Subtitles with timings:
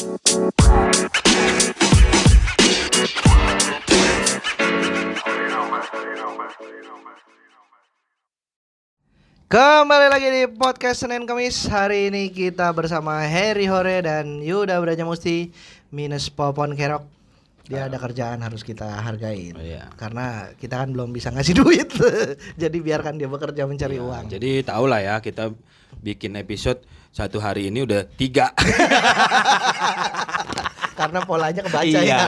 [0.00, 0.16] Kembali
[10.08, 15.52] lagi di podcast Senin Kamis Hari ini kita bersama Harry Hore dan Yuda Braja Musti
[15.92, 17.04] Minus Popon Kerok.
[17.68, 19.52] Dia ada kerjaan harus kita hargain.
[19.52, 19.92] Oh, iya.
[20.00, 21.92] Karena kita kan belum bisa ngasih duit.
[22.56, 24.32] Jadi biarkan dia bekerja mencari Ya, uang.
[24.32, 25.52] Jadi tau lah ya kita
[26.00, 28.54] bikin episode satu hari ini udah tiga.
[31.00, 32.04] Karena polanya kebaca Iya.
[32.04, 32.20] ya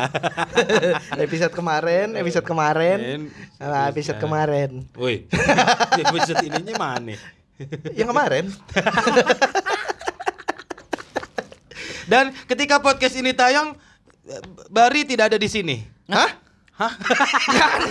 [1.29, 3.29] Episode kemarin, episode kemarin
[3.61, 5.29] sama episode kemarin Woi,
[6.09, 7.13] episode ininya mana?
[7.93, 8.45] Yang kemarin
[12.09, 13.77] Dan ketika podcast ini tayang,
[14.73, 15.85] Bari tidak ada di sini.
[16.09, 16.33] Hah?
[16.73, 16.93] Hah?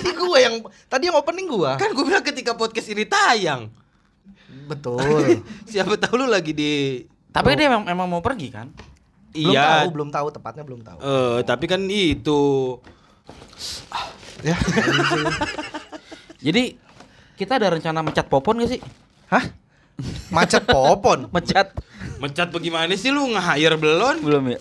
[0.02, 0.56] Ini gue yang
[0.90, 3.70] Tadi yang opening gua Kan gue bilang ketika podcast ini tayang.
[4.68, 8.68] Betul Siapa tahu lu lagi di Tapi dia emang, emang mau pergi kan?
[9.32, 9.88] Belum Iya.
[9.88, 11.00] tahu, belum tahu tepatnya belum tahu.
[11.00, 12.42] Eh, tapi kan itu
[14.42, 14.58] Ya.
[16.46, 16.76] Jadi
[17.38, 18.82] kita ada rencana mencat popon gak sih?
[19.30, 19.46] Hah?
[20.34, 21.30] Macet popon.
[21.36, 21.78] Mencat
[22.18, 24.26] mencat bagaimana sih lu nge-hire belum?
[24.26, 24.60] belum ya?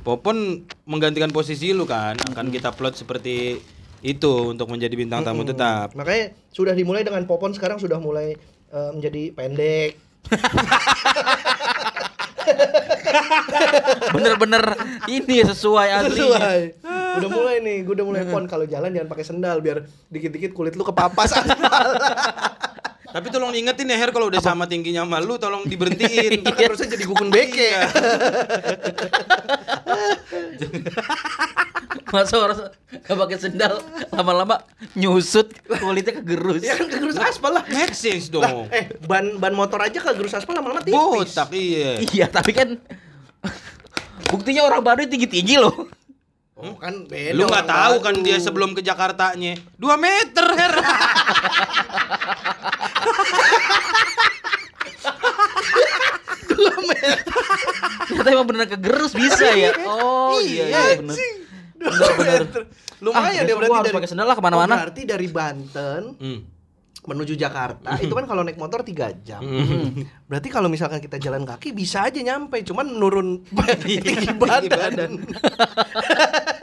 [0.00, 3.60] Popon menggantikan posisi lu kan, akan kita plot seperti
[4.00, 5.92] itu untuk menjadi bintang tamu tetap.
[5.92, 8.32] Makanya sudah dimulai dengan popon sekarang sudah mulai
[8.72, 10.00] eh, menjadi pendek.
[14.14, 14.62] Bener-bener
[15.08, 16.40] ini sesuai aslinya.
[16.40, 16.60] Sesuai.
[17.20, 20.76] Udah mulai nih, gue udah mulai pon kalau jalan jangan pakai sendal biar dikit-dikit kulit
[20.78, 21.88] lu kepapas aspal.
[23.10, 26.46] Tapi tolong ingetin ya Her kalau udah sama tingginya sama lu tolong diberhentiin.
[26.46, 27.74] Kan harusnya jadi gukun beke.
[31.90, 32.12] Iya.
[32.14, 34.62] Masa orang gak pakai sendal lama-lama
[34.94, 36.62] nyusut kulitnya kegerus.
[36.62, 37.64] ya kan kegerus aspal lah.
[37.66, 38.70] Make sense Lah, dong.
[38.70, 40.94] eh ban ban motor aja kegerus aspal lama-lama tipis.
[40.94, 41.98] Botak iya.
[42.00, 42.78] Iya, tapi kan
[44.30, 45.74] buktinya orang baru tinggi-tinggi loh.
[46.54, 47.32] Oh, kan beda.
[47.32, 50.74] Lu nggak tahu kan dia sebelum ke Jakartanya 2 meter Her.
[58.08, 59.72] Ternyata emang bener kegerus bisa ya.
[59.86, 61.16] Oh iya iya bener.
[61.80, 62.68] Bener-bener.
[63.00, 64.74] Lumayan Ah, dia besok berarti harus pakai sendal lah ke mana-mana.
[64.76, 66.40] Berarti dari Banten Hmm.
[67.00, 69.40] menuju Jakarta itu kan kalau naik motor 3 jam.
[69.40, 70.04] Hmm.
[70.28, 73.40] Berarti kalau misalkan kita jalan kaki bisa aja nyampe, cuman menurun
[73.80, 74.36] tinggi Tinggi
[74.68, 75.10] badan.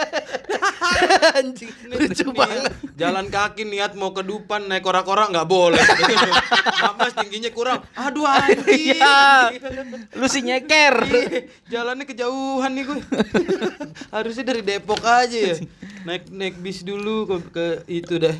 [1.28, 2.72] Anjing, lucu Nih, banget.
[2.96, 5.80] Jalan kaki niat mau ke Dupan naik kora-kora nggak boleh.
[6.98, 7.84] Mas tingginya kurang.
[7.94, 8.96] Aduh anjing.
[8.96, 9.52] Iya.
[10.16, 10.96] Lu sih nyeker.
[11.18, 13.00] Ih, Jalannya kejauhan nih gue.
[14.16, 15.56] Harusnya dari Depok aja ya.
[16.08, 18.36] Naik naik bis dulu ke, ke itu dah.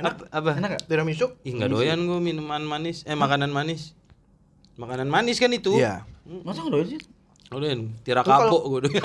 [0.00, 0.50] Enak Apa?
[0.56, 0.82] Enak gak?
[0.88, 1.36] Tiramisu?
[1.44, 3.04] Ih nggak doyan gue minuman manis.
[3.04, 3.92] Eh makanan manis.
[4.80, 5.76] Makanan manis kan itu.
[5.76, 6.08] Iya.
[6.42, 7.00] Masa nggak doyan sih?
[7.50, 7.66] Udah
[8.00, 9.02] tira Lu kalau- kapok gue doyan.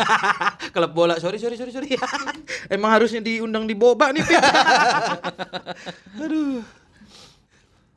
[0.69, 1.13] Klub bola.
[1.17, 1.89] Sorry sorry sorry sorry.
[2.73, 4.21] Emang harusnya diundang di boba nih.
[6.21, 6.61] Aduh.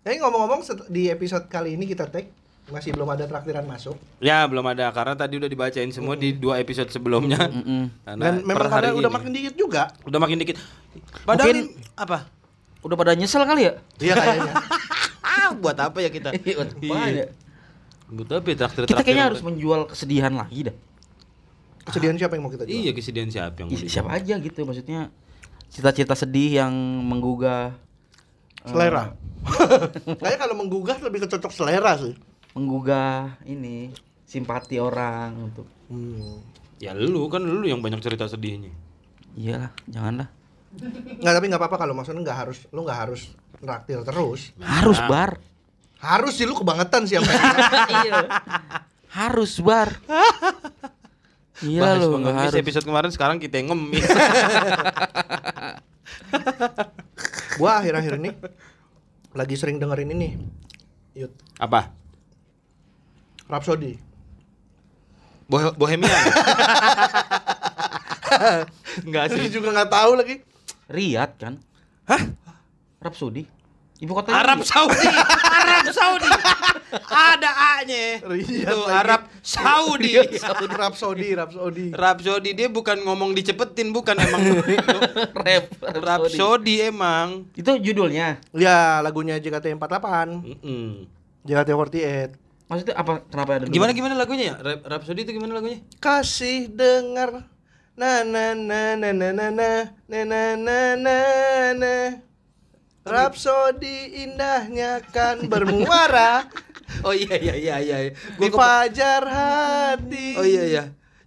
[0.02, 2.24] Eh ngomong-ngomong di episode kali ini kita tag
[2.68, 3.96] masih belum ada traktiran masuk.
[4.20, 7.36] Ya belum ada karena tadi udah dibacain semua di dua episode sebelumnya.
[8.04, 9.16] Karena Dan memang hari karena udah ini.
[9.20, 9.82] makin dikit juga.
[10.04, 10.56] udah makin dikit.
[11.24, 12.24] Padahal Mungkin- ini- apa?
[12.80, 13.72] Udah pada nyesel kali ya?
[13.98, 14.52] Iya kayaknya.
[15.20, 16.30] Ah, buat apa ya kita?
[16.40, 16.64] Iya,
[18.08, 20.76] ya traktir Kita kayaknya harus menjual kesedihan lagi dah.
[21.84, 22.74] Kesedihan siapa yang mau kita jual?
[22.74, 23.92] Iya kesedihan siapa yang mau Ih, dijual?
[23.92, 25.00] siapa aja gitu maksudnya
[25.68, 26.72] cita-cita sedih yang
[27.04, 27.76] menggugah
[28.64, 29.12] eh, Selera.
[30.20, 32.16] Kayaknya kalau menggugah lebih kecocok selera sih.
[32.52, 33.92] menggugah ini
[34.24, 36.44] simpati orang untuk Hmm.
[36.76, 38.68] Ya lu kan lu yang banyak cerita sedihnya.
[39.32, 40.28] iyalah janganlah
[41.16, 44.52] Nggak tapi nggak apa-apa kalau maksudnya nggak harus lu nggak harus traktir terus.
[44.60, 45.40] harus bar
[45.98, 47.34] Harus sih lu kebangetan sih sampai.
[48.06, 48.18] iya
[49.08, 49.88] harus bar
[51.64, 54.06] iya pengemis harus episode kemarin sekarang kita yang ngemis.
[57.58, 58.30] gua akhir-akhir ini
[59.34, 60.38] lagi sering dengerin ini.
[61.18, 61.90] Yut, apa?
[63.50, 63.98] Rhapsody.
[65.50, 66.12] Bohe Bohemian.
[69.08, 69.50] Enggak sih.
[69.50, 70.44] juga nggak tahu lagi.
[70.88, 71.54] Riyadh kan
[72.08, 72.22] Hah?
[73.12, 73.44] Saudi
[73.98, 75.06] ibu kota Arab Saudi.
[75.50, 76.28] Arab Saudi.
[77.04, 78.22] Ada A-nya.
[78.22, 78.62] Itu lagi.
[78.88, 80.12] Arab Saudi.
[80.70, 81.86] Rhapsody, Rhapsody.
[81.90, 84.40] Arab Saudi dia bukan ngomong dicepetin bukan emang
[85.34, 87.50] rap Arab Saudi emang.
[87.52, 90.06] itu judulnya Ya, lagunya JKT48.
[90.46, 91.06] Mm-mm.
[91.42, 91.98] JKT48.
[92.68, 94.54] maksudnya apa kenapa ada Gimana gimana lagunya ya?
[94.60, 95.80] Rap Rhapsody itu gimana lagunya?
[95.98, 97.48] Kasih dengar
[97.96, 99.70] na na na na na na na
[100.06, 101.16] na na na na
[101.74, 101.92] na
[103.08, 106.44] Rhapsody indahnya kan bermuara
[107.04, 107.96] Oh iya iya iya iya.
[108.40, 110.28] Di Gua ke- fajar hati.
[110.40, 110.84] Oh iya iya.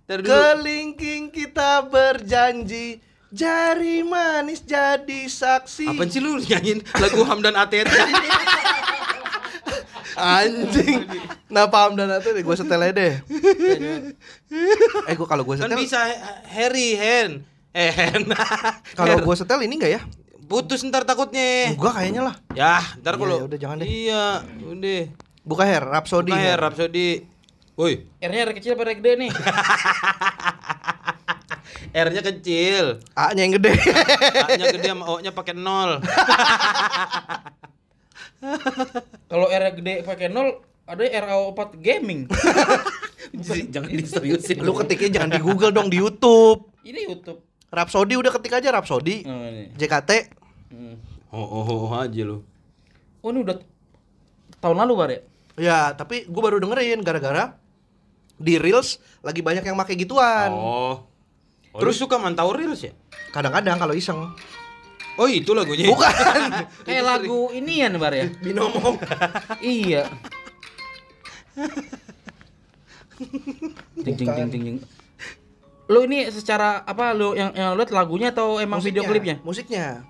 [0.10, 0.30] Ntar dulu.
[0.34, 2.98] Kelingking kita berjanji
[3.30, 5.88] jari manis jadi saksi.
[5.88, 7.88] Apa sih lu nyanyiin lagu Hamdan ATT?
[10.18, 11.08] Anjing.
[11.48, 13.14] Nah paham dan itu deh gue setel aja deh.
[15.10, 16.00] eh gue kalau gue kan setel bisa
[16.52, 17.48] Harry Hen.
[17.72, 18.28] Eh Hen.
[18.98, 20.02] kalau gue setel ini enggak ya?
[20.52, 21.72] Putus ntar takutnya.
[21.72, 22.36] Enggak kayaknya lah.
[22.52, 23.88] Ya, ntar Iya, kalau ya udah, jangan deh.
[23.88, 24.24] Iya,
[24.68, 25.02] udah.
[25.48, 26.36] Buka hair, Rhapsody.
[26.36, 27.08] Buka ya Rhapsody.
[27.80, 29.32] Woi, R-nya R kecil apa R gede nih?
[32.04, 32.86] R-nya kecil.
[33.16, 33.72] A-nya yang gede.
[34.46, 35.98] A-nya gede sama O-nya pakai nol.
[39.32, 42.28] Kalau R gede pakai nol, ada RAO4 gaming.
[43.72, 44.60] Jangan diseriusin.
[44.60, 46.76] Lu ketiknya jangan di Google dong di YouTube.
[46.84, 47.40] Ini YouTube.
[47.72, 49.24] Rhapsody udah ketik aja Rhapsody.
[49.24, 49.72] Oh, ini.
[49.80, 50.41] JKT.
[50.72, 50.96] Hmm.
[51.36, 52.48] Oh, oh, oh aja lu.
[53.20, 53.60] Oh, ini udah
[54.64, 55.22] tahun lalu, Bar ya?
[55.60, 57.60] Ya, tapi gue baru dengerin gara-gara
[58.40, 60.50] di Reels lagi banyak yang pakai gituan.
[60.50, 61.04] Oh.
[61.76, 62.96] oh Terus suka mantau reels ya?
[63.36, 64.32] Kadang-kadang kalau iseng.
[65.20, 65.92] Oh, itu lagunya.
[65.92, 66.16] Bukan.
[66.88, 68.32] Kayak lagu ini ya, Bar ya?
[68.40, 68.96] Binomo.
[69.60, 70.08] iya.
[74.02, 74.78] Jing jing jing jing jing.
[75.92, 79.44] Lu ini secara apa lu yang yang lihat lagunya atau emang video klipnya?
[79.44, 80.08] Musiknya.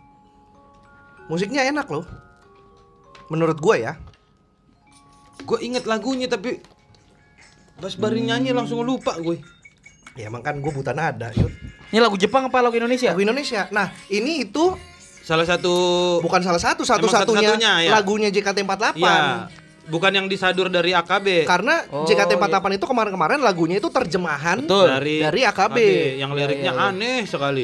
[1.31, 2.03] Musiknya enak loh.
[3.31, 3.95] Menurut gue ya.
[5.41, 6.59] Gue inget lagunya tapi
[7.79, 9.39] pas Bari nyanyi langsung lupa gue.
[10.13, 11.31] Ya emang kan gue buta nada.
[11.31, 11.49] Yud.
[11.89, 13.15] Ini lagu Jepang apa lagu Indonesia?
[13.15, 13.71] Lagu Indonesia.
[13.71, 14.75] Nah, ini itu
[15.21, 15.71] Salah satu
[16.19, 17.91] bukan salah satu Emang satu-satunya satu-satunya, ya?
[17.93, 18.97] lagunya JKT48.
[18.97, 19.47] Iya.
[19.87, 21.45] Bukan yang disadur dari AKB.
[21.45, 24.87] Karena Oh, JKT48 itu kemarin-kemarin lagunya itu terjemahan Betul.
[24.89, 25.77] dari dari AKB.
[26.19, 26.91] yang liriknya Iya, iya, iya.
[26.91, 27.63] aneh sekali.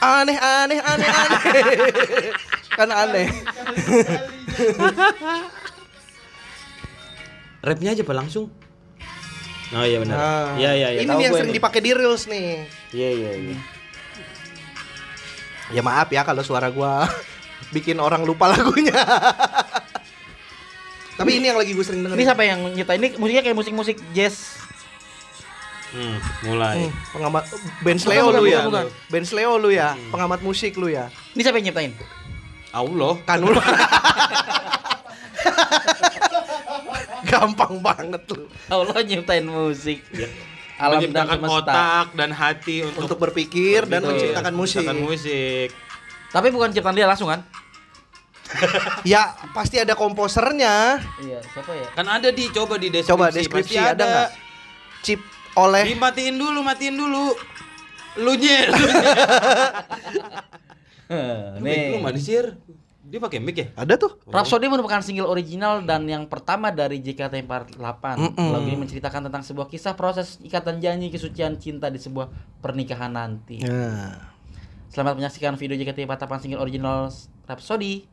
[0.00, 1.40] Aneh aneh aneh aneh.
[2.74, 3.28] kan aneh.
[7.64, 8.52] Rapnya aja pak langsung.
[9.72, 10.16] Oh iya benar.
[10.16, 11.00] Nah, Iya iya iya.
[11.02, 12.68] Ini nih yang sering dipakai di Reels nih.
[12.92, 13.56] Iya iya iya.
[15.72, 17.08] Ya maaf ya kalau suara gua
[17.74, 18.92] bikin orang lupa lagunya.
[21.14, 22.26] Tapi ini yang lagi gue sering Ini dengerin.
[22.26, 22.98] siapa yang nyiptain?
[22.98, 24.58] Ini musiknya kayak musik-musik jazz.
[25.94, 26.90] Hmm, mulai.
[26.90, 27.44] Hmm, pengamat
[27.86, 28.60] Ben Bukan, Sleo bukan, lu ya.
[28.66, 28.86] bukan.
[29.14, 31.06] Ben Sleo lu ya, pengamat musik lu ya.
[31.38, 31.94] Ini siapa yang nyiptain?
[32.74, 33.14] Allah.
[33.22, 33.54] Kan lu.
[37.24, 40.04] Gampang banget lu Allah nyiptain musik.
[40.74, 41.54] Alam dan Menciptakan semesta.
[41.62, 44.82] otak dan hati untuk, untuk berpikir dan menciptakan musik.
[44.82, 45.68] menciptakan musik.
[46.28, 47.40] Tapi bukan ciptaan dia langsung kan?
[49.02, 51.02] Ya, pasti ada komposernya.
[51.18, 51.86] Iya, siapa ya?
[51.94, 53.10] Kan ada di coba di deskripsi.
[53.10, 54.30] Coba deskripsi Pasti ada nggak?
[55.02, 55.20] Chip
[55.54, 57.34] oleh Dimatiin dulu, matiin dulu.
[58.18, 58.60] Lu nye.
[61.58, 61.92] Nih.
[61.92, 62.36] Lu mana sih?
[63.04, 63.68] Dia pakai mic ya?
[63.74, 64.16] ada tuh.
[64.24, 67.76] Rhapsody merupakan single original dan yang pertama dari JKT48.
[68.16, 68.48] Mm-mm.
[68.48, 73.60] Lagu ini menceritakan tentang sebuah kisah proses ikatan janji kesucian cinta di sebuah pernikahan nanti.
[73.60, 74.16] Ya.
[74.88, 77.12] Selamat menyaksikan video JKT48 single original
[77.44, 78.08] Rhapsody.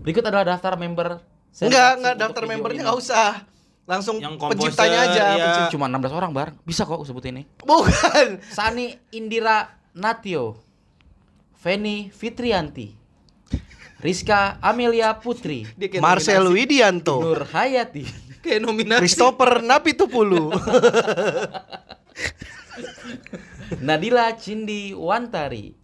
[0.00, 1.20] Berikut adalah daftar member.
[1.54, 3.30] Enggak, enggak daftar membernya enggak usah.
[3.84, 5.22] Langsung Yang komposer, penciptanya aja.
[5.30, 5.44] iya.
[5.44, 6.48] pencipta- Cuma 16 orang, Bar.
[6.62, 7.44] Bisa kok sebut ini.
[7.60, 8.40] Bukan.
[8.48, 10.67] Sani Indira Natio.
[11.58, 12.94] Feni Fitrianti.
[13.98, 15.66] Rizka Amelia Putri.
[15.98, 16.46] Marcel.
[16.54, 17.18] Widianto.
[17.18, 18.06] Nur Hayati.
[18.38, 19.02] Kayak nominasi.
[19.02, 20.54] Christopher Napitupulu.
[23.86, 25.74] Nadila Cindi Wantari.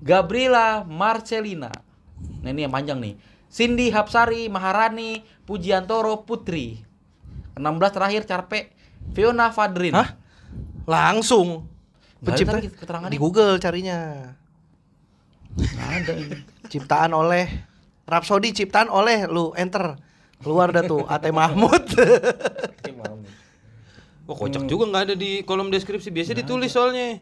[0.00, 1.68] Gabriela Marcelina.
[2.40, 3.20] Nah ini yang panjang nih.
[3.52, 6.80] Cindy Hapsari Maharani Pujiantoro Putri.
[7.52, 8.72] 16 terakhir Carpe
[9.12, 9.92] Fiona Fadrin.
[9.92, 10.16] Hah?
[10.88, 11.68] Langsung.
[12.24, 12.56] Pencipta
[13.12, 14.39] di Google carinya.
[15.58, 16.36] Ada ini.
[16.70, 17.46] Ciptaan oleh
[18.06, 19.98] Rhapsody ciptaan oleh lu enter.
[20.40, 21.84] Keluar dah tuh Ate Mahmud.
[24.26, 26.10] Wah kocak juga nggak ada di kolom deskripsi.
[26.10, 27.18] Biasa ditulis soalnya.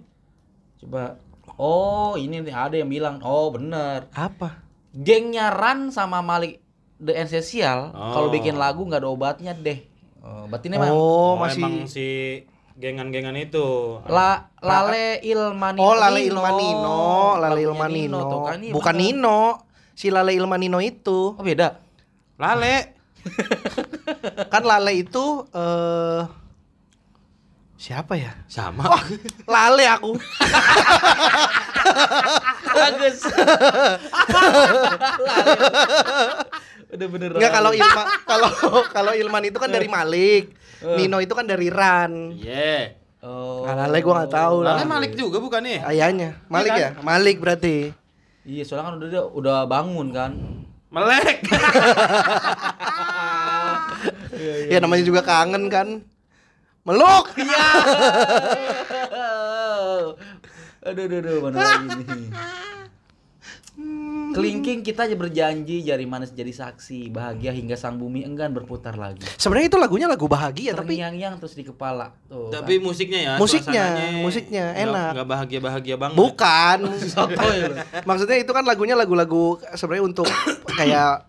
[0.80, 1.16] Coba.
[1.58, 3.18] Oh, ini nih ada yang bilang.
[3.24, 4.06] Oh, bener.
[4.14, 4.62] Apa?
[4.94, 6.62] Gengnya Ran sama Malik
[6.98, 8.12] The Essential Oh.
[8.14, 9.82] kalau bikin lagu nggak ada obatnya deh.
[10.22, 12.06] Oh, berarti ini mah Oh, Oh, masih emang si
[12.78, 13.98] gengan-gengan itu.
[14.06, 15.82] La Lale Ilmanino.
[15.82, 16.98] Oh, Lale Ilmanino,
[17.42, 18.18] Lale Ilmanino.
[18.22, 19.18] Nino kan, ini Bukan bener.
[19.18, 19.40] Nino.
[19.98, 21.34] Si Lale Ilmanino itu.
[21.34, 21.82] Oh, beda.
[22.38, 22.94] Lale.
[24.54, 26.22] Kan Lale itu eh
[27.74, 28.30] siapa ya?
[28.46, 28.86] Sama.
[29.44, 30.14] Lale aku.
[32.78, 33.18] Bagus.
[36.94, 37.30] Udah bener.
[37.36, 38.50] Enggak kalau Ilma kalau
[38.94, 40.54] kalau Ilman itu kan dari Malik.
[40.78, 40.96] Eh.
[40.98, 42.34] Nino itu kan dari Ran.
[42.38, 42.94] Iya.
[43.18, 43.66] Oh.
[43.66, 44.78] Nah, Lale gua nggak tahu lah.
[44.78, 45.82] Lale Malik juga bukannya?
[45.82, 46.38] Ayahnya.
[46.46, 46.94] Malik ya?
[47.02, 47.90] Malik berarti.
[48.46, 50.32] Iya, soalnya kan udah dia udah bangun kan.
[50.88, 51.44] Melek.
[54.72, 56.00] ya namanya juga kangen kan.
[56.86, 57.26] Meluk.
[57.36, 57.66] Iya.
[60.88, 62.32] aduh, aduh, aduh, mana lagi nih?
[64.38, 69.18] Kelingking kita aja berjanji jari manis jadi saksi bahagia hingga sang bumi enggan berputar lagi.
[69.34, 72.14] Sebenarnya itu lagunya lagu bahagia tapi Terngiang-ngiang terus di kepala.
[72.24, 72.48] Tuh.
[72.48, 73.84] Tapi musiknya ya, Musiknya,
[74.18, 75.10] musiknya enak.
[75.12, 76.14] nggak bahagia-bahagia banget.
[76.14, 76.78] bukan.
[78.08, 80.26] Maksudnya itu kan lagunya lagu-lagu sebenarnya untuk
[80.78, 81.26] kayak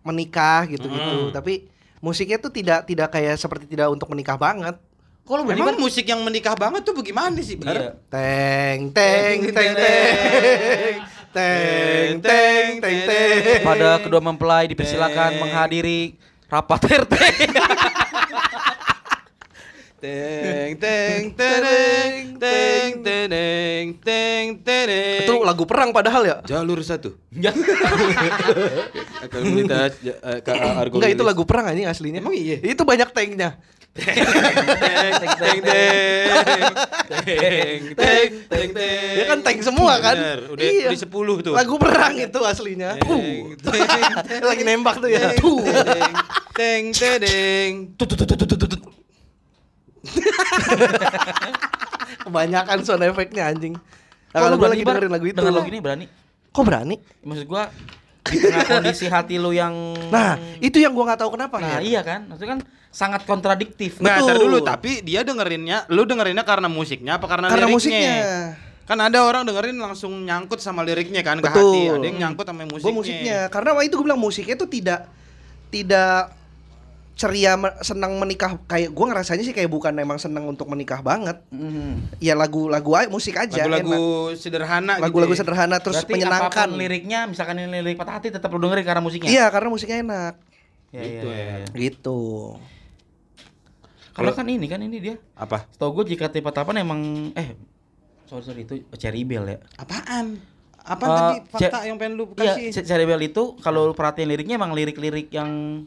[0.00, 1.28] menikah gitu-gitu.
[1.28, 1.34] Hmm.
[1.34, 1.66] Tapi
[1.98, 4.78] musiknya tuh tidak tidak kayak seperti tidak untuk menikah banget.
[5.22, 5.82] Kok lu berani Emang banget?
[5.82, 7.74] musik yang menikah banget tuh bagaimana sih, Bar?
[7.74, 7.90] Iya.
[8.10, 10.94] Teng teng teng teng
[11.32, 13.62] teng teng teng teng.
[13.64, 16.14] Pada kedua mempelai dipersilakan menghadiri
[16.52, 17.14] rapat RT.
[20.02, 25.22] Teng teng tereng teng tereng teng tereng.
[25.22, 26.36] itu lagu perang padahal ya.
[26.42, 27.14] jalur satu.
[27.30, 27.54] Ya.
[29.30, 30.42] Komunitas eh,
[30.90, 32.18] Enggak itu lagu perang anjing aslinya.
[32.18, 32.58] Emang iya?
[32.58, 33.62] Itu banyak tengnya.
[33.92, 35.60] Teng teng teng teng
[37.92, 39.12] teng teng teng.
[39.12, 40.16] Ya kan tank semua kan?
[40.16, 40.88] Bener, udah Iya.
[40.88, 41.12] di 10
[41.44, 41.52] tuh.
[41.52, 42.96] Lagu perang itu aslinya.
[42.96, 43.52] Teng, Uh.
[43.60, 43.84] teng,
[44.40, 45.30] Lagi nembak tuh ya.
[45.30, 45.60] teng, Tuh.
[46.56, 47.72] teng teng teng.
[52.22, 53.74] Kebanyakan sound efeknya anjing.
[54.32, 55.36] Nah, kalau gue lagi dengerin lagu itu.
[55.36, 56.06] Dengan lagu ini berani?
[56.48, 56.96] Kok berani?
[57.22, 57.68] Maksud gua
[58.22, 59.74] di tengah kondisi hati lu yang
[60.08, 61.78] Nah, itu yang gua nggak tahu kenapa Nah, ya.
[61.82, 62.28] iya kan?
[62.28, 62.60] Maksudnya kan
[62.92, 63.98] sangat kontradiktif.
[64.04, 64.46] Nah, Betul.
[64.46, 67.74] dulu tapi dia dengerinnya, lu dengerinnya karena musiknya apa karena, Karena liriknya?
[67.74, 68.16] musiknya.
[68.84, 71.72] Kan ada orang dengerin langsung nyangkut sama liriknya kan ke Betul.
[71.72, 72.84] hati, ada yang nyangkut sama musiknya.
[72.84, 73.38] Gue musiknya.
[73.48, 75.00] Karena waktu itu gue bilang musiknya itu tidak
[75.72, 76.36] tidak
[77.12, 81.40] ceria senang menikah kayak gue ngerasanya sih kayak bukan emang senang untuk menikah banget.
[81.48, 82.20] Mhm.
[82.20, 83.64] Ya lagu-lagu aja musik aja.
[83.64, 84.40] Lagu-lagu enak.
[84.40, 85.40] sederhana lagu-lagu gitu.
[85.40, 85.40] ya.
[85.40, 86.68] sederhana terus Berarti menyenangkan.
[86.76, 89.30] liriknya, misalkan ini lirik patah hati tetap lu dengerin karena musiknya.
[89.32, 90.34] Iya, karena musiknya enak.
[90.92, 91.56] Gitu iya, ya.
[91.64, 91.66] iya.
[91.72, 92.20] Gitu.
[94.12, 95.16] Karena kan ini kan ini dia.
[95.34, 95.64] Apa?
[95.68, 97.00] Setahu gue JKT48 emang
[97.32, 97.56] eh
[98.24, 99.58] sorry sorry itu Cherry Bell ya.
[99.76, 100.36] Apaan?
[100.78, 102.68] Apa Eh, tadi fakta yang pengen lu Iya, kasih?
[102.72, 105.82] C- Cherry Bell itu kalau lu perhatiin liriknya emang lirik-lirik yang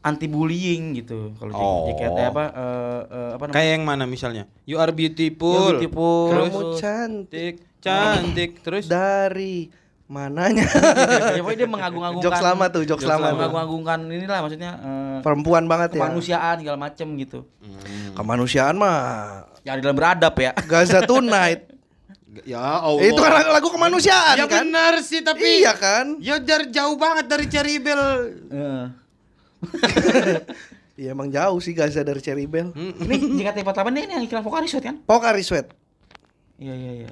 [0.00, 1.32] anti bullying gitu.
[1.34, 1.88] Kalau Oh.
[1.88, 3.56] JKT apa eh, eh, apa namanya?
[3.56, 4.44] Kayak yang mana misalnya?
[4.64, 5.56] You are beautiful.
[5.72, 6.20] You beautiful.
[6.28, 8.50] Terus Kamu cantik cantik, cantik.
[8.60, 9.72] Terus dari
[10.04, 10.68] mananya?
[11.32, 13.24] ya pokoknya dia mengagung-agungkan Jokes lama tuh, jokes lama.
[13.24, 13.36] tuh.
[13.40, 16.04] mengagung-agungkan inilah maksudnya eh, Perempuan banget ya.
[16.04, 17.48] kemanusiaan segala macem gitu.
[17.64, 18.12] Hmm.
[18.12, 18.98] Kemanusiaan mah
[19.64, 20.52] Yang di dalam beradab ya.
[20.64, 21.62] Gaza Tonight.
[22.42, 22.98] Ya Allah.
[22.98, 24.66] Itu kan lagu, lagu kemanusiaan Ya kan?
[24.66, 26.18] benar sih tapi Iya kan?
[26.18, 28.02] Ya jar jauh banget dari Cherry Bell.
[28.50, 28.84] Heeh.
[30.94, 32.70] Iya emang jauh sih Gaza dari Cherry Bell.
[32.70, 32.90] Hmm.
[32.90, 34.98] Ini JKT48 ini yang iklan Vokaris kan?
[35.02, 35.70] Pokari Sweat.
[36.58, 37.10] Iya iya iya.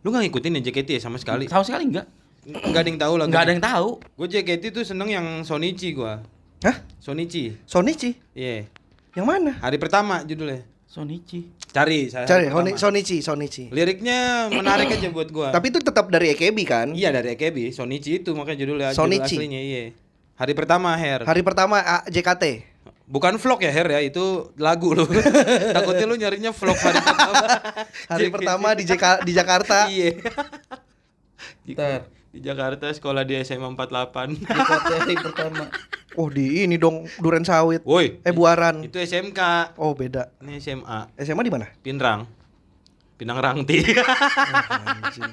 [0.00, 1.44] Lu gak ngikutin ya JKT ya sama sekali?
[1.44, 2.04] Sama sekali enggak.
[2.44, 3.24] Enggak ada yang tahu lah.
[3.26, 3.88] Enggak ada yang tahu.
[4.20, 6.20] Gue JKT tuh seneng yang Sonichi gua.
[6.60, 6.76] Hah?
[7.00, 7.56] Sonichi.
[7.64, 8.16] Sonichi?
[8.36, 8.68] Iya.
[9.16, 9.52] Yang mana?
[9.60, 10.64] Hari pertama judulnya.
[10.84, 11.50] Sonichi.
[11.74, 12.22] Cari saya.
[12.22, 12.78] Cari Honi-.
[12.78, 13.66] Sonichi, Sonichi.
[13.74, 15.50] Liriknya menarik aja buat gua.
[15.50, 16.86] Tapi itu tetap dari EKB kan?
[16.94, 19.34] iya dari AKB, Sonichi itu makanya judulnya judul Sonichi.
[19.34, 19.84] aslinya iya.
[20.38, 21.26] Hari pertama Her.
[21.26, 22.70] Hari pertama ah, JKT.
[23.10, 25.02] Bukan vlog ya Her ya, itu lagu lu.
[25.76, 27.34] Takutnya lu nyarinya vlog hari pertama.
[28.14, 28.34] Hari JKT.
[28.38, 29.78] pertama di, JK di Jakarta.
[29.90, 30.10] Iya.
[31.74, 32.00] Ntar.
[32.34, 34.42] Di Jakarta sekolah di SMA 48.
[34.42, 35.70] JKT hari pertama.
[36.18, 37.86] Oh di ini dong Duren Sawit.
[37.86, 38.18] Woi.
[38.26, 38.82] Eh Buaran.
[38.82, 39.70] Itu SMK.
[39.78, 40.34] Oh beda.
[40.42, 41.14] Ini SMA.
[41.22, 41.70] SMA di mana?
[41.78, 42.26] Pinrang.
[43.14, 43.86] Pinang Rangti.
[44.82, 45.30] Anjing.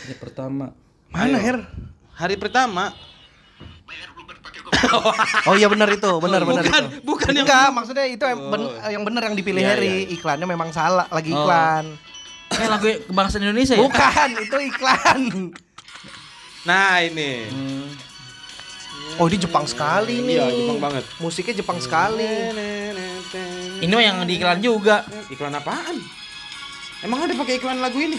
[0.00, 0.72] Hari pertama.
[1.12, 1.44] Mana Ayo.
[1.44, 1.58] Her?
[2.16, 2.96] Hari pertama.
[5.48, 6.98] Oh iya benar itu, benar benar Bukan, itu.
[7.02, 8.90] bukan yang- Enggak, maksudnya itu yang, ben- Oh.
[8.90, 9.86] yang benar yang dipilih Iya, Harry.
[9.86, 10.14] iya, iya.
[10.14, 11.38] Iklannya memang salah, lagi Oh.
[11.38, 11.84] iklan.
[12.50, 13.80] Eh lagu kebangsaan Indonesia ya?
[13.80, 15.20] Bukan, itu iklan.
[16.62, 17.46] Nah, ini.
[17.46, 17.86] Hmm.
[19.16, 20.34] Oh, ini Jepang sekali nih.
[20.34, 21.04] Iya, Jepang banget.
[21.18, 22.26] Musiknya Jepang sekali.
[23.80, 25.04] Ini mah yang di iklan juga.
[25.28, 25.96] Iklan apaan?
[27.00, 28.18] Emang ada pakai iklan lagu ini?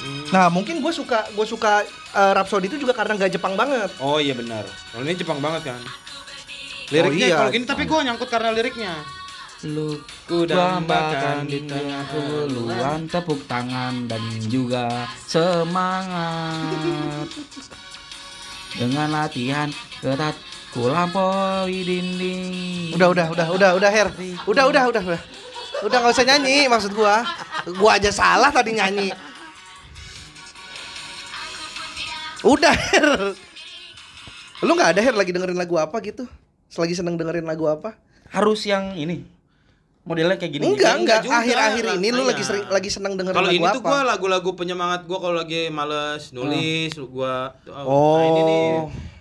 [0.00, 0.32] Heeh.
[0.32, 1.84] Nah, mungkin gue suka gue suka
[2.16, 3.92] eh, Rhapsody itu juga karena nggak Jepang banget.
[4.00, 4.64] Oh iya benar.
[4.64, 5.82] Kalau ini Jepang banget kan.
[6.92, 8.92] Liriknya iya, kalau gini tapi gua nyangkut karena liriknya.
[9.64, 9.96] Lu
[10.28, 14.20] Ku dambakan di tengah keluhan tepuk tangan dan
[14.50, 16.58] juga semangat
[18.74, 19.68] dengan latihan
[20.02, 20.34] ketat
[20.74, 22.42] ku lampaui dinding
[22.96, 24.08] Udah, udah, udah, udah, udah, Her.
[24.44, 25.22] Udah, udah, udah, udah.
[25.82, 27.24] Udah nggak usah nyanyi maksud gua.
[27.80, 29.31] Gua aja salah tadi nyanyi.
[32.44, 33.34] Udah, Her.
[34.60, 36.26] Lu nggak ada Her lagi dengerin lagu apa gitu?
[36.66, 37.98] Selagi seneng dengerin lagu apa?
[38.28, 39.28] harus yang ini
[40.02, 40.64] modelnya kayak gini.
[40.64, 41.20] Enggak, enggak.
[41.22, 42.32] Akhir-akhir ini lu Iya.
[42.32, 43.76] lagi sering lagi seneng dengerin Kalau lagu ini apa?
[43.76, 48.16] tuh gua lagu-lagu penyemangat gua kalau lagi males nulis gua Oh.
[48.16, 48.64] nah ini nih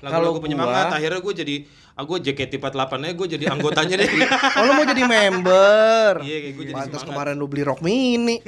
[0.01, 1.55] lagu-lagu Kalau penyemangat gua- akhirnya gua jadi
[1.91, 4.09] ah gua JKT48 aja gua jadi anggotanya deh.
[4.55, 6.11] Oh, lu mau jadi member.
[6.23, 8.39] Iya, kayak gua jadi Pantes kemarin lu beli rock mini.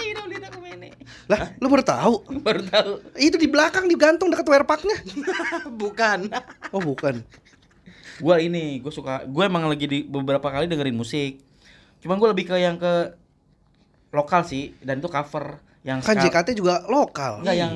[0.00, 0.88] Ini beli aku ini.
[1.26, 2.14] Lah, lu baru tahu?
[2.46, 2.92] Baru tahu.
[3.18, 4.94] Itu di belakang digantung dekat wearpacknya.
[5.82, 6.30] Bukan.
[6.70, 7.26] Oh, bukan.
[8.16, 11.42] Gua ini, gue suka, gue emang lagi di beberapa kali dengerin musik.
[12.00, 13.12] Cuman gue lebih ke yang ke
[14.08, 17.44] lokal sih, dan itu cover yang Kan ska- JKT juga lokal.
[17.44, 17.72] Enggak yang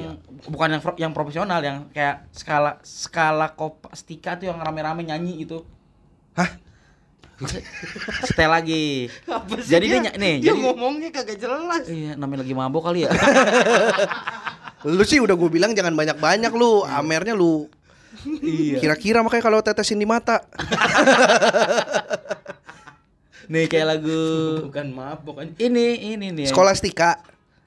[0.49, 5.61] bukan yang yang profesional yang kayak skala skala kopastika tuh yang rame-rame nyanyi itu.
[6.35, 6.49] Hah?
[8.29, 9.09] Setel lagi.
[9.25, 11.85] Apa sih Jadi dia ny- nih, dia jadi- ngomongnya kagak jelas.
[11.89, 13.11] Iya, namanya lagi mabok kali ya.
[14.97, 16.85] Lu sih udah gue bilang jangan banyak-banyak lu.
[16.89, 17.69] Amernya lu
[18.25, 18.81] iya.
[18.81, 20.41] kira-kira makanya kalau tetesin di mata.
[23.51, 24.23] Nih kayak lagu
[24.71, 25.49] Bukan mabok kan.
[25.59, 26.47] ini ini nih.
[26.49, 27.19] Skolastika.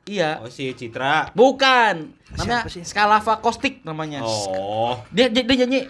[0.07, 0.39] Iya.
[0.39, 1.29] Oh si Citra.
[1.35, 2.07] Bukan.
[2.39, 2.65] Namanya?
[2.71, 4.23] Skalava Kostik namanya.
[4.23, 4.97] Oh.
[5.11, 5.85] Dia dia, dia nyanyi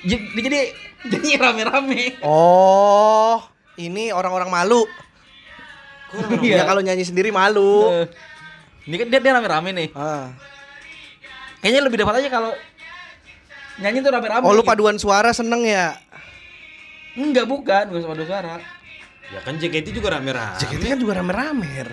[0.00, 0.60] dia, dia jadi
[1.10, 2.02] nyanyi rame-rame.
[2.20, 3.40] Oh,
[3.80, 4.84] ini orang-orang malu.
[6.42, 6.62] Iya.
[6.62, 7.86] Ya kalau nyanyi sendiri malu.
[7.88, 8.06] Eh,
[8.90, 9.88] Ini kan dia dia rame-rame nih.
[9.94, 10.34] Ah.
[11.62, 12.50] Kayaknya lebih dapat aja kalau
[13.78, 14.42] nyanyi tuh rame-rame.
[14.44, 14.68] Oh, lu gitu.
[14.68, 15.94] paduan suara seneng ya?
[17.14, 18.54] Enggak, bukan, bukan sama suara.
[19.30, 20.58] Ya kan JKT juga rame-rame.
[20.58, 21.86] JKT kan juga rame-rame.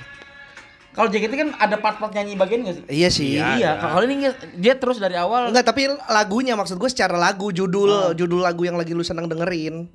[0.98, 2.84] Kalau JKT kan ada part-part nyanyi bagian gak sih?
[2.90, 3.38] Iya sih.
[3.38, 3.54] Iya.
[3.62, 8.18] Iya, kalau ini dia terus dari awal Enggak, tapi lagunya maksud gue secara lagu, judul,
[8.18, 9.86] judul lagu yang lagi lu seneng dengerin.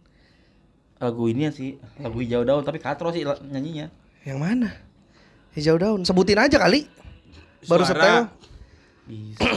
[1.03, 3.91] lagu ini sih, lagu hijau daun tapi katro sih nyanyinya.
[4.23, 4.71] Yang mana?
[5.59, 6.07] Hijau daun.
[6.07, 6.87] Sebutin aja kali.
[7.67, 8.31] Baru setel.
[9.11, 9.43] Bisa.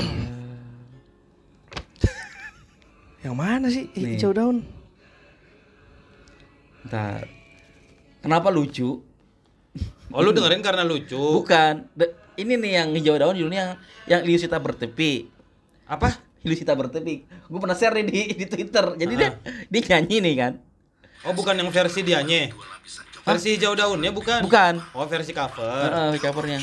[3.21, 4.17] Yang mana sih Nih.
[4.17, 4.65] hijau daun?
[6.89, 7.29] Ntar.
[8.25, 9.04] Kenapa lucu?
[10.13, 11.41] Oh lu dengerin karena lucu.
[11.41, 11.89] Bukan.
[12.35, 13.71] Ini nih yang hijau daun judulnya yang
[14.05, 15.31] yang Liusita bertepi.
[15.87, 16.19] Apa?
[16.45, 17.25] Liusita bertepi.
[17.49, 18.93] Gue pernah share nih di, di Twitter.
[18.99, 19.29] Jadi dia
[19.71, 20.53] dia nyanyi nih kan.
[21.25, 22.53] Oh bukan yang versi dianya.
[23.25, 24.45] Versi hijau daunnya bukan.
[24.45, 24.77] Bukan.
[24.93, 25.89] Oh versi cover.
[25.89, 26.59] Heeh, covernya.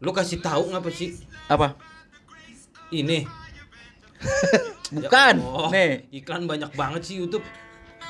[0.00, 1.20] Lu kasih tahu ngapa sih?
[1.44, 1.76] Apa?
[2.88, 3.28] Ini.
[4.90, 5.34] Bukan.
[5.38, 5.92] Ya Allah, Nih.
[6.24, 7.44] Iklan banyak banget sih YouTube.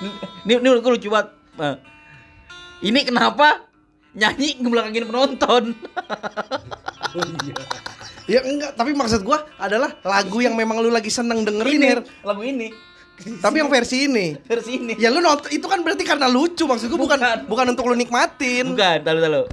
[0.01, 1.29] Ini ini gue lucu banget.
[1.61, 1.77] Eh,
[2.81, 3.69] Ini kenapa
[4.11, 5.65] nyanyi ngebelakangin penonton?
[7.11, 7.55] Oh iya.
[8.31, 12.01] Ya enggak, tapi maksud gua adalah lagu yang memang lu lagi seneng dengerin, ini Her.
[12.23, 12.71] lagu ini
[13.21, 14.39] Tapi yang versi ini.
[14.47, 14.95] versi ini.
[14.97, 17.39] Ya lu nonton itu kan berarti karena lucu maksud gua bukan Bukan.
[17.51, 18.71] bukan, untuk lu nikmatin.
[18.73, 19.45] Bukan, tahu tahu.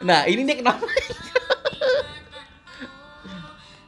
[0.00, 0.84] Nah, ini dia kenapa?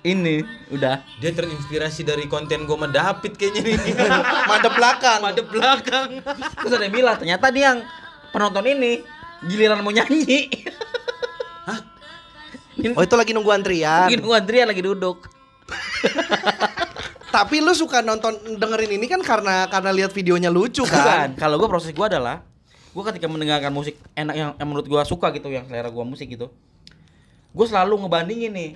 [0.02, 3.76] ini udah Dia terinspirasi dari konten gua sama David kayaknya nih.
[4.50, 5.18] Madep belakang.
[5.22, 6.08] Madep belakang.
[6.58, 7.78] terus ada yang bilang ternyata dia yang
[8.34, 9.04] penonton ini
[9.46, 10.50] giliran mau nyanyi.
[11.66, 11.78] Hah?
[12.96, 14.08] Oh itu lagi nunggu antrian.
[14.08, 15.28] mungkin gua Andrea lagi duduk.
[17.36, 21.28] Tapi lu suka nonton dengerin ini kan karena karena lihat videonya lucu Bukan, kan?
[21.40, 22.44] kalau gua proses gua adalah
[22.92, 26.28] gua ketika mendengarkan musik enak yang, yang menurut gua suka gitu yang selera gua musik
[26.28, 26.52] gitu.
[27.56, 28.70] Gua selalu ngebandingin nih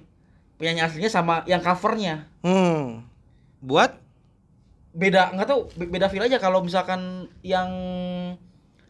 [0.56, 2.24] penyanyi aslinya sama yang covernya.
[2.40, 3.04] Hmm.
[3.60, 4.00] Buat
[4.96, 7.68] beda nggak tahu be- beda feel aja kalau misalkan yang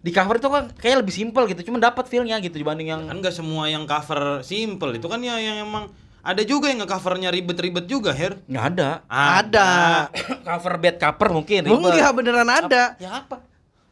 [0.06, 3.18] di cover itu kan kayak lebih simpel gitu cuma dapat feelnya gitu dibanding yang kan
[3.18, 5.90] gak semua yang cover simple itu kan ya yang emang
[6.22, 8.34] ada juga yang nge-covernya ribet-ribet juga, Her.
[8.42, 9.70] nggak ada Ada.
[10.48, 11.74] cover bed cover mungkin ribet.
[11.76, 12.94] enggak beneran ada.
[12.96, 13.42] ya apa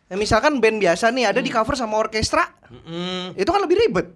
[0.04, 3.34] Ya, misalkan band biasa nih ada di cover sama orkestra, Mm-mm.
[3.34, 4.06] itu kan lebih ribet.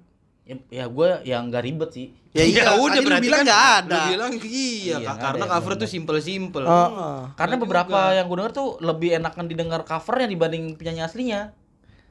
[0.44, 3.46] ya, ya gue yang nggak ribet sih Ya, iya, udah tadi lu berarti bilang kan
[3.46, 3.96] nggak ada.
[3.96, 6.60] Lu bilang iya, Iya, karena ada, cover tuh simple-simple.
[6.62, 7.18] Heeh.
[7.34, 8.14] karena Nggak beberapa juga.
[8.14, 11.40] yang gue denger tuh lebih enakan didengar covernya dibanding penyanyi aslinya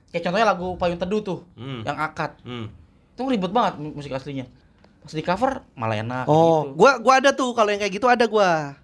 [0.09, 1.83] kayak contohnya lagu payung teduh tuh Hmm.
[1.83, 2.67] yang akad Hmm.
[3.11, 4.47] itu ribet banget mu- musik aslinya
[4.99, 6.75] pas di cover malah enak Oh, gitu.
[6.75, 8.75] gua gua ada tuh kalau yang kayak gitu ada gua.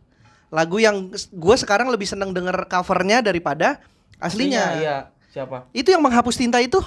[0.49, 3.81] Lagu yang gua sekarang lebih seneng denger covernya daripada
[4.17, 4.63] aslinya.
[4.77, 4.95] iya
[5.27, 6.77] siapa Itu yang menghapus tinta itu.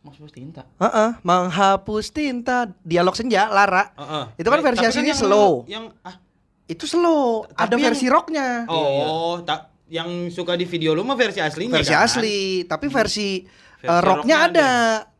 [0.00, 3.90] Mas Pustinta Heeh, menghapus tinta dialog senja Lara.
[3.94, 4.24] Heeh.
[4.38, 5.50] Itu kan Baik, versi aslinya yang- slow.
[5.66, 6.16] Yang ah
[6.64, 8.48] Itu slow, Tapi ada yang- versi rocknya.
[8.66, 12.04] oh, tak yang suka di video lu mah versi aslinya versi kan?
[12.08, 14.70] asli, tapi versi, Versi eh, rocknya rocknya ada.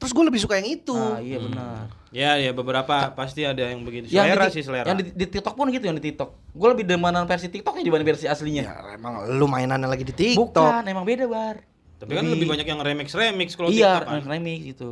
[0.00, 0.96] Terus gue lebih suka yang itu.
[0.96, 4.06] ah iya benar Ya, ya beberapa pasti ada yang begitu.
[4.06, 4.86] yang Selera di, sih selera.
[4.86, 6.30] Yang di, di TikTok pun gitu yang di TikTok.
[6.54, 8.62] Gue lebih demanan versi TikToknya dibanding versi aslinya.
[8.70, 10.54] Ya emang lu mainannya lagi di TikTok.
[10.54, 11.66] Bukan, emang beda bar.
[11.98, 14.30] Tapi kan lebih banyak yang remix-remix kalau iya, TikTok kan.
[14.30, 14.88] remix gitu.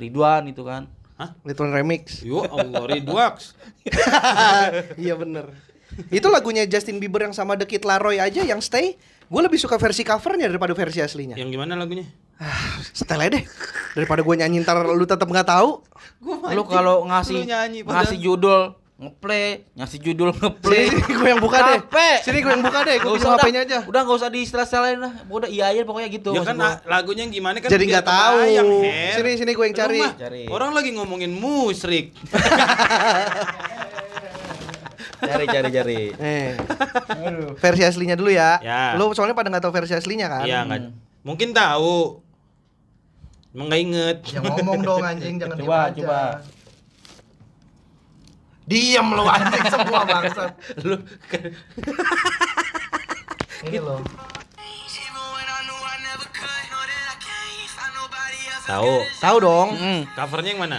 [0.00, 0.88] Ridwan itu kan.
[1.14, 1.30] Hah?
[1.46, 2.24] Little Remix.
[2.26, 3.54] Yo Allah, Ridwax.
[5.04, 5.52] iya bener.
[6.10, 9.80] Itu lagunya Justin Bieber yang sama The Kid Laroi aja yang Stay Gue lebih suka
[9.80, 11.36] versi covernya daripada versi aslinya.
[11.36, 12.04] Yang gimana lagunya?
[12.36, 13.44] Ah, setel aja deh.
[13.96, 15.80] Daripada gue nyanyi ntar lu tetap nggak tahu.
[16.52, 20.86] Lu kalau ngasih Lu nyanyi ngasih judul ngeplay, ngasih judul ngeplay.
[20.86, 21.80] Sini gue yang buka deh.
[21.82, 22.16] Capek.
[22.22, 22.96] Sini gue yang buka deh.
[23.02, 23.78] Gue usah, HP-nya aja.
[23.90, 25.12] Udah enggak usah diistilah-istilahin lah.
[25.26, 26.30] Udah iya aja pokoknya gitu.
[26.30, 26.78] Ya kan gua.
[26.86, 28.36] lagunya yang gimana kan Jadi biar nggak tahu.
[28.38, 29.12] kebayang, Her.
[29.18, 30.00] Sini sini gue yang cari.
[30.14, 30.42] Cari.
[30.46, 32.14] Orang lagi ngomongin musrik.
[35.24, 36.00] cari cari cari.
[36.16, 36.48] Eh.
[37.56, 38.60] Versi aslinya dulu ya.
[38.60, 38.94] Ya.
[38.98, 40.44] Lu soalnya pada nggak tahu versi aslinya kan?
[40.44, 40.80] Iya nggak.
[41.24, 42.20] Mungkin tahu.
[43.54, 44.16] Emang nggak inget.
[44.34, 46.20] Ya ngomong dong anjing jangan Coba, coba.
[48.64, 50.52] Diam lu anjing semua bangsat.
[50.88, 50.96] Lu
[53.64, 54.00] Ini loh.
[58.64, 58.94] tahu.
[59.20, 59.68] Tahu dong.
[59.76, 60.00] Mm.
[60.16, 60.78] Covernya yang mana?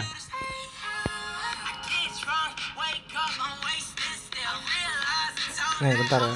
[5.83, 6.35] Nih bentar ya.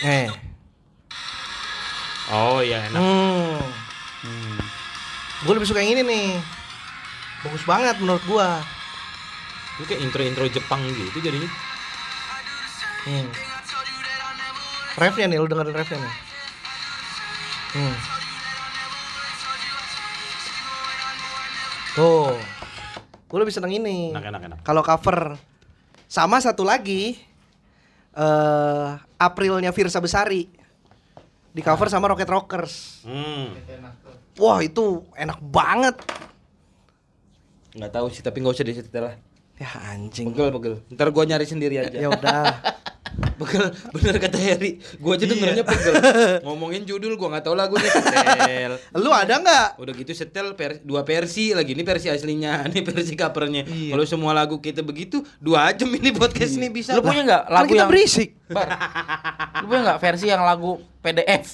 [0.00, 0.28] Eh.
[2.30, 3.00] Oh iya enak.
[3.00, 3.60] Hmm.
[4.24, 4.56] Hmm.
[5.44, 6.28] Gue lebih suka yang ini nih.
[7.40, 8.60] Bagus banget menurut gua.
[9.80, 11.48] Ini kayak intro-intro Jepang gitu jadinya.
[13.08, 13.28] Hmm.
[15.00, 16.14] Refnya nih, lu dengerin refnya nih.
[17.80, 17.96] Hmm.
[21.96, 22.36] Tuh.
[23.24, 24.12] Gue lebih seneng ini.
[24.12, 24.58] Enak enak enak.
[24.60, 25.49] Kalau cover
[26.10, 27.22] sama satu lagi
[28.10, 30.50] eh Aprilnya Virsa Besari.
[31.50, 33.02] Di cover sama Rocket Rockers.
[33.02, 33.54] Hmm.
[34.38, 35.98] Wah, itu enak banget.
[37.74, 39.14] Nggak tahu sih tapi nggak usah disetel lah.
[39.58, 40.30] Ya anjing.
[40.30, 40.74] Pegel pegel.
[40.94, 41.94] Ntar gua nyari sendiri aja.
[41.94, 42.54] Ya udah.
[43.10, 44.70] Pegel bener kata Heri.
[44.96, 45.94] Gua aja dengernya pegel.
[46.46, 48.72] Ngomongin judul gua nggak tahu lagunya setel.
[48.94, 49.68] Lu ada nggak?
[49.76, 53.62] Udah gitu setel per- dua versi lagi ini versi aslinya, ini versi covernya.
[53.64, 53.92] Iya.
[53.92, 56.92] Kalau semua lagu kita begitu, dua jam ini podcast ini bisa.
[56.92, 58.28] Lu punya nggak Kan lagu kita yang berisik.
[58.46, 58.68] Bar.
[59.62, 60.70] Lu punya nggak versi yang lagu
[61.00, 61.44] PDF?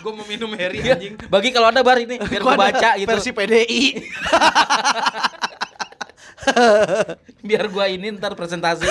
[0.00, 0.94] Gua mau minum Heri Iya.
[0.94, 1.14] anjing.
[1.26, 3.08] Bagi kalau ada bar ini biar ada baca gitu.
[3.10, 3.82] Versi PDI.
[7.48, 8.86] Biar gua ini ntar presentasi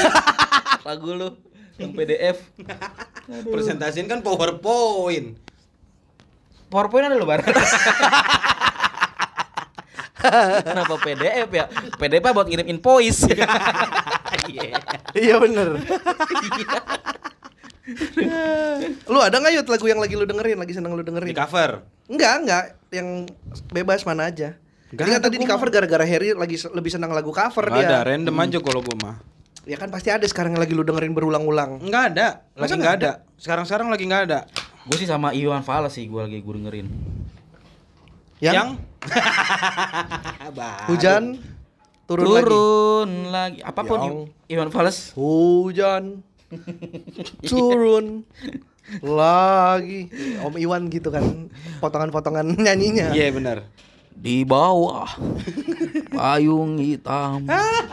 [0.88, 1.30] lagu lu
[1.76, 2.40] yang PDF.
[3.28, 5.36] Presentasiin kan PowerPoint.
[6.72, 7.44] PowerPoint ada lo bar.
[10.66, 11.66] Kenapa PDF ya?
[12.00, 13.30] PDF buat ngirim invoice.
[14.46, 14.78] Iya.
[15.18, 15.80] iya bener.
[19.06, 21.34] lu ada nggak yut lagu yang lagi lu dengerin, lagi seneng lu Di dengerin?
[21.34, 21.82] cover.
[22.06, 22.64] Enggak, enggak,
[22.94, 23.26] yang
[23.74, 24.54] bebas mana aja.
[24.88, 27.90] Kan ada, tadi di cover gara-gara Harry lagi lebih senang lagu cover Nggak dia.
[27.90, 29.16] ada, random aja kalau gua mah.
[29.66, 31.82] Ya kan pasti ada sekarang yang lagi lu dengerin berulang-ulang.
[31.82, 33.12] Nggak ada, lagi Masa nggak nggak ada.
[33.36, 34.40] Sekarang-sekarang lagi nggak ada.
[34.86, 36.88] Gue sih sama Iwan Fals sih gue lagi gue dengerin.
[38.38, 38.78] Yang,
[40.54, 40.86] Baru.
[40.88, 41.24] hujan
[42.06, 42.44] turun, lagi.
[42.46, 43.60] Turun lagi.
[43.66, 45.18] Apa pun Yang- Iwan Fals.
[45.18, 46.22] Hujan
[47.50, 48.22] turun
[49.02, 50.14] lagi.
[50.40, 51.50] Om Iwan gitu kan
[51.82, 53.10] potongan-potongan nyanyinya.
[53.12, 53.66] Iya benar.
[54.16, 55.06] Di bawah
[56.10, 57.44] payung hitam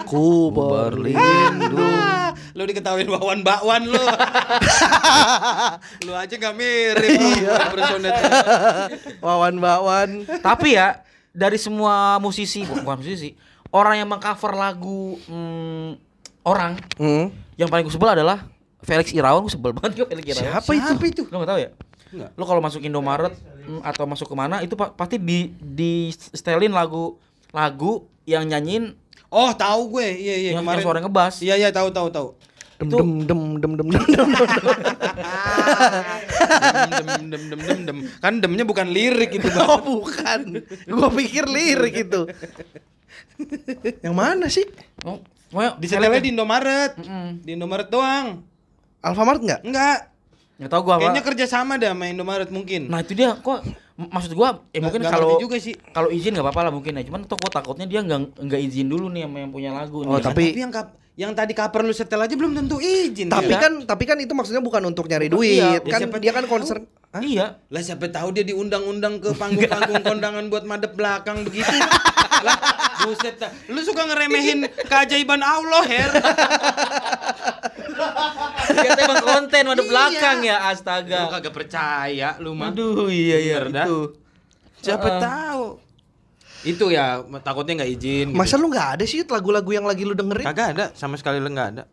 [0.07, 2.01] Ku berlindung.
[2.57, 3.97] Lu diketawain bakwan bakwan lu.
[6.05, 7.53] lu aja nggak mirip Iya.
[7.73, 7.81] lu.
[9.21, 10.09] Wawan Bawan.
[10.41, 11.01] Tapi ya
[11.33, 13.33] dari semua musisi bukan musisi
[13.73, 15.97] orang yang mengcover lagu hmm,
[16.45, 17.33] orang Hmm.
[17.57, 18.45] yang paling gue sebel adalah
[18.83, 20.61] Felix Irawan gue sebel banget gue Felix Irawan.
[20.61, 20.91] Siapa itu?
[20.93, 21.23] Siapa itu?
[21.29, 21.71] Lo gak tahu ya?
[22.13, 22.31] Enggak.
[22.37, 23.33] Lo kalau masuk Indomaret
[23.81, 27.17] atau masuk ke mana itu pa- pasti di di setelin lagu
[27.51, 28.99] lagu yang nyanyiin
[29.33, 30.09] Oh, tahu gue.
[30.13, 30.85] Iya iya yang, kemarin.
[30.85, 31.41] suara ngebas.
[31.41, 32.37] Iya iya tahu tahu tahu.
[32.77, 32.93] Dem
[33.25, 34.29] dem dem dem dem dem dem.
[37.33, 37.99] dem dem dem dem.
[38.21, 39.65] Kan demnya bukan lirik itu, Bang.
[39.65, 40.61] Oh bukan.
[40.85, 42.29] Gua pikir lirik itu.
[44.05, 44.69] Yang mana sih?
[45.01, 45.17] Oh,
[45.81, 47.01] Di setelnya di Indomaret.
[47.01, 47.41] Mm-mm.
[47.41, 48.45] Di Indomaret doang.
[49.01, 49.65] Alfamart enggak?
[49.65, 50.12] Enggak.
[50.63, 51.03] Nggak tahu gua apa.
[51.05, 52.87] Kayaknya kerja sama dah sama Indomaret mungkin.
[52.87, 55.75] Nah itu dia kok maksud gua ya Nggak- mungkin kalau juga sih.
[55.91, 58.87] kalau izin nggak apa-apa lah mungkin ya cuman tuh gua takutnya dia nggak nggak izin
[58.87, 60.23] dulu nih sama yang punya lagu Oh, nih.
[60.23, 63.27] tapi- Tapi yang kap yang tadi cover lu setel aja belum tentu izin.
[63.27, 63.59] Tapi dia.
[63.59, 65.61] kan tapi kan itu maksudnya bukan untuk nyari Bukan, duit.
[65.61, 65.77] iya.
[65.83, 66.87] Kan Ya, siapa dia kan concern.
[67.13, 67.21] Hah?
[67.21, 71.69] iya lah siapa tahu dia diundang-undang ke panggung-panggung kondangan buat madep belakang begitu.
[72.43, 72.57] lah,
[73.03, 73.37] buset.
[73.69, 76.11] Lu suka ngeremehin keajaiban Allah, Her.
[78.75, 79.85] Kata emang konten ada Iya.
[79.85, 82.69] belakang ya Lu astaga kagak percaya lu mah.
[82.69, 83.87] aduh iya iya Bener dah.
[83.87, 83.99] itu
[84.81, 85.21] Siapa Uh-uh.
[85.21, 85.65] tahu.
[86.65, 87.05] Itu ya
[87.39, 88.27] takutnya nggak izin.
[88.29, 88.35] gitu.
[88.35, 90.43] Masa lu nggak ada sih lagu-lagu yang lagi lu dengerin?
[90.45, 91.85] Kagak ada, sama sekali lu nggak ada.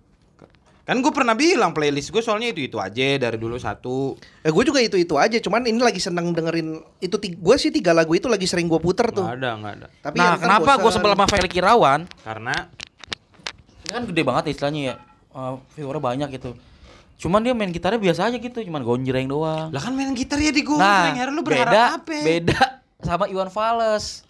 [0.84, 4.18] Kan gue pernah bilang playlist gue soalnya itu itu aja dari dulu satu.
[4.42, 5.38] Eh gue juga itu itu aja.
[5.38, 7.14] Cuman ini lagi seneng dengerin itu.
[7.36, 9.22] Gue sih tiga lagu itu lagi sering gue puter tuh.
[9.22, 9.88] Nggak ada, nggak ada.
[10.00, 10.98] Tapi nah yang kan kenapa gue bosan.
[10.98, 12.56] sebel sama Felix Irawan Karena
[13.80, 14.96] ini kan gede banget ya istilahnya ya
[15.32, 16.58] uh, viewernya banyak gitu
[17.20, 19.68] Cuman dia main gitarnya biasa aja gitu, cuman gonjreng doang.
[19.70, 22.16] Lah kan main gitar ya di gue, Nah, Her, lu berharap beda, apa?
[22.18, 22.60] beda
[23.08, 24.24] sama Iwan Fals.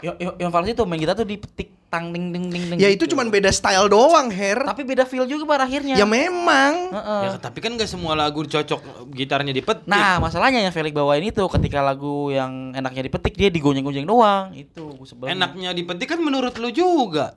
[0.00, 2.78] I- I- Iwan Fals itu main gitar tuh dipetik tang ding ding ding ding.
[2.78, 3.12] Ya itu gitu.
[3.12, 4.64] cuman beda style doang, Her.
[4.64, 6.00] Tapi beda feel juga pada akhirnya.
[6.00, 6.88] Ya memang.
[6.88, 7.22] Heeh.
[7.26, 8.80] Ya tapi kan gak semua lagu cocok
[9.12, 9.84] gitarnya dipetik.
[9.84, 14.56] Nah, masalahnya yang Felix bawain itu ketika lagu yang enaknya dipetik dia digonjeng-gonjeng doang.
[14.56, 15.36] Itu sebelnya.
[15.36, 17.36] enaknya dipetik kan menurut lu juga.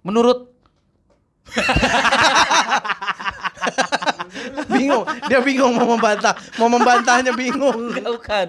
[0.00, 0.54] Menurut
[4.70, 5.04] bingung.
[5.28, 6.34] Dia bingung mau membantah.
[6.58, 7.92] Mau membantahnya bingung.
[7.92, 8.46] Enggak bukan.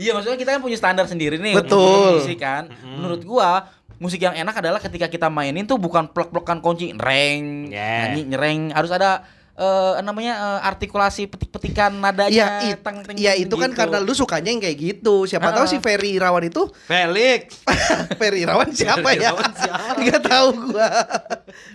[0.00, 1.56] Iya, maksudnya kita kan punya standar sendiri nih.
[1.56, 2.24] Betul.
[2.24, 2.72] Musik kan.
[2.82, 3.68] Menurut gua
[4.02, 8.10] musik yang enak adalah ketika kita mainin tuh bukan plek-plekan kunci reng, Yeah.
[8.10, 12.62] nyanyi nyereng, harus ada eh, namanya eh, artikulasi petik-petikan nadanya.
[12.62, 13.78] Iya, it, teng, teng, ya itu kan gitu.
[13.78, 15.24] karena lu sukanya yang kayak gitu.
[15.24, 15.70] Siapa tahu Ah.
[15.70, 17.60] si Ferry Irawan itu Felix.
[18.20, 19.30] Ferry Irawan siapa Ferry ya?
[19.30, 19.92] Irawan siapa?
[19.96, 20.88] Enggak tahu gua.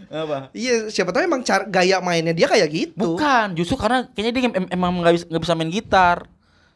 [0.07, 0.37] apa?
[0.51, 3.15] Iya, siapa tahu emang cara gaya mainnya dia kayak gitu.
[3.15, 6.17] Bukan, justru karena kayaknya dia em- emang nggak bisa, nggak bisa main gitar.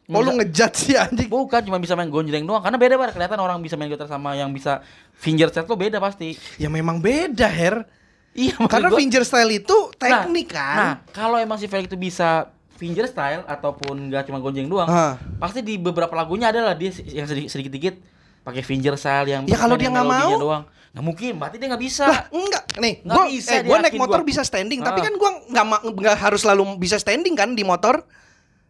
[0.06, 1.24] Oh lu ngejat sih anjing.
[1.26, 2.60] Bukan, cuma bisa main gonjreng doang.
[2.60, 4.84] Karena beda banget kelihatan orang bisa main gitar sama yang bisa
[5.16, 6.36] fingerstyle tuh beda pasti.
[6.60, 7.86] Ya memang beda, Her.
[8.32, 10.86] Iya, Karena gua- fingerstyle itu Nah, teknik Nah, kan.
[11.10, 15.20] kalau emang si Felix itu bisa fingerstyle ataupun nggak cuma gonjeng doang, Hah.
[15.36, 17.94] pasti di beberapa lagunya adalah dia si- yang sedikit sedikit dikit
[18.42, 20.32] pakai fingerstyle yang Ya, kalau dia nggak mau?
[20.34, 20.64] doang.
[20.90, 22.04] Nggak mungkin, berarti dia nggak bisa.
[22.04, 22.64] Lah, enggak.
[22.76, 24.26] Nih, Nggak gua bisa, eh gua naik motor gua.
[24.26, 25.04] bisa standing, tapi Ah.
[25.04, 25.64] kan gua nggak
[25.94, 28.04] nggak harus selalu bisa standing kan di motor.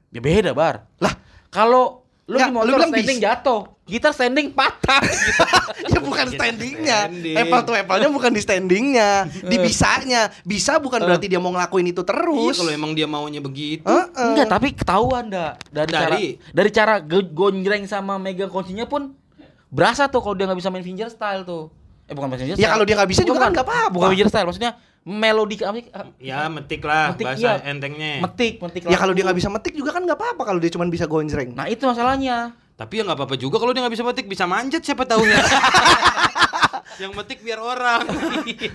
[0.09, 0.87] Ya beda, Bar.
[0.99, 1.15] Lah,
[1.49, 5.43] Kalau lu Nggak, di lu motor bilang standing bis- jatuh, gitar standing patah gitu.
[5.91, 6.99] ya bukan standingnya.
[7.05, 7.35] standing.
[7.37, 9.11] Apple to apple-nya bukan di standingnya,
[9.43, 9.61] di Eh.
[9.61, 10.23] bisanya.
[10.41, 12.57] Bisa bukan berarti dia mau ngelakuin itu Iya terus.
[12.57, 13.83] kalau emang dia maunya begitu.
[13.85, 14.29] Heeh.
[14.29, 16.27] Enggak, tapi ketahuan dah dari, cara Dari?
[16.49, 19.19] dari cara ge- gonjreng sama megang kuncinya pun
[19.67, 21.75] berasa tuh kalau dia nggak bisa main fingerstyle tuh.
[22.05, 22.63] Eh bukan main fingerstyle.
[22.63, 23.91] Ya, kalau dia nggak bisa juga kan nggak apa-apa.
[23.91, 25.87] Bukan fingerstyle, maksudnya melodi apa sih?
[26.19, 27.55] Ya metik lah Metik, bahasa iya.
[27.67, 28.13] entengnya.
[28.21, 28.81] Metik, metik.
[28.85, 31.53] Ya kalau dia nggak bisa metik juga kan nggak apa-apa kalau dia cuma bisa gonjreng.
[31.53, 32.55] Nah, itu masalahnya.
[32.73, 35.39] Tapi ya nggak apa-apa juga kalau dia nggak bisa metik bisa manjat siapa tahu ya.
[37.03, 38.05] Yang metik biar orang.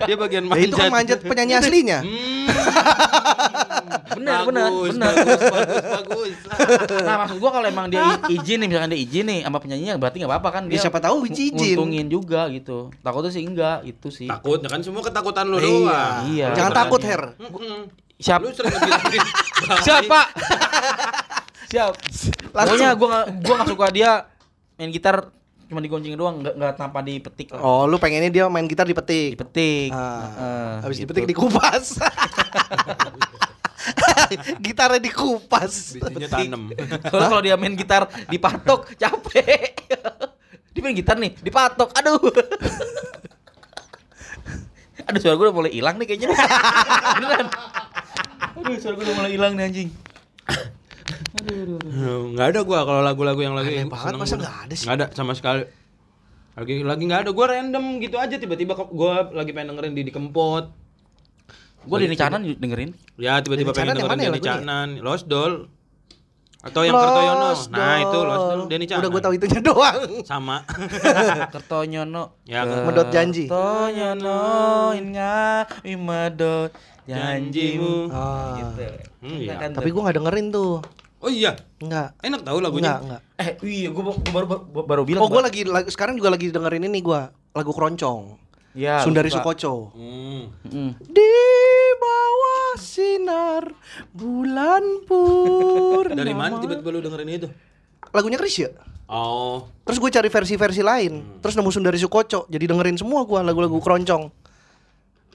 [0.04, 0.66] dia bagian Ya manjat.
[0.66, 1.98] itu kan manjat penyanyi aslinya.
[2.02, 2.46] Hmm.
[4.10, 5.12] Benar, benar, Bagus, benar.
[5.14, 6.36] Bagus, bagus, bagus.
[7.08, 10.16] Nah, maksud gua kalau emang dia izin nih, misalkan dia izin nih sama penyanyinya berarti
[10.18, 10.80] nggak apa-apa kan Ya, dia.
[10.82, 11.52] siapa tahu izin.
[11.54, 12.90] Nguntungin juga gitu.
[12.98, 14.26] Takutnya sih enggak, itu sih.
[14.26, 15.64] Takut ya kan semua ketakutan lu Iya.
[15.64, 16.14] doang.
[16.26, 16.46] Iya.
[16.50, 16.80] Jangan Makanya.
[16.80, 17.22] takut, Her.
[17.38, 17.80] Mm-mm.
[18.18, 18.40] Siap.
[18.40, 19.22] Lu sering ngebilangin.
[19.86, 20.26] Siap, Pak.
[21.66, 21.92] Siap.
[22.50, 22.74] Langsung.
[22.74, 24.10] Pokoknya gua nggak gua nggak suka dia
[24.74, 25.16] main gitar
[25.68, 27.52] cuma digonceng doang, nggak nggak tanpa dipetik.
[27.52, 29.36] Oh, lu pengennya dia main gitar dipetik.
[29.36, 29.92] Dipetik.
[29.92, 31.04] Ah, Heeh, habis gitu.
[31.06, 31.84] dipetik dikupas.
[34.66, 35.96] Gitarnya dikupas.
[35.96, 36.62] Bisinya tanem.
[37.12, 39.88] Kalau kalau dia main gitar dipatok capek.
[40.72, 41.90] dia main gitar nih dipatok.
[41.98, 42.20] Aduh.
[45.08, 46.28] Aduh suara gue udah mulai hilang nih kayaknya.
[47.16, 47.46] Beneran.
[48.60, 49.90] Aduh suara gue udah mulai hilang nih anjing.
[52.34, 54.86] Nggak ada gua kalau lagu-lagu yang lagi Aneh banget, masa nggak ada sih?
[54.86, 55.64] Nggak ada sama sekali.
[56.58, 57.30] Lagi lagi nggak ada.
[57.30, 60.68] Gua random gitu aja tiba-tiba gua lagi pengen dengerin Didi Kempot.
[61.84, 62.90] Gue di Canan dengerin.
[63.14, 64.54] Ya tiba-tiba pengen dengerin ya lagunya?
[64.56, 65.68] Canan, Lost Doll.
[66.58, 67.46] Atau yang Kertoyono.
[67.48, 68.60] Lost Nah, itu Lost Doll.
[68.66, 69.00] Denny Canan.
[69.00, 70.00] Udah gue tahu itunya doang.
[70.26, 70.56] Sama.
[71.54, 72.24] Kertonyono.
[72.44, 72.66] Ya.
[72.66, 73.46] Medot janji.
[73.46, 74.42] Kertonyono
[74.92, 76.70] ingat imedot
[77.06, 78.10] janjimu.
[78.10, 78.58] Ah.
[78.58, 78.84] Gitu.
[79.22, 79.54] Hmm, iya.
[79.56, 80.82] Kan Tapi gue nggak dengerin tuh.
[81.18, 81.50] Oh iya,
[81.82, 82.14] Enggak.
[82.22, 82.92] enak tahu Enggak, lagunya.
[83.02, 83.20] enggak.
[83.42, 84.46] Eh, iya, gue baru, baru,
[84.86, 85.18] baru bilang.
[85.18, 87.20] Oh, gue lagi, lagi sekarang juga lagi dengerin ini gue
[87.58, 88.38] lagu keroncong.
[88.76, 89.44] Ya, Sundari lu suka.
[89.54, 89.96] Sukoco.
[89.96, 90.52] Hmm.
[90.68, 90.92] Mm.
[91.00, 91.32] Di
[91.98, 93.64] bawah sinar
[94.12, 96.12] bulan pur.
[96.18, 97.48] Dari mana tiba-tiba lu dengerin itu?
[98.12, 98.70] Lagunya Chris ya?
[99.08, 101.40] Oh, Terus gue cari versi-versi lain.
[101.40, 102.44] Terus nemu Sundari Sukoco.
[102.52, 104.28] Jadi dengerin semua gue lagu-lagu keroncong.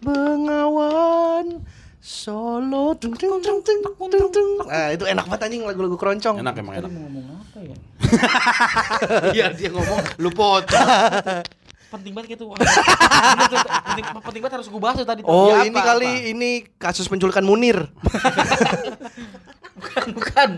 [0.03, 1.63] Bengawan
[2.03, 4.49] Solo tung tung tung tung tung tung.
[4.67, 6.35] Nah, itu enak banget anjing lagu-lagu keroncong.
[6.35, 6.91] enak emang enak.
[6.91, 7.75] Tadi mau ngomong apa ya?
[9.39, 10.83] Iya, dia ngomong lu potong.
[11.93, 12.49] Penting banget gitu.
[13.93, 15.21] Penting, penting banget harus gue bahas tuh tadi.
[15.23, 16.31] Oh, Ya, ini apa, kali apa?
[16.33, 16.49] ini
[16.81, 17.85] kasus penculikan Munir.
[19.77, 20.49] bukan, bukan.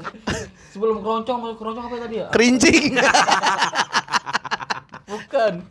[0.72, 2.28] Sebelum keroncong, mau keroncong apa tadi ya?
[2.32, 2.96] Kerincing.
[5.06, 5.62] Bukan.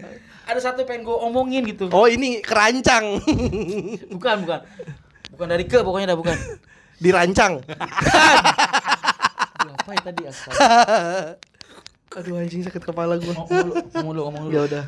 [0.47, 1.91] Ada satu pengen gue omongin gitu.
[1.91, 3.19] Oh, ini kerancang.
[4.07, 4.61] Bukan, bukan.
[5.35, 6.37] Bukan dari ke pokoknya dah bukan.
[7.03, 7.59] Dirancang.
[9.59, 10.55] Apa ya tadi astaga.
[12.23, 13.35] Aduh anjing sakit kepala gua.
[13.35, 14.55] Ngomong dulu, ngomong dulu, ngomong dulu.
[14.55, 14.85] Ya udah.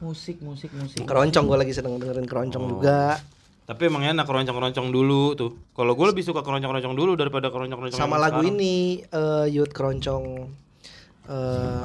[0.00, 1.04] Musik, musik, musik.
[1.04, 2.70] Keroncong gua lagi seneng dengerin keroncong Oh.
[2.74, 3.20] juga.
[3.62, 5.54] Tapi emang enak keroncong-keroncong dulu tuh.
[5.70, 8.58] Kalau gue lebih suka keroncong-keroncong dulu daripada keroncong-keroncong Sama yang lagu sekarang.
[8.58, 8.74] ini
[9.06, 10.24] eh Youth Keroncong
[11.28, 11.84] eh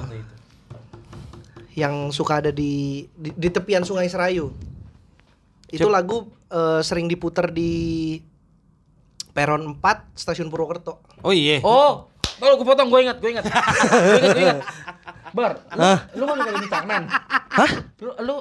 [1.75, 4.49] yang suka ada di, di di tepian Sungai Serayu.
[5.67, 8.17] Itu lagu eh, sering diputar di
[9.29, 9.83] peron 4
[10.15, 11.03] stasiun Purwokerto.
[11.19, 11.59] Oh iya.
[11.61, 12.07] Oh,
[12.39, 14.59] kalau gue potong, gue ingat, gue ingat, gue ingat, gue ingat.
[15.35, 15.83] Bar, lu,
[16.15, 17.03] lu kan dengerin di Cangnan.
[17.51, 17.71] Hah?
[17.99, 18.35] Lu, lu,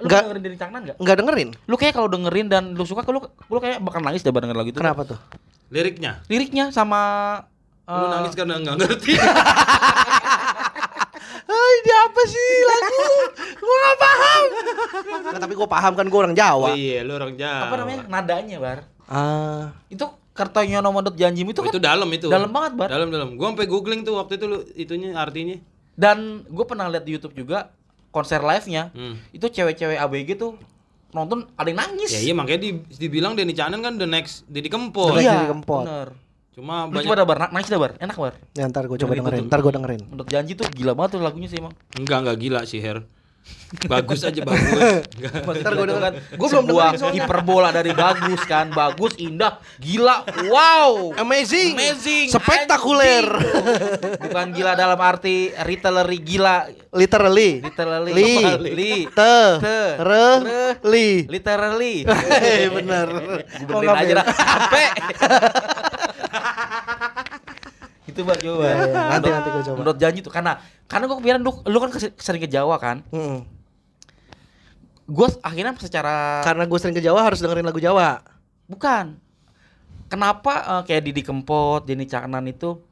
[0.00, 0.20] lu Nggak.
[0.24, 0.96] dengerin dari Cangnan nggak?
[0.96, 1.48] Enggak dengerin?
[1.68, 4.72] Lu kayak kalau dengerin dan lu suka, lu, lu kayak bakal nangis deh denger lagu
[4.72, 4.80] itu.
[4.80, 5.20] Kenapa tuh?
[5.68, 6.24] Liriknya.
[6.26, 7.00] Liriknya sama
[7.84, 9.12] Lu eh, nangis karena nggak ngerti.
[11.50, 12.98] Ini apa sih lagu?
[13.56, 14.42] gua gak paham.
[15.22, 16.68] Nggak, tapi gua paham kan gua orang oh Jawa.
[16.74, 17.66] iya, lu orang Jawa.
[17.66, 18.00] apa namanya?
[18.06, 18.78] Nadanya, Bar.
[19.06, 22.26] Ah, Itu Kertonyono Modot Janjim itu Oh, kan itu dalam itu.
[22.28, 22.88] dalam banget, Bar.
[22.88, 23.28] Dalam dalam.
[23.34, 25.56] Gua sampai googling tuh waktu itu lu itunya artinya.
[26.00, 27.68] Dan gue pernah lihat di YouTube juga
[28.08, 28.88] konser live-nya.
[28.90, 29.20] Hmm.
[29.30, 30.56] Itu cewek-cewek ABG tuh
[31.10, 32.08] nonton ada yang nangis.
[32.10, 35.12] Ya iya makanya di, dibilang Denny Canan kan the next Didi Kempot.
[35.12, 35.84] The next Iya, Didi Kempot.
[35.84, 36.08] bener.
[36.50, 38.34] Cuma Lu banyak coba dah bar, Na- nangis dah bar, enak bar.
[38.52, 39.44] ya ntar gua coba Dengerin.
[39.46, 40.02] Ntar gua dengerin.
[40.08, 41.74] Menurut janji tuh gila banget tuh lagunya sih emang.
[41.94, 43.04] enggak enggak gila sih Her.
[43.86, 45.06] Bagus aja bagus.
[45.14, 45.46] Enggak.
[45.56, 46.02] Ntar gua Itu dengerin.
[46.02, 47.22] kan Gua belum sebuah dengerin soalnya.
[47.22, 51.74] hiperbola dari bagus kan, bagus, indah, gila, wow, Amazing.
[51.74, 53.26] amazing, Spektakuler.
[54.20, 57.62] Bukan gila dalam arti literally gila, Literally.
[57.62, 58.34] literally, Li.
[58.68, 59.38] li, Te.
[59.56, 59.78] Te.
[60.00, 60.26] Re.
[60.82, 61.08] Li.
[61.24, 61.94] literally.
[62.42, 63.06] Hei, bener.
[63.60, 64.26] Gue Oh, benerin aja bener.
[64.26, 64.92] capek.
[68.20, 68.60] Itu buat coba.
[68.62, 69.00] Iya, iya.
[69.08, 69.76] Nanti, Menurut- nanti gua coba.
[69.80, 70.52] Menurut janji tuh karena
[70.84, 73.00] karena gue kepikiran lu, lu kan sering ke Jawa kan.
[73.08, 73.40] Mm-mm.
[75.06, 78.22] Gue akhirnya secara Karena gue sering ke Jawa harus dengerin lagu Jawa.
[78.64, 79.18] bukan.
[80.06, 82.82] Kenapa eh, kayak Didi Kempot, Denny Caknan itu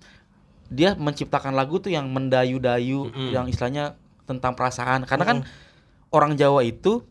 [0.69, 3.31] dia menciptakan lagu tuh yang mendayu-dayu, Mm-mm.
[3.31, 5.03] yang istilahnya tentang perasaan.
[5.03, 5.39] Karena kan
[6.11, 7.03] orang Jawa itu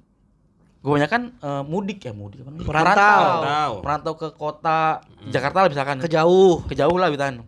[0.80, 2.68] kebanyakan eh, mudik ya mudik apa namanya?
[2.68, 3.20] Merantau.
[3.20, 3.72] Merantau.
[3.84, 4.80] merantau ke kota
[5.26, 6.64] Jakarta lah misalkan Ke jauh.
[6.64, 7.44] ke jauh lah misalkan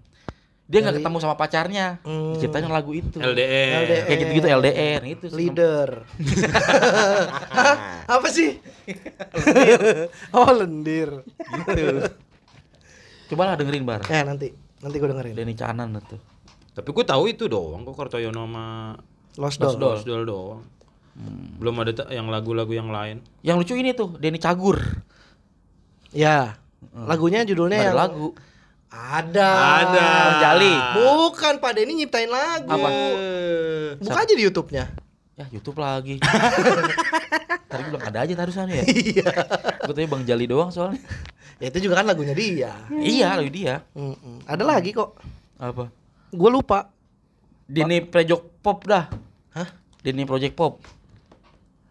[0.69, 2.37] dia nggak ketemu sama pacarnya Hmm.
[2.37, 3.81] diciptain lagu itu LDR.
[3.83, 4.03] LDR.
[4.05, 5.35] kayak gitu gitu LDR itu sih.
[5.35, 5.89] Leader.
[7.49, 7.75] Hah?
[8.15, 8.61] Apa sih?
[10.31, 11.25] oh, lendir.
[11.65, 12.05] gitu
[13.29, 15.33] coba lah dengerin bar Ya nanti, nanti gue dengerin.
[15.33, 16.17] Denny Canan itu
[16.71, 18.93] Tapi gue tahu itu doang kok Kartoyono sama
[19.37, 19.77] Lost Lost Doll.
[19.77, 19.95] Doll.
[19.99, 20.61] Rosdol doang.
[21.57, 23.19] Belum ada yang lagu-lagu yang lain.
[23.41, 24.79] yang lucu ini tuh Denny Cagur
[26.09, 26.57] Ya.
[26.95, 28.33] Lagunya judulnya yang ada lagu
[28.89, 29.49] Ada.
[29.79, 30.07] Ada.
[30.19, 30.73] Bang Jali.
[30.95, 32.67] Bukan Pak Denny nyiptain lagu.
[32.67, 32.89] Apa?
[33.97, 34.85] Buka aja di YouTube-nya.
[35.33, 36.19] ya YouTube lagi
[37.71, 39.23] tadi bilang ada aja tarusan ya Iya.
[39.79, 40.99] gue tanya Bang Jali doang soalnya
[41.55, 42.75] ya itu juga kan lagunya dia.
[42.91, 44.43] iya lagu dia Mm-mm.
[44.43, 45.15] Ada lagi kok.
[45.55, 45.87] apa
[46.29, 46.91] Gue lupa.
[47.63, 49.07] Denny Project Pop dah
[49.55, 49.71] Hah?
[50.03, 50.83] Denny Project Pop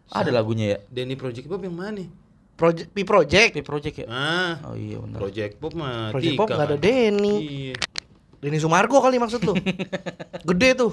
[0.09, 2.05] ada lagunya ya Denny Project Pop yang mana?
[2.59, 3.51] Project P Project.
[3.55, 6.83] P Project ya Ah, oh iya benar Project Pop mah Project Pop nggak ada kan.
[6.83, 7.35] Denny.
[7.71, 7.75] Iya.
[8.39, 9.55] Denny Sumargo kali maksud lu.
[10.51, 10.91] Gede tuh.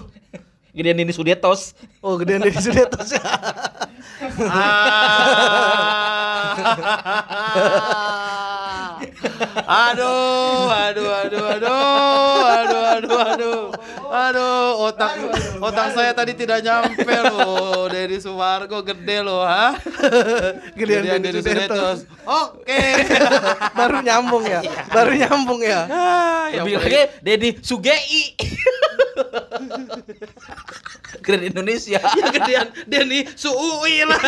[0.77, 3.23] gedean Denny Sudetos Oh, gedean Denny Sudetos ya.
[4.49, 4.85] Ah.
[9.67, 13.61] aduh, aduh, aduh, aduh, aduh, aduh, aduh,
[14.13, 15.13] aduh, otak,
[15.59, 19.75] otak saya tadi tidak nyampe loh, Denny Sumargo gede loh, ha?
[20.77, 22.05] Gedean Denny Sudetos.
[22.27, 23.07] Oke.
[23.79, 24.61] Baru nyambung ya.
[24.91, 25.87] Baru nyambung ya.
[25.87, 28.35] Ah, ya Lebih lagi Dedi Sugei.
[31.25, 32.03] Keren Indonesia.
[32.03, 34.21] Ya gedean Denny Suui lah.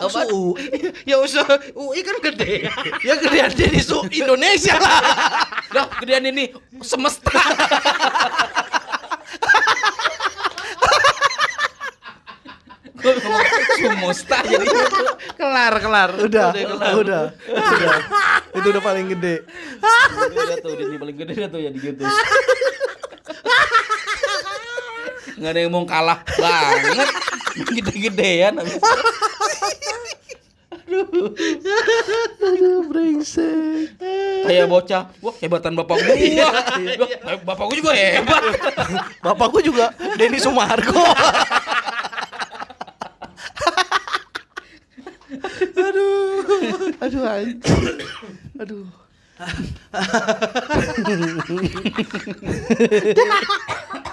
[0.00, 0.24] Apa?
[0.24, 0.56] Su
[1.04, 1.44] ya usah
[1.76, 2.64] UI kan gede.
[3.04, 5.00] ya gedean Denny Su Indonesia lah.
[5.68, 7.36] Dah gedean ini semesta.
[13.00, 13.44] Gue ngomong
[13.80, 14.66] Sumusta jadi
[15.40, 16.10] kelar, kelar.
[16.20, 16.76] Udah, kelar.
[16.76, 17.22] udah, udah.
[18.52, 19.48] Itu udah paling gede.
[20.36, 22.04] udah tuh Dedi paling gede dah tuh ya di gitu.
[25.40, 27.08] Nggak ada yang mau kalah banget.
[27.80, 28.76] Gede-gedean habis.
[32.44, 33.96] Aduh, brengsek.
[34.44, 36.14] Kayak bocah, wah hebatan bapak gua.
[37.00, 38.42] Wah, bapak gua juga hebat.
[39.24, 41.00] Bapakku juga Denny Sumargo.
[45.80, 46.44] aduh,
[47.00, 47.96] aduh anjing.
[48.60, 48.84] Aduh.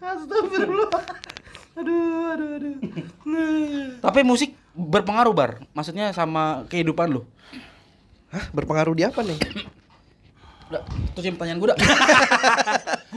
[0.00, 1.02] Astagfirullah.
[1.74, 2.74] Aduh, aduh, aduh.
[3.98, 7.22] Tapi musik berpengaruh bar, maksudnya sama kehidupan lu.
[8.30, 9.38] Hah, berpengaruh di apa nih?
[10.70, 10.82] Udah,
[11.14, 11.78] terus yang pertanyaan gua dah.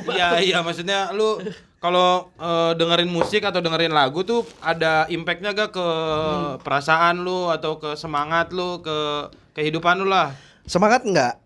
[0.07, 1.41] Iya iya maksudnya lu
[1.81, 5.87] kalau eh, dengerin musik atau dengerin lagu tuh ada impactnya gak ke
[6.61, 8.97] perasaan lu atau ke semangat lu ke
[9.57, 10.37] kehidupan lu lah.
[10.69, 11.41] Semangat enggak?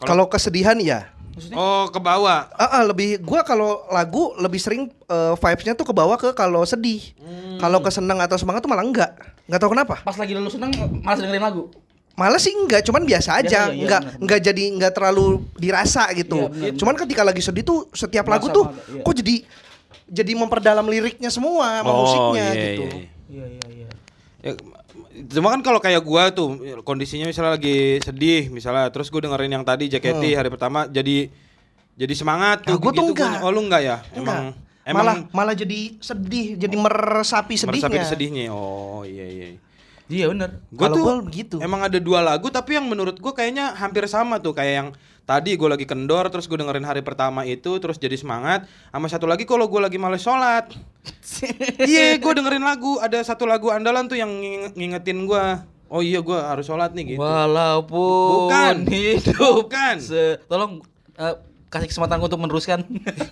[0.00, 1.12] Kalau kesedihan ya.
[1.56, 2.46] Oh ke bawah.
[2.54, 6.62] Ah, ah, lebih gua kalau lagu lebih sering eh, vibes-nya tuh ke bawah ke kalau
[6.68, 7.00] sedih.
[7.60, 9.12] Kalau kesenang atau semangat tuh malah enggak.
[9.48, 9.94] Enggak tahu kenapa.
[10.04, 10.72] Pas lagi lu seneng
[11.04, 11.68] malas dengerin lagu.
[12.18, 14.22] Malah sih enggak, cuman biasa aja, Biasa, iya, enggak benar, benar.
[14.22, 15.26] enggak jadi enggak terlalu
[15.56, 16.52] dirasa gitu.
[16.52, 19.00] Iya, benar, cuman ketika lagi sedih tuh setiap Merasa lagu tuh iya.
[19.00, 19.36] kok jadi
[20.10, 22.82] jadi memperdalam liriknya semua sama musiknya iya, gitu.
[22.84, 23.08] iya, iya.
[23.30, 23.88] Iya iya iya.
[24.42, 24.52] Ya,
[25.28, 29.64] cuma kan kalau kayak gua tuh kondisinya misalnya lagi sedih misalnya terus gue dengerin yang
[29.64, 31.28] tadi JKT hari pertama jadi
[31.94, 33.12] jadi semangat Nah, tuh gua tuh gitu.
[33.14, 33.40] enggak.
[33.40, 34.16] oh lu enggak ya Enggak.
[34.16, 34.40] emang
[34.90, 37.86] malah emang malah jadi sedih, jadi meresapi sedihnya.
[37.86, 39.48] meresapi sedihnya oh iya iya
[40.10, 40.58] Iya benar.
[40.74, 41.56] Gua Kalau tuh gua begitu.
[41.62, 44.88] Emang ada dua lagu tapi yang menurut gua kayaknya hampir sama tuh kayak yang
[45.30, 48.66] tadi gue lagi kendor terus gue dengerin hari pertama itu terus jadi semangat.
[48.90, 50.66] Sama satu lagi kalau gue lagi males sholat.
[51.80, 52.98] Iya gue dengerin lagu.
[52.98, 55.62] Ada satu lagu andalan tuh yang nging- ngingetin gua.
[55.86, 57.22] Oh iya gua harus sholat nih gitu.
[57.22, 58.74] Walaupun Bukan.
[58.86, 59.94] hidup Bukan.
[59.98, 60.78] se- tolong
[61.16, 61.34] eh,
[61.70, 62.82] kasih kesempatan gua untuk meneruskan.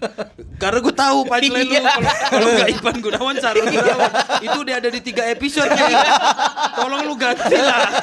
[0.62, 1.82] karena gue tahu punchline lu Iya.
[2.26, 4.10] kalau nggak Ipan Gunawan Sarul Gunawan
[4.42, 5.94] itu udah ada di tiga episode nih
[6.74, 7.86] tolong lu ganti lah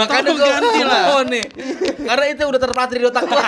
[0.00, 1.22] Makanya gua ganti lah.
[1.24, 1.44] nih.
[2.00, 3.44] Karena itu udah terpatri di otak gua.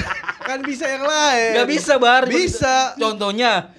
[0.48, 1.50] kan bisa yang lain.
[1.60, 2.24] Gak bisa bar.
[2.26, 2.96] Bisa.
[2.96, 3.70] Contohnya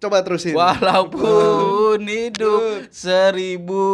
[0.00, 0.56] Coba terusin.
[0.56, 3.84] Walaupun hidup seribu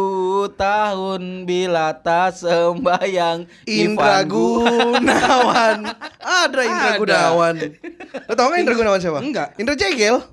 [0.55, 4.63] tahun bila tak sembayang Indra Ivan Gu-
[4.95, 5.77] Gunawan.
[6.47, 6.97] Ada Indra Ada.
[6.97, 7.55] Gunawan.
[8.23, 9.19] Lo tau gak Indra Gunawan siapa?
[9.19, 9.51] Enggak.
[9.55, 10.23] Indra Jegel.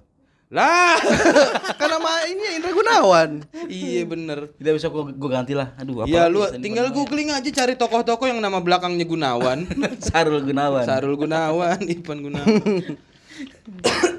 [0.55, 0.95] lah
[1.83, 3.43] kan nama ini Indra Gunawan.
[3.66, 5.75] iya bener Tidak bisa gua, gua ganti lah.
[5.75, 9.66] Aduh apa Ya lu tinggal googling aja cari tokoh-tokoh yang nama belakangnya Gunawan.
[9.99, 10.87] Sarul Gunawan.
[10.87, 12.62] Sarul Gunawan, Ipan Gunawan.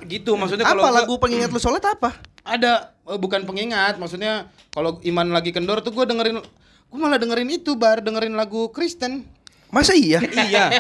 [0.08, 2.14] Gitu maksudnya kalau Apa gua- lagu pengingat lu sholat apa?
[2.42, 6.42] ada eh, bukan pengingat, maksudnya kalau Iman lagi kendor tuh gue dengerin
[6.86, 9.26] gue malah dengerin itu bar dengerin lagu Kristen.
[9.68, 10.22] Masa iya?
[10.46, 10.72] iya.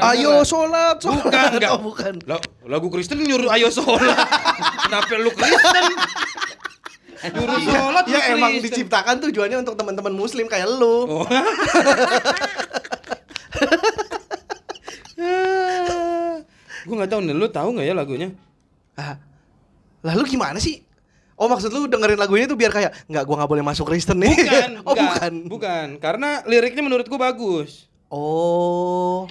[0.00, 1.20] Ayo sholat, sholat.
[1.20, 1.70] Bukan, enggak.
[1.70, 2.12] Oh, bukan.
[2.24, 4.14] La- lagu Kristen nyuruh ayo sholat.
[4.86, 5.84] Kenapa lu Kristen?
[7.26, 8.86] Nyuruh sholat Ya lu emang Kristen.
[8.86, 11.20] diciptakan tujuannya untuk teman-teman muslim kayak lu.
[11.20, 11.26] Oh.
[16.84, 18.28] gue nggak tahu nih, lu tahu nggak ya lagunya?
[18.94, 19.18] Ah,
[20.04, 20.84] Lalu gimana sih?
[21.34, 24.36] Oh maksud lu dengerin lagunya tuh biar kayak nggak gua nggak boleh masuk Kristen nih.
[24.36, 25.32] Bukan, oh enggak, bukan.
[25.50, 25.88] bukan.
[25.98, 27.90] Karena liriknya menurut gue bagus.
[28.12, 29.26] Oh.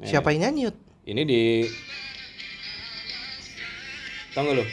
[0.00, 0.72] Siapa yang nyanyi?
[1.04, 1.42] Ini di
[4.32, 4.64] Tahu nggak lu?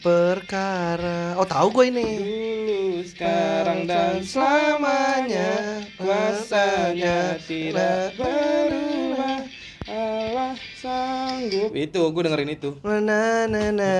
[0.00, 1.36] Perkara.
[1.36, 2.04] Oh tahu gue ini.
[2.16, 9.44] Dulu, sekarang dan selamanya Kuasanya tidak berubah
[9.84, 12.96] Allah sanggup Itu, gue dengerin itu Na
[13.44, 13.92] na na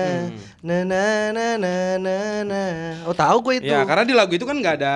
[0.57, 2.63] na na na na na na.
[3.05, 3.69] Oh tahu gue itu.
[3.69, 4.95] Ya, karena di lagu itu kan nggak ada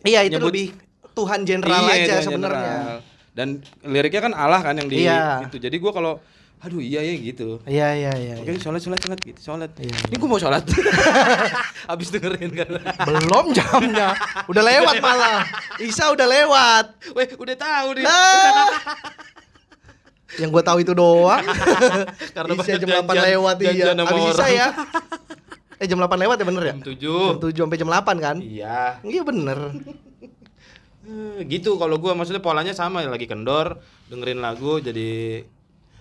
[0.00, 0.66] Iya itu nyebut- lebih
[1.12, 2.62] Tuhan jenderal Iya, aja sebenarnya.
[2.78, 2.96] General.
[3.30, 3.48] Dan
[3.82, 5.42] liriknya kan Allah kan yang di Iya.
[5.44, 5.58] itu.
[5.58, 6.22] Jadi gue kalau
[6.64, 7.60] aduh iya ya gitu.
[7.62, 8.34] Iya iya iya.
[8.40, 9.70] Oke, sholat sholat sholat gitu, sholat.
[9.76, 9.92] Iya.
[10.08, 10.64] Ini gue mau sholat.
[11.92, 12.68] Habis dengerin kan.
[13.04, 14.16] Belum jamnya.
[14.48, 15.44] Udah lewat malah.
[15.76, 16.86] Isa udah lewat.
[17.12, 18.04] Weh, udah tahu nih.
[18.08, 18.64] Nah.
[20.40, 21.44] Yang gue tahu itu doang.
[22.32, 23.92] Karena Isa jam 8 janjian- lewat iya.
[23.94, 24.68] Abis Isa ya.
[25.76, 26.74] Eh jam 8 lewat ya bener ya?
[26.74, 26.96] Jam 7.
[26.96, 28.36] Jam 7 sampai jam 8 kan?
[28.40, 29.04] Iya.
[29.04, 29.58] Iya bener.
[31.04, 33.76] Eh, gitu kalau gua maksudnya polanya sama lagi kendor,
[34.08, 35.44] dengerin lagu jadi.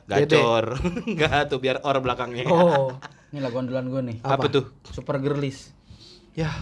[0.08, 0.78] Gacor.
[1.10, 2.46] Enggak tuh biar or belakangnya.
[2.48, 2.96] Oh.
[3.34, 4.18] Ini lagu andalan gue nih.
[4.22, 4.70] Apa, tuh?
[4.86, 5.74] Super Girlies.
[6.38, 6.54] Ya.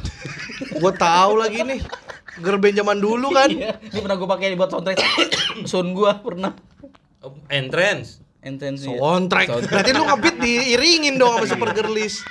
[0.79, 1.83] Gue tahu lagi nih.
[2.39, 3.51] Girl band zaman dulu kan.
[3.51, 5.03] Iya, ini pernah gue pakai buat soundtrack
[5.71, 6.55] Sun gua pernah.
[7.19, 8.23] Oh, entrance.
[8.39, 8.87] Intensi.
[8.87, 9.67] Soundtrack.
[9.67, 12.23] Berarti lu ngebeat diiringin dong sama Super Girlies.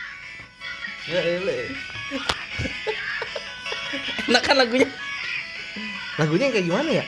[1.04, 1.68] Ya, elah.
[4.32, 4.88] Enak kan lagunya?
[6.16, 7.04] Lagunya yang kayak gimana ya?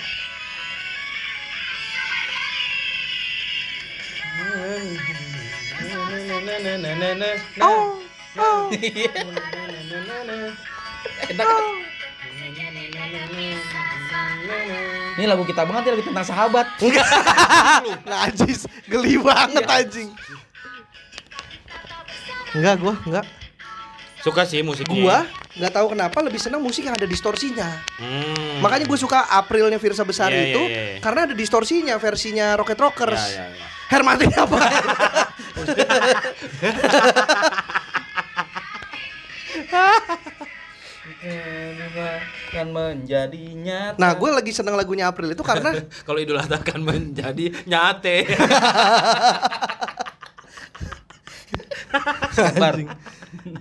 [7.62, 8.02] Oh,
[8.38, 8.62] oh.
[11.30, 11.64] Enak kan?
[15.12, 16.66] Ini lagu kita banget ya lagu tentang sahabat.
[16.80, 17.06] Enggak.
[18.10, 20.08] Najis, geli banget anjing.
[22.56, 23.26] Enggak gua, enggak.
[24.24, 24.96] Suka sih musiknya.
[24.98, 25.18] Gua
[25.52, 27.68] nggak tahu kenapa lebih senang musik yang ada distorsinya.
[28.00, 28.64] Hmm.
[28.64, 30.98] Makanya gue suka Aprilnya Virsa Besar Iya, iya, itu iya, iya.
[31.04, 33.20] karena ada distorsinya versinya Rocket Rockers.
[33.36, 33.66] Ya, ya, ya.
[33.93, 34.59] Hermatin apa?
[42.53, 43.97] kan menjadi nyata.
[43.97, 48.28] nah, gue lagi seneng lagunya April itu karena Kalau Idul Adha akan menjadi nyate.
[52.32, 52.72] sabar.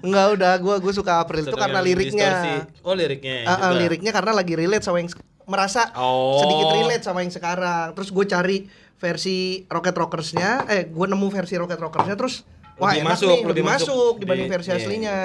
[0.02, 2.28] enggak udah gue gue suka April itu karena liriknya.
[2.32, 2.54] Distorsi.
[2.84, 3.36] Oh, liriknya.
[3.44, 3.80] Ah, juga.
[3.80, 5.12] liriknya karena lagi relate sama yang
[5.44, 6.40] merasa Oh.
[6.40, 7.92] sedikit relate sama yang sekarang.
[7.96, 8.58] Terus gue cari
[9.02, 12.46] versi Rocket Rockersnya, eh gue nemu versi Rocket Rockersnya terus
[12.78, 13.88] Wah, Lebih enak masuk, nih, lebih lebih masuk.
[13.94, 14.78] masuk dibanding Di- versi iya.
[14.78, 15.18] aslinya.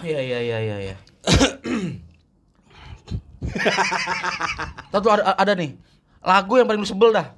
[0.00, 0.96] Iya iya iya iya iya.
[4.90, 5.74] Tahu tuh ada, ada nih
[6.18, 7.34] lagu yang paling lu sebel dah.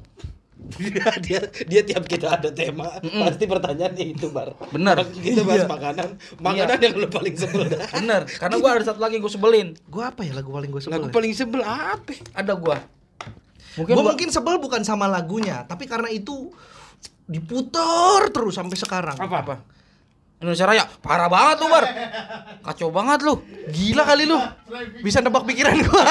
[0.76, 5.02] dia dia dia tiap kita ada tema pasti pertanyaannya itu bar Bener.
[5.08, 9.16] kita bahas makanan makanan yang lu paling sebel dah Bener, karena gua ada satu lagi
[9.16, 9.68] yang gua sebelin.
[9.88, 10.94] Gua apa ya lagu paling gue sebel?
[10.94, 11.12] lagu ya?
[11.16, 12.76] paling sebel apa Ada gua.
[13.76, 16.50] Mungkin Gue gua- mungkin sebel bukan sama lagunya, tapi karena itu
[17.24, 19.14] diputar terus sampai sekarang.
[19.14, 19.56] apa apa?
[20.40, 21.84] Indonesia Raya parah banget lu, Bar.
[22.64, 23.44] Kacau banget lu.
[23.68, 24.40] Gila kali lu.
[24.98, 26.00] Bisa nebak pikiran gua.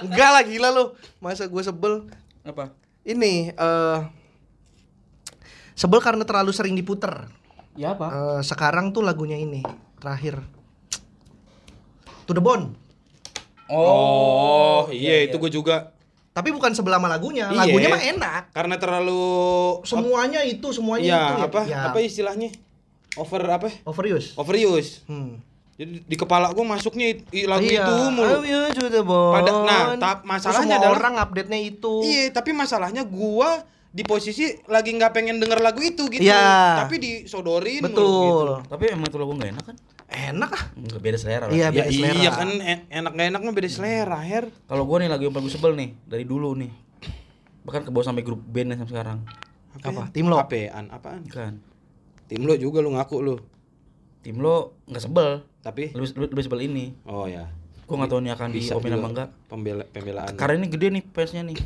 [0.00, 0.84] Enggak lah gila lu.
[1.20, 2.08] Masa gue sebel.
[2.40, 2.72] Apa?
[3.04, 3.98] Ini eh
[5.76, 7.28] sebel karena terlalu sering diputer.
[7.76, 8.08] Ya apa?
[8.08, 9.60] Eh, sekarang tuh lagunya ini
[9.96, 10.40] terakhir.
[12.24, 12.74] To the Bone.
[13.68, 15.94] oh iya itu gue juga
[16.30, 17.48] Tapi bukan sebelah sama lagunya.
[17.48, 17.58] Iya.
[17.60, 18.42] Lagunya mah enak.
[18.50, 19.22] karena terlalu
[19.82, 21.78] Semuanya itu, semuanya Iya, itu apa ya.
[21.86, 22.48] apa istilahnya
[23.16, 24.34] over apa Overuse.
[24.34, 25.42] overuse Hmm.
[25.74, 27.82] jadi di kepala gue masuknya lagu Iya.
[27.82, 28.30] itu mulu.
[29.32, 29.82] Pada- nah,
[30.22, 31.92] masalahnya semua adalah- orang update-nya itu.
[32.04, 36.78] iya tapi masalahnya gua di posisi lagi nggak pengen denger lagu itu gitu Iya.
[36.78, 38.46] tapi disodorin mulu Betul.
[38.64, 39.76] Tapi emang itu lagu gak enak kan?
[40.10, 40.64] Enak ah.
[40.74, 41.52] Enggak beda selera lah.
[41.52, 42.14] Iya, ya beda selera.
[42.16, 45.32] iya kan en- enak gak enak mah beda selera her Kalau gua nih lagu yang
[45.32, 46.70] paling sebel nih dari dulu nih.
[47.62, 49.18] Bahkan ke bawah sampai grup band sampai sekarang.
[49.78, 50.10] Apa?
[50.10, 50.34] Tim lo?
[50.36, 51.62] apaan apaan Kan.
[52.26, 53.36] tim lo juga lu ngaku lu
[54.18, 55.46] Tim lo nggak sebel.
[55.60, 56.84] tapi Lebih, lebih, lebih sebel ini.
[57.04, 57.46] oh ya
[57.84, 59.28] Gua nggak tahu nih akan di bisa open apa enggak.
[59.46, 61.58] pembela pembelaan Karena ini gede nih fansnya nih.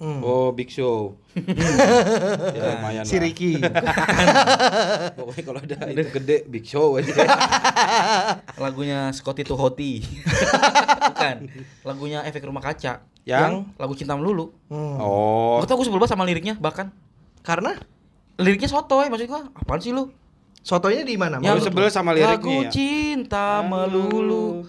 [0.00, 0.24] Hmm.
[0.24, 1.12] oh big show
[2.56, 3.20] ya lumayan si.
[3.20, 3.60] Ricky.
[5.20, 7.12] pokoknya kalau ada itu gede big show aja
[8.64, 10.00] Lagunya Scotty to Hoti.
[10.00, 11.36] Bukan.
[11.84, 13.04] Lagunya Efek Rumah Kaca.
[13.28, 14.56] yang Lagu Cinta Melulu.
[14.72, 14.96] Hmm.
[15.00, 16.88] oh Gua tau gue sebel banget sama liriknya bahkan.
[17.44, 17.76] Karena
[18.40, 19.52] Liriknya sotoy maksud gua.
[19.52, 20.08] Apaan sih lu?
[20.60, 21.40] sotonya di mana?
[21.40, 22.70] Yang sebel sama Lagu liriknya ya?
[22.72, 24.64] cinta melulu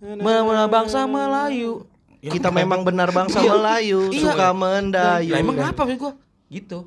[0.00, 1.84] Memang bangsa Melayu
[2.26, 2.58] Ya, Kita kan?
[2.58, 3.54] memang benar bangsa Iya.
[3.54, 4.22] Melayu, Iya.
[4.34, 5.30] suka mendayu.
[5.30, 6.12] Lah emang kenapa maksud gua?
[6.50, 6.78] Gitu.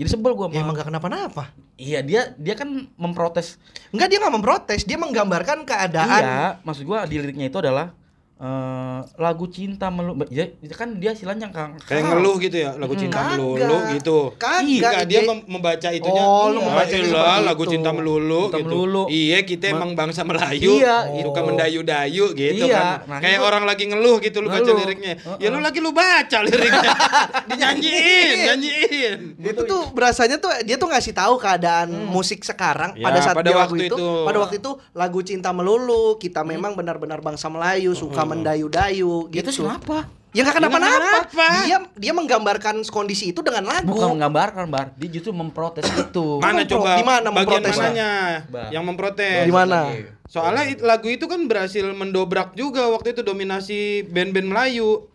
[0.00, 1.52] Jadi sebel gua Ya emang gak kenapa-napa.
[1.76, 3.60] Iya, dia dia kan memprotes.
[3.92, 6.22] Enggak dia nggak memprotes, dia menggambarkan keadaan.
[6.24, 7.92] Iya, maksud gua di liriknya itu adalah
[8.38, 10.22] eh, lagu cinta melulu.
[10.28, 13.34] Ya, itu kan dia istilahnya kan kayak ngeluh gitu ya lagu cinta Kagak.
[13.34, 16.22] melulu gitu Kagak, Enggak, dia dia- mem- membaca itunya.
[16.22, 17.72] Oh, lu iya, membacanya iya, seperti lagu itu.
[17.72, 18.64] cinta melulu Cinta gitu.
[18.64, 19.02] melulu.
[19.08, 20.70] Iya, kita Ma- emang bangsa Melayu.
[20.72, 21.46] Iya, suka gitu.
[21.46, 22.96] mendayu-dayu gitu Iya, kan.
[23.04, 25.12] nah, Kayak itu- orang lagi ngeluh gitu lu baca liriknya.
[25.16, 25.36] Heeh.
[25.38, 26.90] Ya lu lagi lu baca liriknya.
[27.48, 29.18] Dinyanyiin, nyanyiin.
[29.40, 33.50] Itu tuh berasanya tuh dia tuh ngasih tahu keadaan musik sekarang Ya, pada saat pada
[33.52, 34.08] waktu itu, itu.
[34.22, 39.48] pada waktu itu lagu cinta melulu kita memang benar-benar bangsa Melayu suka mendayu-dayu gitu.
[39.48, 40.06] Itu kenapa?
[40.28, 41.08] Ya nggak Ya kenapa-napa.
[41.24, 41.46] kenapa.
[41.64, 43.88] Dia dia menggambarkan kondisi itu dengan lagu.
[43.88, 44.92] Bukan menggambarkan, Bar.
[44.94, 46.36] Dia justru memprotes itu.
[46.38, 46.90] Mana Mempro- coba?
[46.92, 47.80] di mana bagian memprotesnya?
[47.82, 48.10] mananya
[48.46, 48.68] Bang.
[48.68, 49.42] yang memprotes?
[49.42, 49.78] Di mana?
[50.26, 55.08] Soalnya it- lagu itu kan berhasil mendobrak juga waktu itu dominasi band-band Melayu.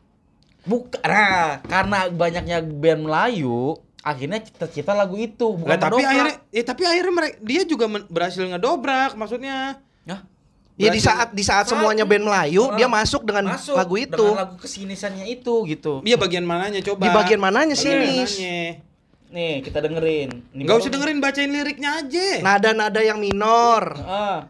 [0.64, 0.98] Bukan.
[1.00, 6.84] Nah, karena banyaknya band Melayu, akhirnya cita-cita lagu itu bukan Lah, tapi akhirnya ya tapi
[6.84, 9.78] akhirnya mereka dia juga men- berhasil ngedobrak maksudnya.
[10.04, 10.26] Hah?
[10.74, 14.18] Ya di saat di saat semuanya band Melayu Ah, dia masuk dengan Masuk lagu itu.
[14.18, 16.02] dengan lagu kesinisannya itu gitu.
[16.02, 17.06] Iya bagian mananya coba?
[17.06, 18.34] Di bagian mananya sih, Bagian Nis?
[18.34, 18.62] mananya.
[19.34, 20.30] Nih, kita dengerin.
[20.54, 22.26] Ini baru usah dengerin bacain liriknya aja.
[22.42, 23.98] Nada-nada yang minor.
[24.02, 24.46] Ah.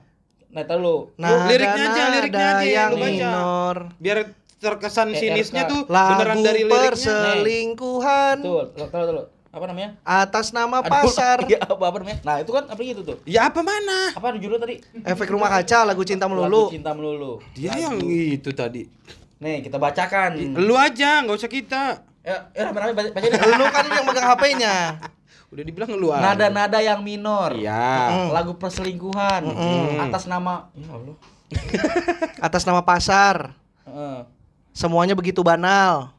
[0.48, 0.98] Nah, tahu lu.
[1.16, 3.76] Nada liriknya aja, liriknya aja yang yang minor.
[4.00, 4.18] Biar
[4.60, 5.20] terkesan ERK.
[5.20, 6.88] sinisnya tuh beneran Lagu dari liriknya.
[6.88, 9.24] perselingkuhan Tuh, tahu tahu.
[9.54, 9.94] Apa namanya?
[10.02, 11.46] atas nama Aduh, pasar.
[11.52, 12.20] Iya, apa, apa namanya?
[12.26, 13.18] Nah, itu kan apa gitu tuh?
[13.30, 14.10] Ya apa mana?
[14.18, 14.82] Apa judulnya tadi?
[15.06, 16.74] Efek rumah kaca lagu cinta Lagu melulu.
[16.74, 17.34] cinta melulu.
[17.54, 18.90] Dia yang itu tadi.
[19.38, 20.58] Nih, kita bacakan.
[20.58, 22.02] Lu aja, nggak usah kita.
[22.26, 23.30] Ya, ya rame-rame baca bacain.
[23.30, 24.76] Lu kan yang megang HP-nya.
[25.54, 26.10] Udah dibilang lu.
[26.10, 27.54] Nada-nada yang minor.
[27.54, 28.34] Iya.
[28.34, 29.46] Lagu perselingkuhan.
[29.46, 30.02] Mm-mm.
[30.02, 31.16] Atas nama Ya Allah.
[32.50, 33.54] Atas nama pasar.
[33.86, 34.26] Heeh.
[34.74, 36.13] Semuanya begitu banal.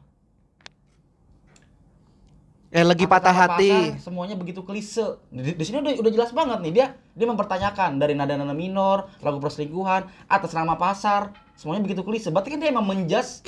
[2.75, 3.70] Eh lagi patah hati.
[3.70, 5.22] pasar, semuanya begitu klise.
[5.31, 9.39] Di, di sini udah udah jelas banget nih dia dia mempertanyakan dari nada-nada minor, lagu
[9.39, 12.35] perselingkuhan, atas nama pasar, semuanya begitu klise.
[12.35, 13.47] Berarti kan dia emang menjas.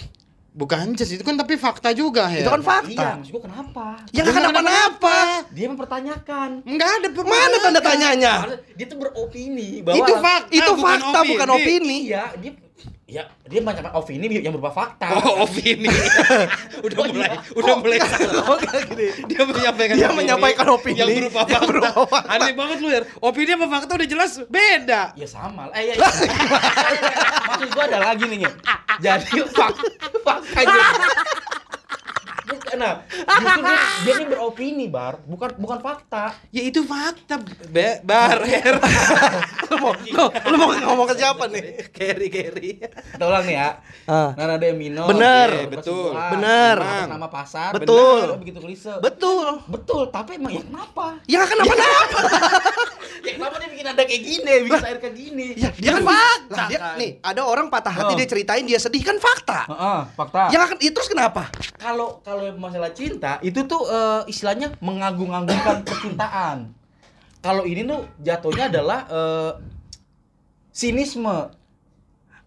[0.56, 2.46] Bukan jas itu kan tapi fakta juga ya.
[2.46, 2.88] Itu kan fakta.
[2.88, 3.86] Iya, maksud gua kenapa?
[4.14, 5.18] Ya nggak kenapa-napa.
[5.50, 6.50] Dia mempertanyakan.
[6.62, 8.34] Enggak ada Mana tanda tanyanya?
[8.78, 11.98] Dia tuh beropini bahwa Itu fakta, Itu bukan fakta bukan opini.
[12.08, 12.50] Iya, dia
[13.06, 15.14] ya dia banyak opini yang berupa fakta.
[15.22, 15.86] Oh, opini.
[16.86, 18.42] udah mulai, udah mulai salah.
[18.50, 19.06] Oh, kayak gini.
[19.30, 21.66] Dia menyampaikan Dia menyampaikan opini yang berupa yang fakta.
[21.70, 22.30] berupa fakta.
[22.34, 23.00] Aneh banget lu ya.
[23.22, 25.02] Opini sama fakta udah jelas beda.
[25.14, 25.70] Ya sama.
[25.72, 26.08] Eh, ya, ya.
[27.48, 28.38] Maksud gua ada lagi nih.
[28.44, 28.50] Nge.
[29.00, 29.74] Jadi fak
[30.24, 30.84] fakta aja.
[32.46, 36.30] Bukan, nah, justru dia, dia ini beropini, Bar, bukan bukan fakta.
[36.48, 38.38] Ya itu fakta, Be- Bar.
[38.40, 38.78] Her.
[39.66, 41.90] lu mau lu, lu mau ngomong ke siapa nih?
[41.90, 43.70] Kita ulang nih ya.
[44.06, 44.30] Ah.
[44.32, 45.10] Nada de minor.
[45.10, 45.48] Bener.
[45.60, 46.14] Oke, Betul.
[46.14, 46.76] Bener.
[47.08, 47.70] Nama pasar.
[47.72, 48.22] Betul.
[48.28, 48.94] bener, begitu klise.
[49.00, 49.66] Betul.
[49.66, 51.06] Betul, tapi emang ya kenapa?
[51.26, 52.18] Ya nggak kenapa-napa.
[53.20, 55.46] Ya kenapa dia bikin nada kayak gini, bikin air kayak gini?
[55.56, 56.94] Ya, dia kan fakta, Lah, dia, kan.
[56.96, 58.14] nih, ada orang patah hati Oh.
[58.14, 59.66] dia ceritain dia sedih kan fakta.
[59.66, 60.42] Heeh, fakta.
[60.48, 61.50] Ya kan itu terus kenapa?
[61.76, 66.72] kalau kalau masalah cinta itu tuh eh, istilahnya mengagung-agungkan percintaan.
[67.44, 69.52] Kalau ini tuh jatuhnya adalah eh,
[70.72, 71.52] sinisme,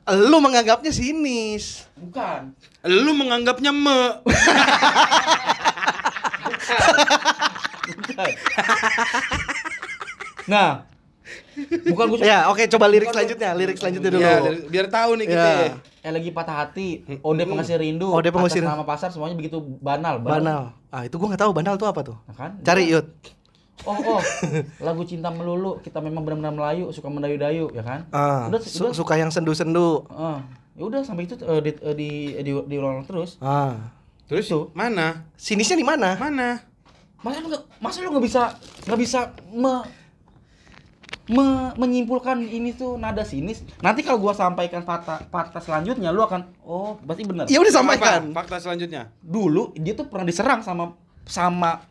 [0.10, 1.86] Lu menganggapnya sinis.
[1.94, 2.58] bukan.
[2.82, 4.02] Lu menganggapnya me.
[7.90, 8.30] Bukan.
[10.46, 10.89] nah,
[11.90, 14.24] bukan gue Ya, oke coba lirik selanjutnya, lirik selanjutnya dulu.
[14.24, 14.36] Ya,
[14.68, 15.50] biar- tahu nih kita.
[15.50, 15.74] Ya.
[16.00, 16.88] eh lagi patah hati,
[17.20, 20.62] ode pengasih rindu, Ode pengasih nama pasar semuanya begitu banal, Banal.
[20.90, 22.18] Ah, itu gua nggak tahu banal itu apa tuh.
[22.26, 22.52] Nah, kan?
[22.64, 23.08] Cari Yud.
[23.88, 24.22] Oh, oh,
[24.88, 28.00] lagu cinta melulu, kita memang benar-benar Melayu, suka mendayu-dayu, ya kan?
[28.12, 30.04] Ah, udah, su- udah, suka yang sendu-sendu.
[30.10, 30.44] Ah,
[30.76, 32.10] ya udah sampai itu eh, di, eh, di,
[32.40, 33.40] di, diulang terus.
[33.40, 33.96] Ah.
[34.30, 35.26] Terus mana?
[35.34, 36.14] Sinisnya di mana?
[36.16, 36.62] Mana?
[37.20, 38.44] Masa lu nggak masa lu nggak bisa
[38.88, 39.20] nggak bisa
[39.52, 39.84] me,
[41.30, 43.62] me- menyimpulkan ini tuh nada sinis.
[43.80, 47.46] Nanti kalau gua sampaikan fakta fakta selanjutnya lu akan oh berarti benar.
[47.46, 48.34] Ya udah sampaikan.
[48.34, 48.44] Apa?
[48.44, 49.14] Fakta selanjutnya.
[49.22, 50.98] Dulu dia tuh pernah diserang sama
[51.30, 51.86] sama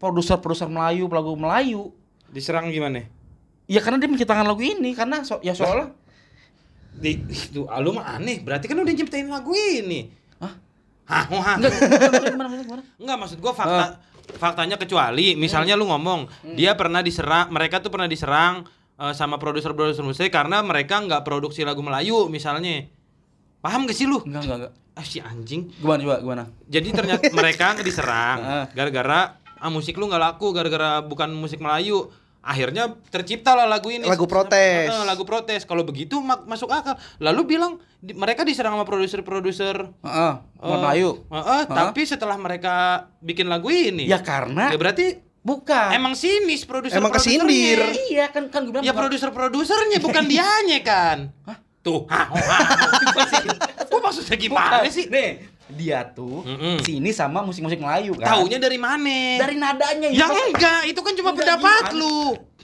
[0.00, 1.92] produser-produser Melayu, lagu Melayu.
[2.32, 3.04] Diserang gimana?
[3.68, 5.92] Ya karena dia menciptakan lagu ini karena so, ya soalnya
[6.94, 8.40] Di, itu ah, lu mah aneh.
[8.40, 10.08] Berarti kan udah nyiptain lagu ini.
[10.38, 10.52] Hah?
[11.04, 11.56] Hah, oh, hah.
[11.60, 12.82] enggak gimana gimana gimana?
[12.96, 14.00] Enggak maksud gua fakta
[14.40, 18.64] faktanya kecuali misalnya lu ngomong dia pernah diserang mereka tuh pernah diserang
[18.98, 22.88] eh, sama produser-produser musik karena mereka nggak produksi lagu Melayu misalnya.
[23.64, 24.20] Paham gak sih lu?
[24.28, 24.72] Enggak enggak enggak.
[24.92, 25.72] Ah si anjing.
[25.80, 26.44] Gimana coba gimana?
[26.68, 28.64] Jadi ternyata mereka diserang Heeh.
[28.76, 32.12] gara-gara ah musik lu nggak laku gara-gara bukan musik Melayu.
[32.44, 34.04] Akhirnya tercipta lah lagu ini.
[34.04, 34.86] Lagu protes.
[34.86, 35.64] Eh, lagu protes.
[35.64, 36.92] Kalau begitu mak- masuk akal.
[37.16, 41.24] Lalu bilang di- mereka diserang sama produser-produser Heeh, eh, Melayu.
[41.26, 42.74] Heeh, tapi setelah mereka
[43.18, 44.04] bikin lagu ini.
[44.04, 45.88] Ya karena Ya berarti bukan.
[45.90, 47.80] emang sinis produser Emang kesindir.
[48.06, 51.18] Iya kan kan gue bilang Ya produser-produsernya bukan dianya kan.
[51.80, 52.08] Tuh.
[52.08, 52.58] Ha, oh, ha.
[53.84, 54.88] Kok maksudnya gimana Bukan.
[54.88, 55.04] sih?
[55.06, 56.80] Nih, dia tuh Mm-mm.
[56.80, 58.38] sini sama musik-musik Melayu kan.
[58.38, 59.18] Taunya dari mana?
[59.36, 60.40] dari nadanya Ya itu.
[60.48, 61.98] enggak, itu kan cuma Enggak pendapat gimana?
[61.98, 62.18] lu.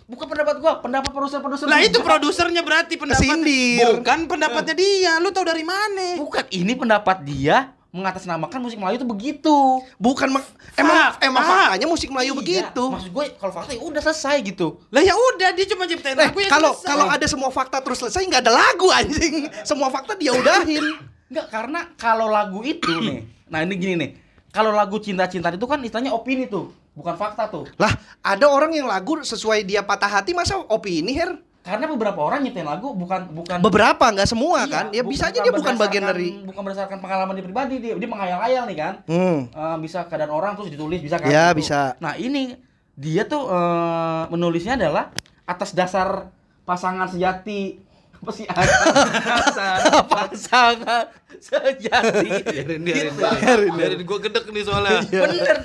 [0.07, 1.67] Bukan pendapat gua, pendapat produser-produser.
[1.67, 3.87] Lah itu produsernya berarti pendapat Kesindir.
[3.95, 5.13] Bukan pendapatnya dia.
[5.19, 6.19] Lu tahu dari mana?
[6.19, 9.57] Bukan ini pendapat dia mengatasnamakan musik Melayu itu begitu.
[9.99, 10.31] Bukan
[10.79, 12.85] emang emang faktanya musik Melayu Iya, begitu.
[12.87, 14.79] Maksud gue kalau fakta ya udah selesai gitu.
[14.91, 17.99] Lah ya udah dia cuma ciptain Eh, lagu ya kalau kalau ada semua fakta terus
[17.99, 19.47] selesai nggak ada lagu anjing.
[19.63, 20.83] Semua fakta dia udahin.
[21.31, 23.22] Enggak, karena kalau lagu itu nih.
[23.51, 24.11] Nah, ini gini nih.
[24.55, 27.66] Kalau lagu cinta-cinta itu kan istilahnya opini tuh, bukan fakta tuh.
[27.74, 27.91] Lah,
[28.22, 31.35] ada orang yang lagu sesuai dia patah hati masa opini her?
[31.61, 34.85] Karena beberapa orang nyiptain lagu bukan bukan Beberapa nggak semua Iya, kan?
[34.95, 38.64] Ya bisa aja dia bukan bagian dari bukan berdasarkan pengalaman dia pribadi dia dia menghayal-hayal
[38.64, 39.39] nih kan Hmm.
[39.45, 41.61] Eh, bisa keadaan orang terus ditulis bisa kan Ya, gitu.
[41.61, 41.99] bisa.
[41.99, 42.55] nah ini
[42.95, 45.11] dia tuh eh, menulisnya adalah
[45.45, 46.31] atas dasar
[46.62, 47.83] pasangan sejati
[48.21, 51.05] apa sih pasangan pasangan
[51.37, 53.25] sejati biarin biarin Gitu.
[53.41, 55.01] biarin biarin gua gedek nih soalnya.
[55.03, 55.59] bener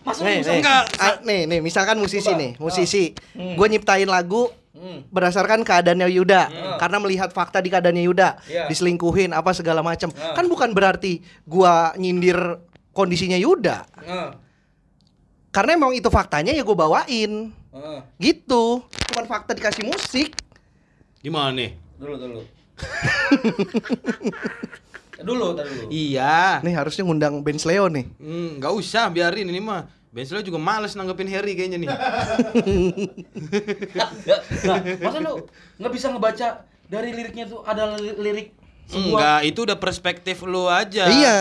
[0.00, 0.58] masuk Nih, nih.
[0.58, 0.84] Enggak.
[0.96, 2.40] Ah, nih, nih, misalkan musisi Coba.
[2.40, 3.12] nih, musisi.
[3.36, 3.54] Hmm.
[3.54, 5.04] Gue nyiptain lagu Hmm.
[5.10, 6.76] berdasarkan keadaannya Yuda Hmm.
[6.78, 8.64] karena melihat fakta di keadaannya Yuda Iya.
[8.66, 10.32] diselingkuhin apa segala macam Hmm.
[10.32, 12.38] kan bukan berarti gua nyindir
[12.90, 13.84] kondisinya Yuda
[15.50, 17.50] karena emang itu faktanya ya gue bawain
[18.16, 20.30] gitu bukan fakta dikasih musik
[21.18, 21.74] Gimana nih?
[21.98, 22.40] Dulu dulu
[25.18, 26.62] dulu dulu Iya.
[26.62, 29.84] nih harusnya ngundang Ben Sleo nih Hmm, nggak usah biarin ini mah.
[30.08, 31.88] Bensel juga males nanggepin Harry kayaknya nih.
[34.64, 35.44] nah, masa lu
[35.76, 36.46] nggak bisa ngebaca
[36.86, 38.48] dari liriknya tuh ada li- lirik
[38.86, 41.06] sebuah Enggak, itu udah perspektif lu aja.
[41.06, 41.38] iya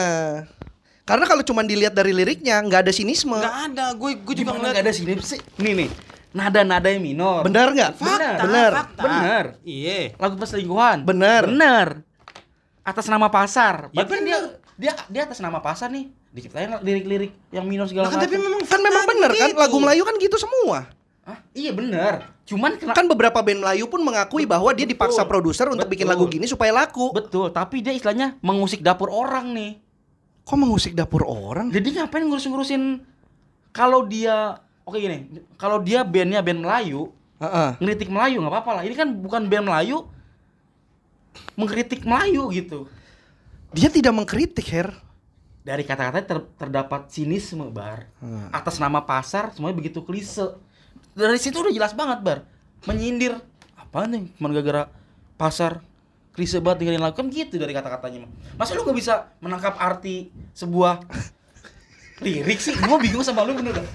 [1.07, 4.77] karena kalau cuma dilihat dari liriknya nggak ada sinisme Enggak ada, gue gue juga nggak
[4.77, 5.89] ada sini sih nih nih
[6.31, 8.37] nada-nada yang minor benar nggak Benar.
[8.43, 9.03] benar fakta.
[9.03, 9.45] Bener.
[9.63, 10.01] Iya.
[10.17, 11.43] lagu perselingkuhan Bener.
[11.47, 11.87] bener
[12.83, 14.37] atas nama pasar Ya berarti kan dia
[14.77, 18.61] dia dia atas nama pasar nih diciptain lirik-lirik yang minor segala kan macam tapi memang
[18.63, 19.59] kan memang benar kan gitu.
[19.59, 20.85] lagu Melayu kan gitu semua
[21.27, 21.39] Hah?
[21.51, 25.31] iya bener cuman kena kan beberapa band Melayu pun mengakui bahwa dia dipaksa Betul.
[25.33, 26.15] produser untuk bikin Betul.
[26.15, 29.81] lagu gini supaya laku betul tapi dia istilahnya mengusik dapur orang nih
[30.47, 33.03] kok mengusik dapur orang Jadi ngapain ngurus-ngurusin
[33.75, 35.27] kalau dia oke gini,
[35.59, 37.69] kalau dia bandnya band Melayu, Heeh.
[37.83, 38.83] ngeritik Melayu nggak apa-apa lah.
[38.87, 40.07] Ini kan bukan band Melayu
[41.53, 42.87] mengkritik Melayu gitu.
[43.75, 44.89] dia tidak mengkritik Her.
[45.61, 48.07] Dari kata-kata ter- terdapat sinisme bar.
[48.23, 48.47] Hmm.
[48.55, 50.55] atas nama pasar semuanya begitu klise.
[51.11, 52.39] Dari situ udah jelas banget bar.
[52.87, 53.35] Menyindir.
[53.75, 54.31] Apa nih?
[54.39, 54.87] Cuma gara-gara
[55.35, 55.83] pasar
[56.31, 57.19] klise banget dengerin lagu.
[57.19, 58.23] Kan gitu dari kata-katanya
[58.55, 59.13] masa lu gak bisa
[59.43, 61.03] menangkap arti sebuah
[62.23, 62.73] lirik sih?
[62.87, 63.87] Gua bingung sama lu bener dah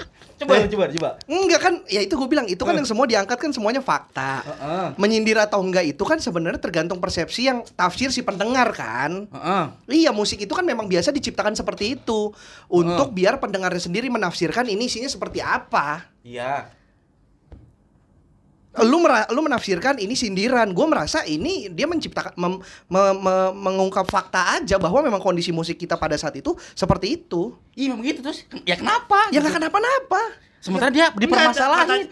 [0.42, 0.68] coba Eh.
[0.68, 3.78] coba coba Enggak kan, ya itu gue bilang itu kan yang semua diangkat kan semuanya
[3.78, 4.42] fakta.
[4.42, 4.86] Heeh.
[4.98, 9.30] Menyindir atau enggak itu kan sebenarnya tergantung persepsi yang tafsir si pendengar kan.
[9.30, 9.64] Heeh.
[10.02, 12.34] Iya musik itu kan memang biasa diciptakan seperti itu
[12.66, 16.10] untuk biar pendengarnya sendiri menafsirkan ini isinya seperti apa.
[16.22, 16.70] iya
[18.74, 20.72] Lu mera- lu menafsirkan ini sindiran.
[20.72, 22.56] Gue merasa ini dia menciptakan mem-
[22.86, 27.52] me- me- mengungkap fakta aja bahwa memang kondisi musik kita pada saat itu seperti itu.
[27.72, 29.44] iya memang gitu terus ya kenapa Ya Gitu.
[29.44, 30.22] nggak kenapa-napa.
[30.58, 32.08] sementara dia dipermasalahin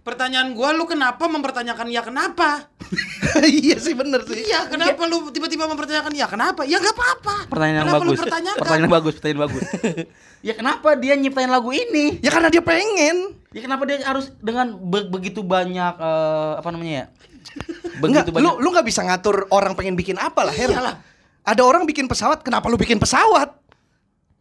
[0.00, 2.66] Pertanyaan gua lu kenapa mempertanyakan ya kenapa?
[3.44, 4.40] iya sih bener sih.
[4.42, 6.64] Iya, kenapa lu tiba-tiba mempertanyakan ya kenapa?
[6.64, 7.36] Ya nggak apa-apa.
[7.46, 8.56] pertanyaan yang kenapa bagus Lu pertanyaan
[8.88, 9.62] bagus pertanyaan bagus
[10.48, 13.37] ya kenapa dia nyiptain lagu ini Ya karena dia pengen.
[13.48, 17.06] Ya kenapa dia harus dengan be- begitu banyak eh, apa namanya ya
[18.04, 20.70] Enggak, begitu lu banyak lu nggak bisa ngatur orang pengen bikin apa lah, Her.
[20.70, 20.96] Iyalah.
[21.42, 23.56] Ada orang bikin pesawat, kenapa lu bikin pesawat?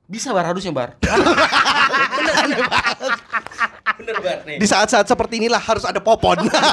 [0.07, 0.95] bisa bar harusnya bar
[3.99, 6.37] bener bar nih Di saat-saat seperti inilah harus ada popon.
[6.47, 6.63] Enggak,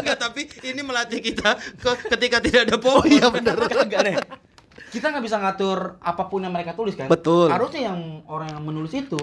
[0.00, 3.04] enggak, tapi ini melatih kita ke- ketika tidak ada pohon.
[3.04, 3.52] iya bener.
[3.68, 4.16] Kagak nih
[4.88, 7.50] kita nggak bisa ngatur apa pun yang mereka tulis kan Betul.
[7.50, 9.18] harusnya yang orang yang menulis itu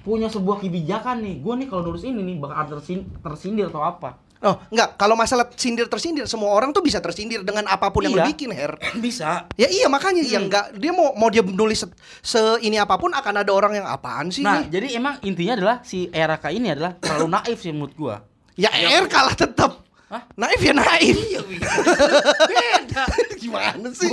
[0.00, 4.16] punya sebuah kebijakan nih gue nih kalau nulis ini nih bakal tersin- tersindir atau apa
[4.40, 8.16] Oh, enggak, kalau masalah sindir tersindir semua orang tuh bisa tersindir dengan apa pun yang
[8.16, 8.26] lu Iya.
[8.26, 8.72] bikin, Her.
[9.04, 11.86] bisa Ya iya makanya ya enggak dia mau mau dia nulis se,
[12.24, 14.72] se- ini apa pun akan ada orang yang apaan sih Nah, nih?
[14.72, 18.16] jadi emang intinya adalah si RK ini adalah terlalu naif sih menurut gua.
[18.56, 19.84] Ya R kalah tetap.
[20.10, 20.26] Hah?
[20.34, 21.14] Naif ya naif.
[21.14, 23.02] Iya, Beda.
[23.40, 24.10] Gimana sih?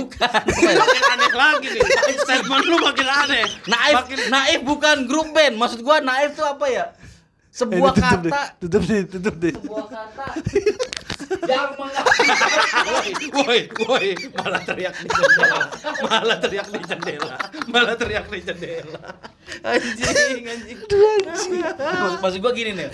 [0.78, 1.82] makin aneh lagi nih.
[2.22, 3.42] Statement lu makin aneh.
[3.66, 5.58] Naif, Makin naif bukan grup band.
[5.58, 6.84] Maksud gua naif tuh apa ya?
[7.50, 9.50] Sebuah Eh, tutup deh, kata, tutup deh, tutup deh.
[9.50, 10.24] sebuah kata
[11.44, 15.60] yang mengakui woi, woi, malah teriak di jendela.
[16.02, 17.34] Malah teriak di jendela.
[17.68, 19.00] Malah teriak di jendela.
[19.60, 20.78] Anjing, anjing.
[21.24, 22.88] Maksud- Maksud gua gini nih.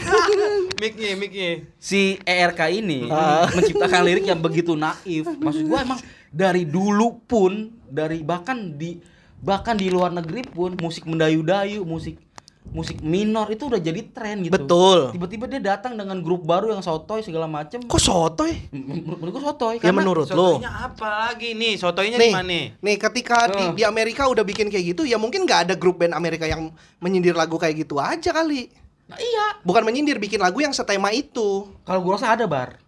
[0.79, 1.51] Miknya, miknya.
[1.77, 3.47] Si ERK ini Ah.
[3.51, 5.27] menciptakan lirik yang begitu naif.
[5.29, 8.99] Maksud gua emang dari dulu pun dari bahkan di
[9.39, 12.17] bahkan di luar negeri pun musik mendayu-dayu, musik
[12.65, 14.51] musik minor itu udah jadi tren gitu.
[14.51, 15.13] Betul.
[15.13, 17.85] Tiba-tiba dia datang dengan grup baru yang sotoy segala macem.
[17.85, 18.57] Kok sotoy?
[18.73, 19.77] Menurut gua sotoy.
[19.79, 20.59] Ya karena- menurut lu.
[20.59, 21.75] Sotoynya apa lagi nih?
[21.77, 22.61] Sotoynya Nih, di mana?
[22.75, 23.71] nih ketika di, Eh.
[23.79, 27.37] di Amerika udah bikin kayak gitu, ya mungkin nggak ada grup band Amerika yang menyindir
[27.37, 28.73] lagu kayak gitu aja kali.
[29.05, 29.61] Nah, iya.
[29.61, 31.69] Bukan menyindir, bikin lagu yang setema itu.
[31.85, 32.81] Kalau gua rasa ada bar.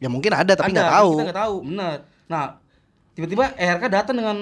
[0.00, 1.10] Ya mungkin ada tapi nggak tahu.
[1.12, 1.56] Kita nggak tahu.
[1.68, 1.96] Benar.
[2.26, 2.44] Nah,
[3.12, 4.38] tiba-tiba ERK datang dengan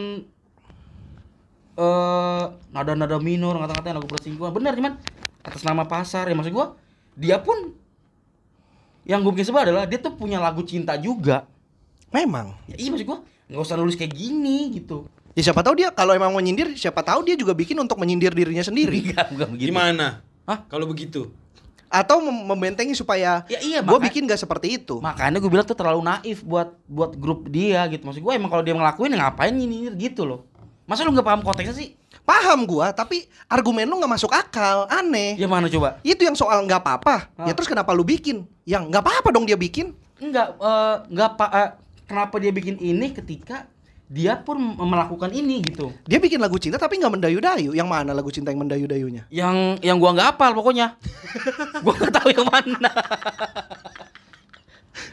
[1.77, 4.53] eh nada-nada minor ngata-ngatain lagu perselingkuhan.
[4.57, 4.97] Benar cuman
[5.45, 6.75] atas nama pasar ya maksud gua
[7.17, 7.77] dia pun
[9.07, 11.47] yang gue bikin sebel adalah dia tuh punya lagu cinta juga.
[12.11, 12.59] Memang.
[12.67, 15.07] Ya iya maksud gua nggak usah nulis kayak gini gitu.
[15.37, 18.33] Ya siapa tahu dia kalau emang mau nyindir, siapa tahu dia juga bikin untuk menyindir
[18.33, 19.13] dirinya sendiri.
[19.13, 19.69] Enggak, bukan begitu.
[19.69, 20.25] Gimana?
[20.49, 20.65] Hah?
[20.65, 21.29] Kalau begitu?
[21.93, 24.99] Atau mem- membentengi supaya Ya iya, gue bikin gak seperti itu.
[24.99, 28.09] Makanya gue bilang tuh terlalu naif buat buat grup dia gitu.
[28.09, 30.49] Maksud gue emang kalau dia ngelakuin ya ngapain nyindir gitu loh.
[30.87, 31.89] Masa lu nggak paham konteksnya sih?
[32.23, 35.35] Paham gua, tapi argumen lu nggak masuk akal, aneh.
[35.35, 35.99] Ya mana coba?
[36.01, 37.31] Itu yang soal nggak apa-apa.
[37.41, 38.47] Ya terus kenapa lu bikin?
[38.63, 39.95] Yang nggak apa-apa dong dia bikin.
[40.17, 41.51] Enggak, eh, enggak pak.
[41.53, 41.69] eh,
[42.05, 43.67] kenapa dia bikin ini ketika
[44.07, 45.91] dia pun melakukan ini gitu?
[46.03, 47.75] Dia bikin lagu cinta tapi nggak mendayu-dayu.
[47.75, 49.27] Yang mana lagu cinta yang mendayu-dayunya?
[49.29, 50.95] Yang yang gua nggak hafal pokoknya.
[51.85, 52.91] gua nggak tahu yang mana.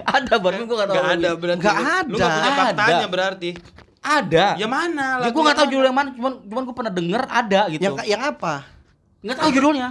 [0.05, 0.97] ada baru gua nggak tahu.
[0.97, 1.61] Gak ada berarti.
[1.61, 2.57] Nggak lu- Lu gak punya ada.
[2.63, 3.49] faktanya berarti.
[4.03, 4.45] Ada.
[4.55, 5.17] Ya mana?
[5.17, 6.09] Ya, lagu gua nggak tahu judul yang mana.
[6.11, 7.81] Cuman cuman gua pernah denger ada gitu.
[7.81, 8.67] Yang yang apa?
[9.21, 9.89] Nggak tahu judulnya.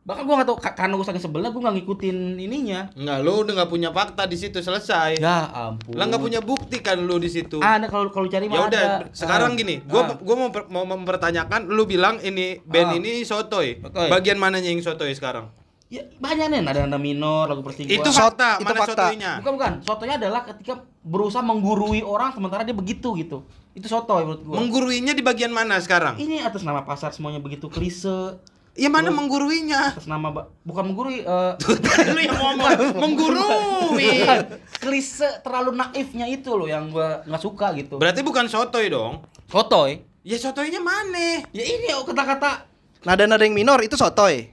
[0.00, 2.80] Bahkan gua nggak tahu ka- karena gua saking sebelnya gua nggak ngikutin ininya.
[2.90, 5.20] Enggak, lu udah gak punya fakta di situ selesai.
[5.20, 5.92] Ya ampun.
[5.92, 7.60] Lah nggak punya bukti kan lu di situ.
[7.60, 9.12] Ada kalau kalau cari Ya mah udah, ada.
[9.12, 9.58] sekarang Ah.
[9.60, 10.16] gini, gua Ah.
[10.16, 12.98] gua mau per- mau mempertanyakan lu bilang ini band Ah.
[12.98, 13.76] ini sotoy.
[13.78, 14.08] Sotoy.
[14.08, 15.52] Bagian mananya yang sotoy sekarang?
[15.90, 17.98] Ya, banyak nih ada nada minor, lagu perselingkuhan.
[17.98, 18.94] Itu Sot- fakta, itu mana fakta.
[19.10, 19.32] sotoynya?
[19.42, 23.42] Bukan bukan, sotonya adalah ketika berusaha menggurui orang sementara dia begitu gitu.
[23.74, 24.54] Itu sotoy menurut gua.
[24.62, 26.14] Mengguruinya di bagian mana sekarang?
[26.14, 28.38] Ini atas nama pasar semuanya begitu klise.
[28.78, 29.80] Ya mana Terus- mengguruinya?
[29.90, 31.52] Atas nama ba- bukan menggurui eh
[32.14, 34.22] lu yang ngomong menggurui.
[34.78, 37.98] klise terlalu naifnya itu loh yang gua nggak suka gitu.
[37.98, 39.26] Berarti bukan sotoy dong.
[39.50, 40.06] sotoy.
[40.22, 41.42] Ya sotoynya mana?
[41.50, 42.70] Ya ini oh, kata-kata
[43.02, 44.52] Nada-nada yang minor itu sotoy.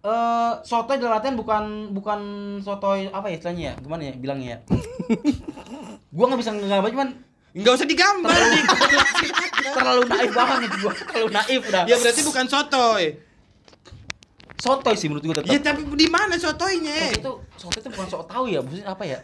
[0.00, 2.20] Eh sotoy dalam artian bukan bukan
[2.60, 3.74] sotoy apa ya istilahnya ya?
[3.76, 4.58] Gimana ya bilangnya ya?
[6.16, 7.10] gua nggak bisa nggak cuman
[7.50, 8.64] Enggak usah digambar nih.
[9.76, 13.04] terlalu naif banget gua terlalu naif udah ya berarti bukan sotoy.
[14.56, 16.96] sotoy sih menurut gua tetap Ya tapi di mana sotoynya?
[17.10, 19.18] Sotoy itu sotoy itu bukan sok tahu ya maksudnya apa ya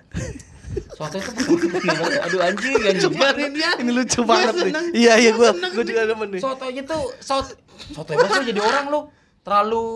[0.93, 3.71] sotoy itu bukan aduh anjing anjing Biarin dia.
[3.81, 4.73] Ini lucu banget nih.
[4.93, 5.87] Iya iya gua gua nih.
[5.87, 6.41] juga demen nih.
[6.43, 7.47] sotoynya tuh sot
[7.95, 9.01] sotoy banget jadi orang lu
[9.41, 9.87] terlalu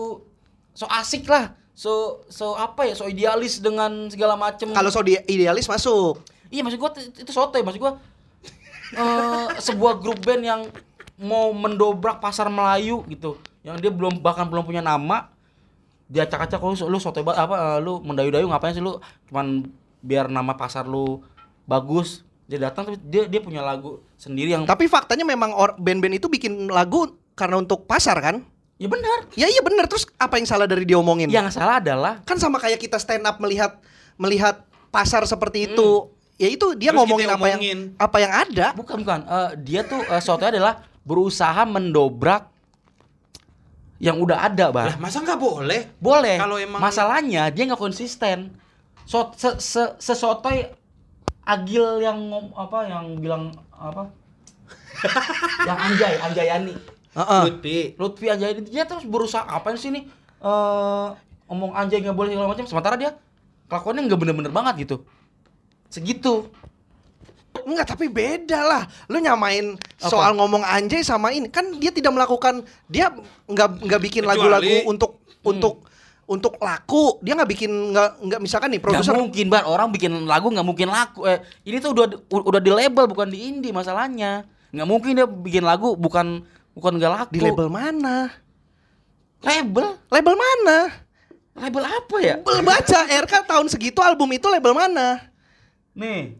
[0.75, 1.55] so asik lah.
[1.71, 2.93] So so apa ya?
[2.93, 4.69] So idealis dengan segala macem.
[4.71, 6.21] Kalau so idealis masuk.
[6.51, 7.95] iya maksud gua itu sotoy maksud gua
[8.91, 10.61] eh sebuah grup band yang
[11.15, 13.39] mau mendobrak pasar Melayu gitu.
[13.63, 15.31] Yang dia belum bahkan belum punya nama.
[16.11, 18.99] Dia acak-acak lu lu sotoy banget apa eh, lu mendayu-dayu ngapain sih lu?
[19.31, 19.63] Cuman
[20.03, 21.23] biar nama pasar lu
[21.63, 22.27] bagus.
[22.51, 26.67] Dia datang tapi dia dia punya lagu sendiri yang Tapi faktanya memang band-band itu bikin
[26.67, 28.43] lagu karena untuk pasar kan?
[28.81, 31.29] Ya benar Ya iya bener terus apa yang salah dari diomongin?
[31.29, 33.77] yang salah adalah Kan sama kayak kita stand up melihat
[34.17, 36.09] melihat pasar seperti itu.
[36.35, 37.61] Ya itu dia Terus ngomongin apa yang
[37.95, 38.67] apa yang ada.
[38.73, 42.49] bukan bukan Eh, dia tuh uh, sotoy adalah berusaha mendobrak
[43.97, 45.81] yang udah ada bah Lah masa nggak boleh?
[46.01, 46.41] Boleh.
[46.41, 48.57] Kalau emang- masalahnya dia nggak konsisten.
[49.05, 50.65] So, se, se, sesotoy
[51.41, 52.17] Agil yang
[52.53, 54.09] apa yang bilang apa?
[55.67, 56.73] yang Anjay, Anjayani.
[57.11, 57.41] Heeh.
[57.47, 57.77] Lutfi.
[57.99, 60.03] Lutfi Anjayani dia terus berusaha apa sih nih?
[60.41, 61.07] Eh
[61.51, 63.11] ngomong Anjay nggak boleh segala macam sementara dia
[63.67, 65.03] kelakuannya nggak bener-bener banget gitu.
[65.91, 66.47] Segitu.
[67.67, 68.83] Enggak, tapi beda lah.
[69.11, 71.51] Lu nyamain soal ngomong anjay sama ini.
[71.51, 73.11] Kan dia tidak melakukan dia
[73.45, 75.83] nggak nggak bikin lagu-lagu untuk untuk
[76.25, 77.19] untuk laku.
[77.19, 80.87] Dia nggak bikin nggak nggak misalkan nih produser mungkin bar orang bikin lagu nggak mungkin
[80.89, 81.27] laku.
[81.27, 84.47] Eh, ini tuh udah udah di label bukan di indie masalahnya.
[84.71, 87.31] Nggak mungkin dia bikin lagu bukan bukan nggak laku.
[87.31, 88.31] di label mana?
[89.41, 89.97] Label?
[90.07, 90.77] Label mana?
[91.51, 92.35] Label apa ya?
[92.39, 95.19] Lu baca RK tahun segitu album itu label mana?
[95.91, 96.37] Nih.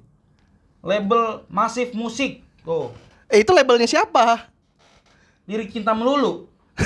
[0.82, 2.42] Label Masif Musik.
[2.64, 2.90] Tuh.
[3.28, 4.48] Eh itu labelnya siapa?
[5.46, 6.48] Lirik Cinta Melulu.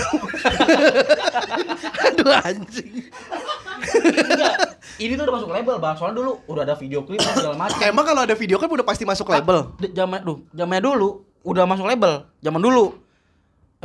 [2.06, 3.06] Aduh anjing.
[3.96, 4.56] Enggak.
[4.96, 5.96] Ini tuh udah masuk label, Bang.
[5.96, 7.78] Soalnya dulu udah ada video klip dan segala macam.
[7.80, 9.76] Emang kalau ada video kan udah pasti masuk label.
[9.78, 11.10] D- Zaman duh, zamannya dulu
[11.43, 12.26] udah masuk label.
[12.39, 12.96] Zaman dulu.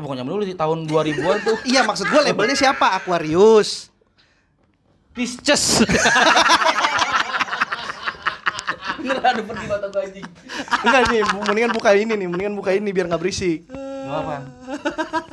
[0.01, 1.57] Eh bukan zaman dulu sih, tahun 2000-an tuh.
[1.71, 2.97] Iya maksud gua labelnya siapa?
[2.97, 3.93] Aquarius.
[5.13, 5.85] Pisces.
[8.97, 10.25] Beneran ada pergi mata gua anjing.
[10.81, 13.69] Enggak nih, mendingan buka ini nih, mendingan buka ini biar nggak berisik.
[13.69, 14.37] Nggak apa.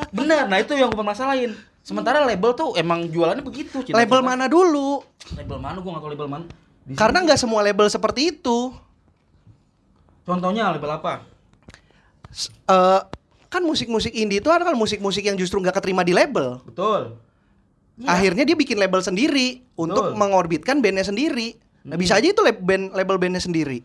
[0.09, 1.51] Bener, nah itu yang gue permasalahin.
[1.79, 3.79] Sementara label tuh emang jualannya begitu.
[3.81, 4.29] Cinta- Label cinta.
[4.29, 4.99] mana dulu?
[5.33, 5.77] Label mana?
[5.77, 6.45] Gue nggak tahu label mana.
[6.83, 8.75] Di Karena nggak semua label seperti itu.
[10.21, 11.23] contohnya label apa?
[12.27, 13.01] S- eh,
[13.47, 16.59] kan musik-musik indie itu ada kan musik-musik yang justru nggak keterima di label.
[16.63, 17.15] Betul.
[17.97, 18.07] Iya.
[18.07, 20.19] Akhirnya dia bikin label sendiri untuk Betul.
[20.19, 21.57] mengorbitkan bandnya sendiri.
[21.81, 21.99] Nah, Hmm.
[21.99, 23.81] bisa aja itu lab- band, label bandnya sendiri.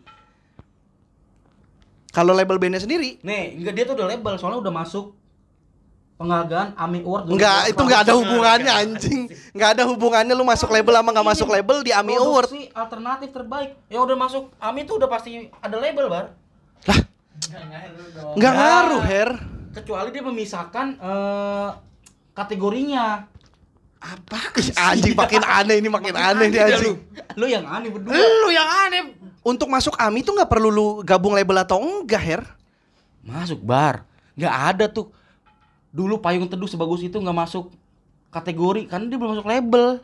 [2.13, 5.17] Kalau label bandnya sendiri, Nih, enggak dia tuh udah label, soalnya udah masuk
[6.15, 7.25] penghargaan AMI Award.
[7.27, 9.21] Enggak, itu enggak ada hubungannya anjing.
[9.51, 12.47] Enggak ada hubungannya lu masuk label sama enggak masuk label di AMI Award.
[12.47, 13.71] Produksi alternatif terbaik.
[13.89, 16.27] Ya udah masuk AMI tuh udah pasti ada label, Bar.
[16.85, 16.99] Lah,
[18.37, 18.59] enggak Ya.
[18.61, 19.31] ngaruh, Her.
[19.73, 21.71] Kecuali dia memisahkan eh,
[22.37, 23.25] kategorinya.
[24.03, 24.41] Apa?
[24.93, 26.97] Anjing makin aneh ini makin aneh nih anjing.
[27.39, 28.13] Lu yang aneh berdua.
[28.13, 29.15] Lu yang aneh.
[29.43, 32.43] Untuk masuk AMI tuh nggak perlu lu gabung label atau enggak, Her.
[33.23, 34.07] Masuk bar.
[34.39, 35.11] Nggak ada tuh.
[35.95, 37.71] Dulu payung teduh sebagus itu nggak masuk
[38.31, 40.03] kategori karena dia belum masuk label.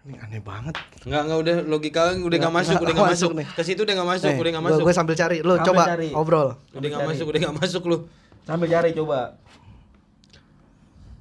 [0.00, 0.74] Ini aneh banget.
[1.04, 3.30] Enggak, enggak udah logika udah enggak Nggak- masuk, nggak udah enggak masuk masuk.
[3.36, 3.46] nih.
[3.52, 4.82] Ke situ udah enggak masuk, udah enggak gua- masuk.
[4.82, 5.36] Gue sambil cari.
[5.38, 6.08] Lu Sambil coba cari.
[6.10, 6.48] ngobrol.
[6.70, 7.10] Udah enggak Cari.
[7.12, 7.96] masuk, udah enggak masuk lu.
[8.42, 9.18] Sambil cari coba.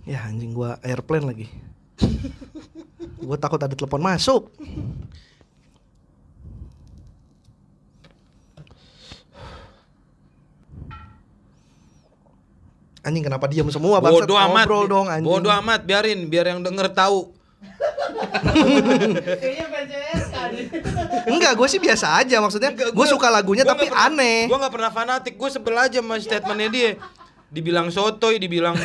[0.04, 1.48] Ya anjing gua airplane lagi.
[3.20, 4.48] gua takut ada telepon masuk.
[13.00, 14.12] Anjing kenapa diam semua bang?
[14.12, 14.66] Bodoh amat.
[14.68, 15.26] Ngobrol dong anjing.
[15.26, 17.32] Bodoh amat, biarin biar yang denger tahu.
[21.26, 22.72] Enggak, gue sih biasa aja maksudnya.
[22.74, 24.40] Gue suka lagunya Gua tapi nggak pernah- aneh.
[24.48, 26.90] Gua enggak pernah fanatik, gua sebel aja sama statementnya dia.
[27.50, 28.76] Dibilang sotoy, dibilang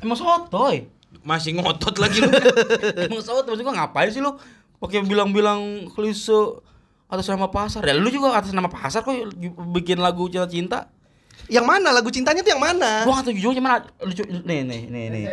[0.00, 0.88] Emang sotoy.
[1.20, 2.30] masih ngotot lagi lu.
[3.06, 4.32] Emang sotoy maksud gua ngapain sih lu
[4.80, 6.32] pakai bilang-bilang klise
[7.06, 7.84] atas nama pasar.
[7.84, 9.12] Ya lu juga atas nama pasar kok
[9.74, 10.88] bikin lagu cinta-cinta.
[11.46, 13.06] Yang mana lagu cintanya tuh yang mana?
[13.08, 13.86] Gua nggak tahu jujur gimana.
[14.04, 15.24] Lucu nih nih nih nih.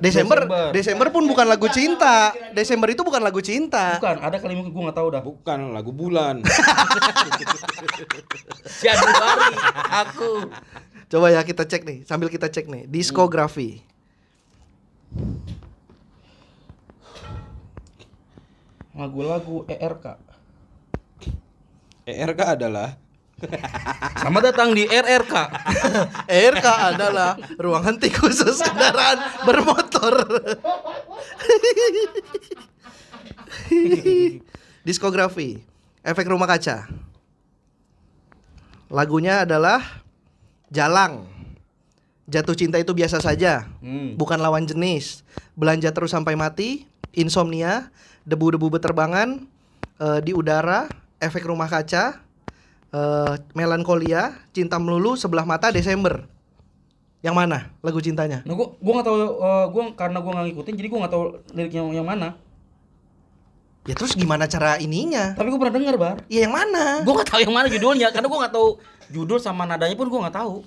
[0.00, 0.38] Desember.
[0.72, 2.32] Desember pun bukan lagu cinta.
[2.56, 4.00] Desember itu bukan lagu cinta.
[4.00, 5.22] Bukan, ada kalimat gua nggak tahu dah.
[5.22, 6.40] Bukan lagu bulan.
[8.84, 9.54] Januari
[9.92, 10.32] aku.
[11.10, 13.82] Coba ya kita cek nih, sambil kita cek nih diskografi.
[18.94, 20.06] Lagu-lagu ERK.
[22.06, 22.94] ERK adalah
[24.20, 25.34] Selamat datang di RRK.
[26.28, 29.18] RK adalah ruang henti khusus kendaraan
[29.48, 30.14] bermotor.
[34.84, 35.60] Diskografi,
[36.04, 36.88] efek rumah kaca.
[38.90, 40.02] Lagunya adalah
[40.70, 41.26] Jalang.
[42.30, 44.14] Jatuh cinta itu biasa saja, Hmm.
[44.14, 45.26] bukan lawan jenis.
[45.58, 47.90] Belanja terus sampai mati, insomnia,
[48.22, 49.50] debu-debu beterbangan
[50.00, 50.86] eh, di udara,
[51.18, 52.22] efek rumah kaca,
[52.90, 56.26] eh, melankolia, cinta melulu, sebelah mata, Desember.
[57.20, 58.40] Yang mana lagu cintanya?
[58.48, 61.24] Nah, gua gua nggak tahu eh, gua karena gua nggak ngikutin jadi gua nggak tahu
[61.52, 62.28] liriknya yang mana.
[63.88, 65.36] Ya terus gimana cara ininya?
[65.36, 66.16] Tapi gua pernah dengar, Bar.
[66.32, 67.04] Ya yang mana?
[67.04, 68.68] Gua nggak tahu yang mana judulnya karena gua nggak tahu
[69.12, 70.64] judul sama nadanya pun gua nggak tahu.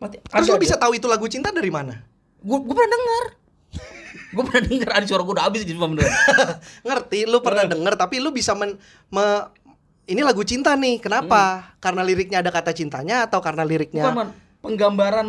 [0.00, 2.00] Mati, Terus lu bisa tahu itu lagu cinta dari mana?
[2.40, 3.24] Gua, gua pernah dengar.
[4.32, 6.08] gua pernah dengar ada suara gua udah habis di beneran.
[6.88, 8.80] Ngerti, lu pernah denger tapi lu bisa men,
[9.12, 9.44] me-
[10.06, 10.98] ini lagu cinta nih.
[10.98, 11.74] Kenapa?
[11.78, 14.28] Karena liriknya ada kata cintanya atau karena liriknya Bukan, man.
[14.62, 15.28] Penggambaran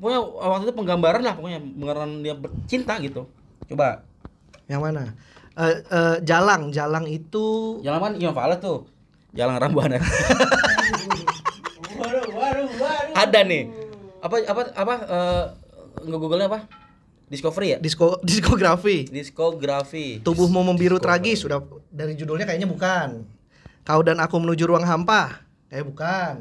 [0.00, 2.34] pokoknya waktu itu penggambaran lah pokoknya penggambaran dia
[2.68, 3.28] cinta gitu.
[3.68, 4.04] Coba.
[4.70, 5.12] yang mana?
[5.52, 8.88] Eh, eh, jalang, jalang itu Jalan mana Iwan Fals tuh.
[9.36, 10.00] Jalan Rambuana.
[13.12, 13.68] Ada nih.
[14.24, 15.44] Apa apa apa eh
[16.08, 16.64] nge-google apa?
[17.28, 17.78] Discovery ya?
[17.80, 19.08] disko diskografi.
[19.08, 20.20] Diskografi.
[20.20, 21.20] Tubuhmu membiru Discovery.
[21.20, 23.24] tragis sudah dari judulnya kayaknya bukan.
[23.82, 25.42] Kau dan aku menuju ruang hampa.
[25.66, 26.34] Kayak bukan.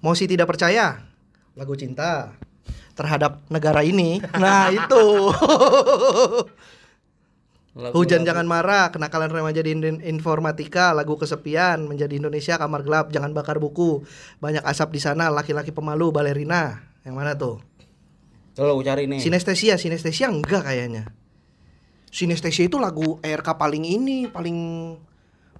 [0.00, 1.06] Mosi tidak percaya.
[1.54, 2.34] Lagu cinta
[2.94, 4.18] terhadap negara ini.
[4.40, 5.04] Nah, itu.
[7.70, 9.70] Lagu- Hujan lagu- jangan marah, kenakalan remaja di
[10.02, 14.02] informatika, lagu kesepian, menjadi Indonesia kamar gelap, jangan bakar buku.
[14.42, 16.82] Banyak asap di sana, laki-laki pemalu, balerina.
[17.06, 17.62] Yang mana tuh?
[18.58, 19.22] Coba lu cari nih.
[19.22, 21.14] Sinestesia, sinestesia enggak kayaknya.
[22.10, 24.58] Sinestesia itu lagu ERK paling ini, paling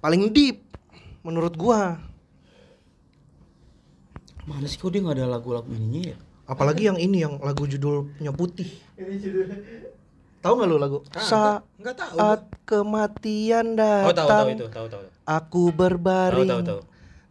[0.03, 0.70] paling deep
[1.21, 2.01] menurut gua.
[4.45, 6.17] Mana sih kok dia nggak ada lagu-lagu ininya ya?
[6.49, 8.67] Apalagi yang ini yang lagu judulnya putih.
[10.41, 10.97] Tahu nggak lu lagu?
[11.13, 12.17] Saat Enggak tahu.
[12.65, 15.03] kematian Oh, tahu tahu datang, itu, tahu tahu.
[15.23, 16.49] aku berbaring.
[16.49, 16.81] Tahu tahu tahu.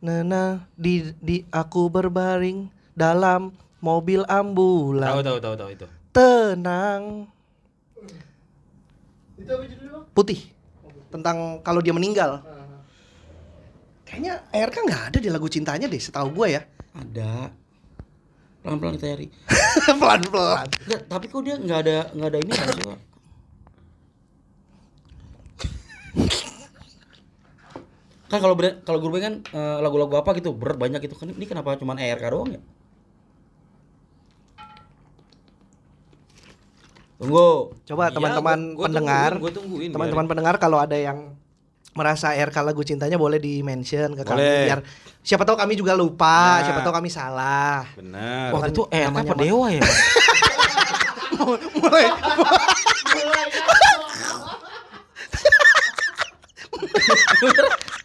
[0.00, 5.10] Nana di di aku berbaring dalam mobil ambulan.
[5.10, 5.86] Tahu tahu tahu tahu itu.
[6.14, 7.28] Tenang.
[10.14, 10.40] Putih.
[11.10, 12.40] Tentang kalau dia meninggal.
[14.10, 16.62] Kayaknya RK nggak ada di lagu cintanya deh, setahu gue ya.
[16.98, 17.54] Ada.
[18.60, 19.26] Pelan-pelan kita cari.
[20.02, 20.66] Pelan-pelan.
[21.06, 22.84] Tapi kok dia nggak ada nggak ada ini kan sih,
[28.30, 28.54] kan kalau
[28.86, 31.98] kalau grup band kan eh, lagu-lagu apa gitu berat banyak gitu kan ini kenapa cuman
[31.98, 32.60] ERK doang ya
[37.18, 39.30] tunggu Coba Iya, teman-teman gua- gua pendengar,
[39.92, 41.34] teman-teman pendengar kalau ada yang
[41.90, 44.62] merasa RK lagu cintanya boleh di mention ke kami Boleh.
[44.64, 44.80] biar
[45.20, 46.64] siapa tahu kami juga lupa, Nah.
[46.64, 47.82] siapa tahu kami salah.
[47.92, 48.54] Benar.
[48.54, 49.82] waktu itu namanya apa dewa ya
[51.76, 52.06] mulai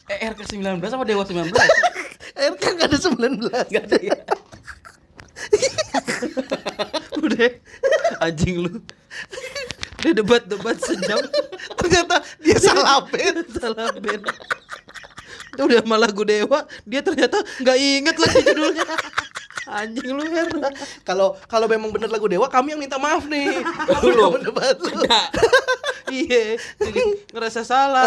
[0.08, 1.52] ERK 19 apa dewa 19
[2.36, 4.18] RK nggak ada 19 Gak ada ya
[7.16, 7.50] Udah
[8.22, 8.72] anjing lu.
[10.06, 11.18] Udah debat-debat sejam
[11.82, 13.50] Ternyata dia salah band.
[13.58, 14.22] salah band.
[15.58, 18.86] Udah malah gue dewa, dia ternyata nggak inget lagi judulnya.
[19.66, 20.46] Anjing lu Her.
[21.02, 23.66] Kalau kalau memang bener lagu Dewa, kami yang minta maaf nih.
[24.06, 24.14] Lu.
[24.14, 24.94] Udah debat lu.
[26.06, 27.02] Iya, jadi
[27.34, 28.06] ngerasa salah.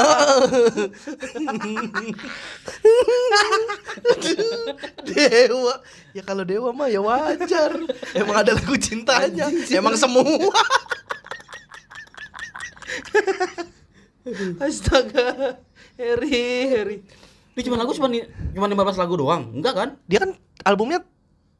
[5.02, 5.82] Dewa.
[6.14, 7.74] Ya kalau Dewa mah ya wajar.
[8.14, 9.50] Emang ada lagu cintanya.
[9.74, 10.54] Emang semua.
[14.64, 15.56] Astaga.
[15.96, 16.96] Heri, Heri.
[17.58, 18.06] ini cuma lagu cuma
[18.54, 20.30] cuma 15 lagu doang enggak kan Dia kan
[20.62, 21.02] albumnya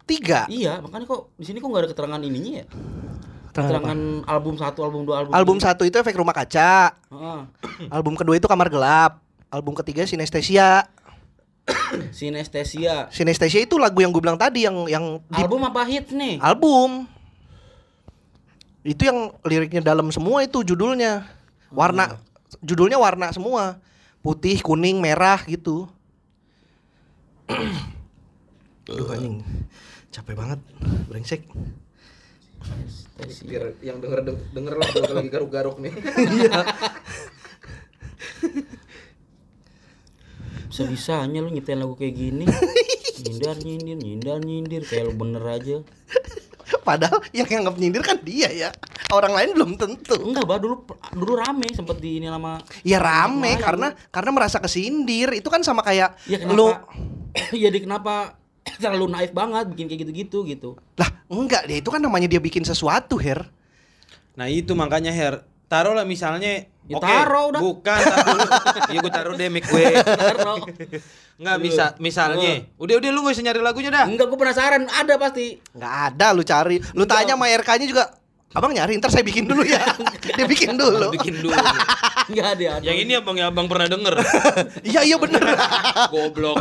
[0.07, 0.47] tiga.
[0.47, 2.67] iya makanya kok di sini kok nggak ada keterangan ininya ya
[3.51, 6.95] Keterangan keterangan album satu album dua album Album satu itu efek rumah kaca.
[7.11, 7.41] Heeh.
[7.97, 9.19] Album kedua itu kamar gelap.
[9.51, 10.87] Album ketiga sinestesia.
[12.15, 16.39] Sinestesia Sinestesia itu lagu yang gue bilang tadi yang yang di album apa hits nih
[16.39, 17.05] album.
[18.89, 21.29] Itu yang liriknya dalam semua itu judulnya.
[21.69, 22.17] Warna
[22.65, 23.77] judulnya warna semua.
[24.25, 25.85] Putih, kuning, merah gitu.
[28.89, 29.45] Aduh anjing.
[30.09, 30.61] Capek banget.
[31.13, 31.45] Brengsek.
[33.45, 34.25] Biar yang denger
[34.57, 34.89] denger lah
[35.21, 35.93] lagi garuk-garuk nih.
[40.69, 42.47] bisa bisanya lu nyetel lagu kayak gini
[43.25, 45.83] nyindar nyindir nyindar nyindir kayak lu bener aja
[46.89, 48.71] Padahal yang nganggap nyindir kan dia ya.
[49.13, 50.17] Orang lain belum tentu.
[50.21, 50.85] enggak bah dulu
[51.17, 53.61] dulu rame sempet di ini nama Ya rame Lain.
[53.61, 55.33] karena karena merasa kesindir.
[55.33, 56.69] Itu kan sama kayak ya kenapa lu
[57.65, 58.37] jadi kenapa
[58.83, 60.71] terlalu naif banget bikin kayak gitu-gitu gitu.
[61.01, 63.49] Lah, enggak, dia itu kan namanya dia bikin sesuatu, Her.
[64.37, 67.61] Nah itu makanya Her Taruh lah misalnya Ya oke, taruh udah.
[67.61, 68.41] Bukan tar dulu.
[68.89, 70.65] Ya gue taruh deh mic gue Taruh.
[71.37, 75.15] Nggak bisa Misalnya Udah udah lu gak usah nyari lagunya dah Enggak, gue penasaran, ada
[75.15, 75.61] pasti.
[75.77, 76.81] Enggak ada lu cari.
[76.97, 78.09] Lu tanya sama RK-nya juga,
[78.49, 79.77] Abang nyari, ntar saya bikin dulu ya.
[80.41, 81.13] dia bikin dulu.
[81.13, 81.53] Bikin dulu
[82.33, 82.81] Enggak ada.
[82.81, 82.85] ada.
[82.89, 84.15] Yang ini abang ya abang pernah denger
[84.81, 85.45] Iya, iya bener.
[86.09, 86.57] Goblok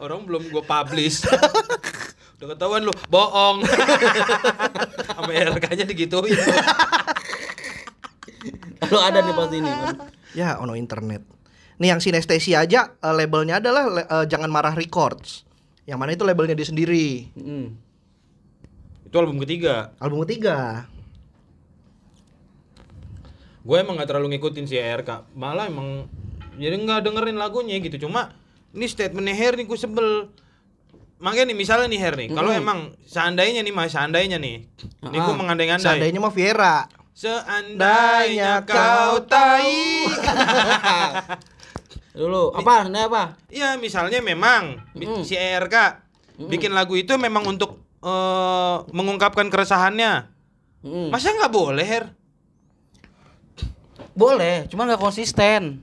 [0.00, 1.28] Orang belum gue publish
[2.40, 3.60] Udah ketahuan lu Bohong
[5.04, 6.32] Sama RK-nya digituin
[8.82, 9.70] Kalau ada nih pasti ini.
[10.32, 11.22] ya, ono internet.
[11.78, 15.44] Nih yang sinestesia aja eh, labelnya adalah eh, Jangan Marah Records.
[15.84, 17.32] Yang mana itu labelnya dia sendiri.
[17.34, 17.66] Mm.
[19.08, 20.84] Itu album ketiga Album ketiga.
[23.58, 26.08] gue emang gak terlalu ngikutin si RK malah emang
[26.56, 28.32] jadi nggak dengerin lagunya gitu cuma
[28.72, 30.32] ini statementnya Her nih gue sebel
[31.20, 34.64] makanya nih misalnya nih Her nih kalau emang seandainya nih mas seandainya nih
[35.04, 36.88] ini gue Ah, mengandai-andai Seandainya mah Viera.
[37.18, 40.06] Seandainya kau tahu
[42.18, 42.86] Dulu, apa?
[42.86, 43.24] Ini apa?
[43.50, 45.22] Iya misalnya memang Mm.
[45.22, 45.74] si RK
[46.46, 50.26] bikin lagu itu memang untuk eh, mengungkapkan keresahannya
[50.78, 51.10] Mm.
[51.10, 52.06] masa nggak boleh Her
[54.14, 55.78] Boleh, cuma nggak konsisten.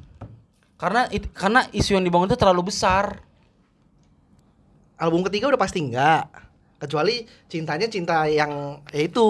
[0.76, 3.24] Karena it- karena isu yang dibangun itu terlalu besar.
[4.96, 6.28] Album ketiga udah pasti enggak.
[6.76, 9.28] Kecuali cintanya cinta yang ya itu.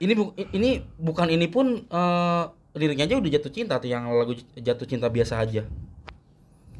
[0.00, 4.32] Ini bu- ini bukan ini pun eh, liriknya aja udah jatuh cinta tuh yang lagu
[4.56, 5.68] jatuh cinta biasa aja.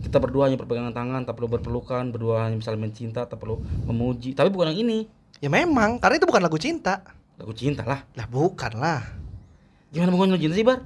[0.01, 4.33] Kita berdua hanya berpegangan tangan, tak perlu berpelukan, berdua hanya misalnya mencinta, tak perlu memuji.
[4.33, 5.05] Tapi bukan yang ini.
[5.45, 7.05] Ya memang, karena itu bukan lagu cinta.
[7.37, 8.09] Lagu cinta lah.
[8.17, 9.05] Lah bukan lah.
[9.93, 10.81] Gimana lagu cinta sih, Bar?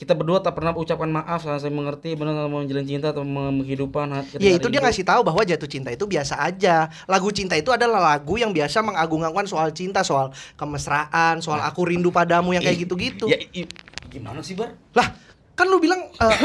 [0.00, 4.08] Kita berdua tak pernah ucapkan maaf saya mengerti benar mau menjalin cinta atau menghidupan
[4.40, 6.88] Ya itu dia ngasih tahu bahwa jatuh cinta itu biasa aja.
[7.04, 12.08] Lagu cinta itu adalah lagu yang biasa mengagung-agungkan soal cinta, soal kemesraan, soal aku rindu
[12.08, 13.28] padamu yang kayak gitu-gitu.
[13.28, 13.68] Ya, i-
[14.08, 14.72] gimana sih, Bar?
[14.96, 15.12] Lah,
[15.52, 16.36] kan lu bilang eh,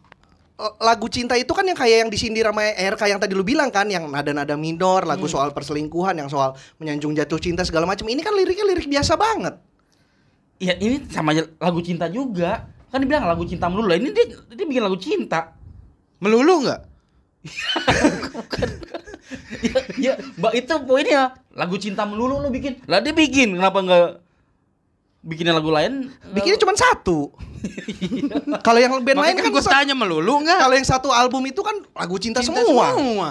[0.88, 3.84] lagu cinta itu kan yang kayak yang disindir sama RK yang tadi lu bilang kan,
[3.90, 8.06] yang nada-nada minor, lagu soal perselingkuhan, yang soal menyanjung jatuh cinta segala macam.
[8.08, 9.73] Ini kan liriknya lirik biasa banget.
[10.64, 12.64] Ya ini sama aja lagu cinta juga.
[12.88, 13.92] Kan dibilang lagu cinta melulu.
[13.92, 14.24] Lah, Ini dia
[14.56, 15.52] dia bikin lagu cinta.
[16.22, 16.80] Melulu nggak?
[19.60, 21.36] ya, ya, mbak itu poinnya.
[21.52, 22.80] Lagu cinta melulu lu bikin.
[22.88, 24.08] Lah dia bikin, kenapa nggak
[25.20, 26.08] bikinnya lagu lain?
[26.32, 27.28] Bikinnya cuma satu.
[28.60, 31.60] Kalau yang band lain Makanya kan gue tanya melulu nggak Kalau yang satu album itu
[31.64, 32.92] kan lagu cinta, Cinta semua.
[32.92, 33.30] semua.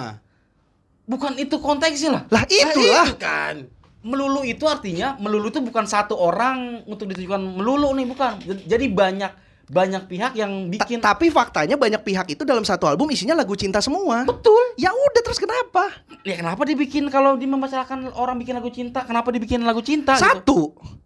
[1.03, 2.23] bukan itu konteksnya lah.
[2.31, 3.07] Lah itulah.
[3.09, 3.55] itu kan.
[4.03, 8.31] Melulu itu artinya melulu itu bukan satu orang untuk ditujukan melulu nih bukan.
[8.67, 9.31] Jadi banyak
[9.63, 13.55] banyak pihak yang Ta- bikin tapi faktanya banyak pihak itu dalam satu album isinya lagu
[13.55, 14.27] cinta semua.
[14.27, 14.59] betul.
[14.75, 15.87] Ya udah terus kenapa?
[16.27, 20.27] Ya kenapa dibikin kalau dia memasalahkan orang bikin lagu cinta, kenapa dibikin lagu cinta gitu?
[20.27, 20.59] Satu.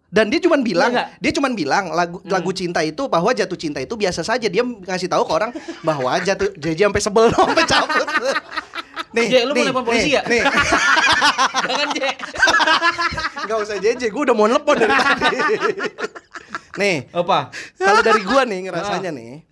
[0.08, 1.20] Dan dia cuman bilang, nggak?
[1.20, 4.48] dia cuman bilang lagu lagu cinta itu bahwa jatuh cinta itu biasa saja.
[4.48, 5.50] Dia ngasih tahu ke orang
[5.84, 8.08] bahwa jatuh jadi sampai sebel sampai cabut.
[9.08, 10.22] Nih, Jek, lu mau nelpon polisi nih, ya?
[10.22, 10.42] Nih,
[11.64, 12.16] Jangan, Jek.
[13.40, 15.38] nggak usah jeje, gue udah mau nelpon dari tadi.
[16.76, 17.48] nih, Apa?
[17.74, 19.42] kalau dari gua nih ngerasanya nih,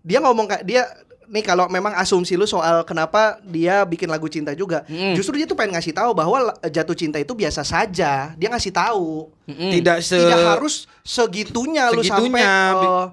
[0.00, 0.82] dia ngomong kayak dia
[1.26, 5.12] nih kalau memang asumsi lu soal kenapa dia bikin lagu cinta juga, Mm.
[5.12, 8.30] justru dia tuh pengen ngasih tahu bahwa jatuh cinta itu biasa saja.
[8.32, 9.34] Dia ngasih tahu.
[9.44, 9.70] Mm-mm.
[9.72, 13.06] Tidak se Tidak harus segitunya, lu sampai Segitunya, eh,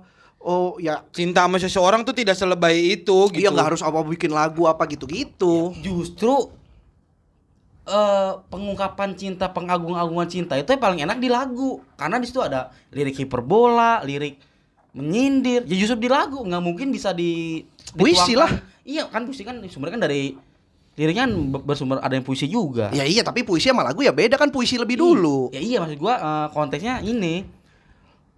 [0.44, 3.40] oh ya cinta sama seseorang tuh tidak selebay itu gitu.
[3.40, 5.72] dia nggak harus apa bikin lagu apa gitu-gitu.
[5.80, 6.52] Justru
[7.84, 11.84] eh pengungkapan cinta, pengagung-agungan cinta itu yang paling enak di lagu.
[11.96, 14.40] Karena di situ ada lirik hiperbola, lirik
[14.94, 15.64] menyindir.
[15.68, 17.64] Ya justru di lagu nggak mungkin bisa di
[17.94, 18.50] Puisi lah.
[18.84, 20.36] Iya kan puisi kan sumbernya kan dari
[20.94, 22.92] liriknya kan ber- bersumber ada yang puisi juga.
[22.92, 25.50] Ya iya, tapi puisi sama lagu ya beda kan puisi lebih dulu.
[25.56, 27.48] Ya iya maksud gua eh, konteksnya ini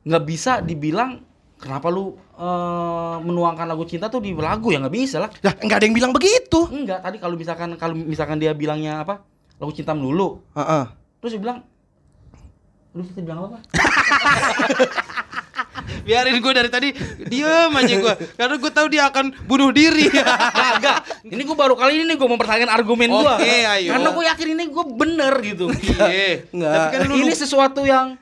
[0.06, 1.24] nggak bisa dibilang
[1.66, 5.34] kenapa lu eh, menuangkan lagu cinta tuh di lagu ya nggak bisa lah.
[5.42, 6.70] Lah, nggak ada yang bilang begitu.
[6.70, 9.26] Enggak, tadi kalau misalkan kalau misalkan dia bilangnya apa?
[9.58, 10.46] Lagu cinta melulu.
[10.54, 10.86] Heeh.
[11.26, 11.60] Terus dia bilang
[12.96, 13.60] Lu tadi bilang apa?
[16.08, 16.90] Biarin gue dari tadi
[17.28, 20.08] diem aja gue Karena gue tahu dia akan bunuh diri
[20.60, 21.28] Kagak.
[21.28, 23.36] Ini gue baru kali ini nih gue mempertahankan argumen gua.
[23.36, 23.92] Oke, ayo.
[23.92, 25.66] Karena gue yakin ini gue bener gitu.
[25.74, 26.72] Iya Nggak.
[26.72, 28.16] Tapi kan lu ini sesuatu yang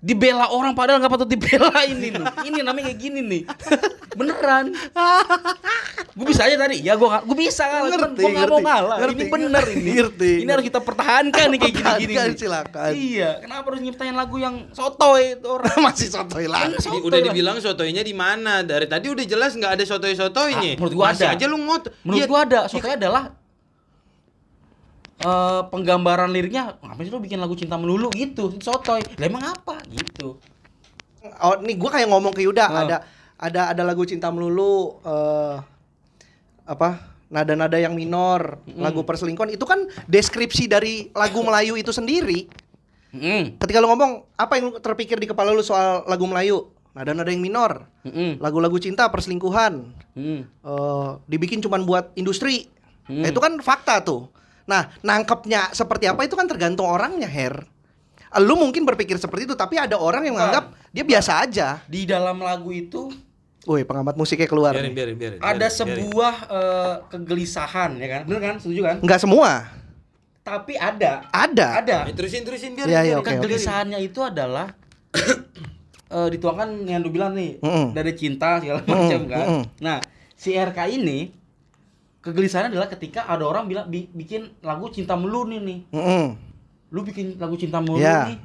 [0.00, 2.24] dibela orang padahal nggak patut dibela ini nih.
[2.42, 3.42] Ini namanya kayak gini nih.
[4.18, 4.72] Beneran.
[6.10, 6.80] gue bisa aja tadi.
[6.80, 7.64] Ya gue gue bisa.
[7.86, 8.68] Cuman Ngerti, gue nggak mau ngerti.
[8.68, 8.96] ngalah.
[8.98, 9.20] Ngerti.
[9.20, 9.90] Ini bener ini.
[9.94, 10.32] Ngerti.
[10.40, 12.14] Ini harus kita pertahankan nih kayak gini-gini.
[12.34, 12.90] Silakan.
[12.92, 13.30] Iya.
[13.40, 15.76] Kenapa harus nyiptain lagu yang sotoy itu orang?
[15.86, 16.74] Masih sotoy lagi.
[16.78, 17.26] Sotoy udah lah.
[17.28, 18.60] dibilang sotoynya di mana?
[18.60, 20.70] Dari tadi udah jelas nggak ada sotoy-sotoynya.
[20.74, 21.36] Ah, menurut Masih ada.
[21.36, 21.82] aja lu ngot.
[22.02, 22.60] Menurut Iya, gua ada.
[22.66, 23.24] Sotoy adalah
[25.20, 29.44] eh penggambaran liriknya ngapain sih lu bikin lagu cinta melulu gitu Itu sotoy lah emang
[29.44, 30.40] apa gitu
[31.44, 32.80] Oh, nih gua kayak ngomong ke Yuda Oh.
[32.88, 32.96] ada
[33.36, 35.56] ada ada lagu cinta melulu eh
[36.64, 36.90] apa?
[37.30, 42.50] Nada-nada yang minor, lagu perselingkuhan itu kan deskripsi dari lagu Melayu itu sendiri.
[43.14, 43.54] Mm-mm.
[43.54, 46.74] Ketika lu ngomong apa yang terpikir di kepala lu soal lagu Melayu?
[46.90, 48.42] Nada-nada yang minor, Mm-mm.
[48.42, 50.42] lagu-lagu cinta, perselingkuhan, Mm.
[50.42, 52.66] eh, dibikin cuman buat industri.
[53.06, 53.22] Hmm.
[53.22, 54.26] Nah, itu kan fakta tuh.
[54.70, 57.66] Nah, nangkepnya seperti apa itu kan tergantung orangnya, Her.
[58.38, 61.68] Lu mungkin berpikir seperti itu, tapi ada orang yang menganggap dia biasa aja.
[61.84, 63.10] di dalam lagu itu
[63.62, 64.72] Woi, pengamat musiknya keluar.
[64.72, 64.96] biarin, nih.
[64.96, 65.38] biarin, biarin.
[65.38, 65.74] ada biarin, biarin.
[65.76, 69.50] sebuah eh, kegelisahan ya kan bener kan setuju kan Enggak semua.
[70.40, 71.66] tapi ada Ada.
[71.76, 72.88] ada Eh, terusin, terusin, biarin.
[72.88, 73.20] Iya, iya, biarin.
[73.20, 73.30] oke.
[73.36, 74.72] kegelisahannya itu adalah
[76.08, 77.92] eh, dituangkan yang lu bilang nih Mm-mm.
[77.92, 79.62] dari cinta segala macam kan mm-mm.
[79.78, 79.98] nah
[80.32, 81.28] si RK ini
[82.20, 86.26] kegelisahannya adalah ketika ada orang bilang bi- bikin lagu cinta melu nih nih Mm-mm.
[86.88, 88.26] lu bikin lagu cinta melu Ya.
[88.26, 88.38] nih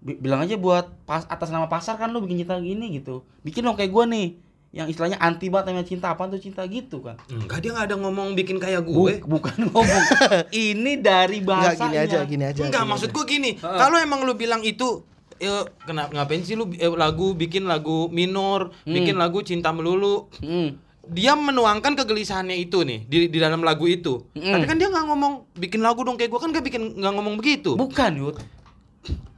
[0.00, 3.60] Bi- bilang aja buat pas atas nama pasar kan lu bikin cinta gini gitu bikin
[3.60, 4.38] dong kayak gua nih
[4.70, 7.96] yang istilahnya anti banget sama cinta apa tuh cinta gitu kan Enggak, dia nggak ada
[7.98, 9.14] ngomong bikin kayak Bu- gue.
[9.20, 10.02] bukan ngomong
[10.56, 12.60] ini dari Enggak bahasanya gini aja, gini aja.
[12.62, 13.16] Enggak, gini maksud aja.
[13.16, 13.50] gue gini.
[13.58, 15.02] Kalau emang lu bilang itu
[15.36, 18.94] eh, kenapa ngapain sih lu eh, lagu bikin lagu minor, Hmm.
[18.94, 20.30] bikin lagu cinta melulu?
[20.38, 20.78] Hmm.
[21.10, 24.30] Dia menuangkan kegelisahannya itu nih di di dalam lagu itu.
[24.32, 24.52] Mm.
[24.52, 27.34] Tapi kan dia nggak ngomong bikin lagu dong kayak gue kan gak bikin nggak ngomong
[27.34, 27.74] begitu.
[27.74, 28.36] Bukan, Yud.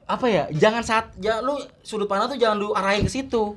[0.05, 0.45] Apa ya?
[0.51, 3.57] Jangan saat ya lu sudut pandang tuh jangan lu arahin ke situ.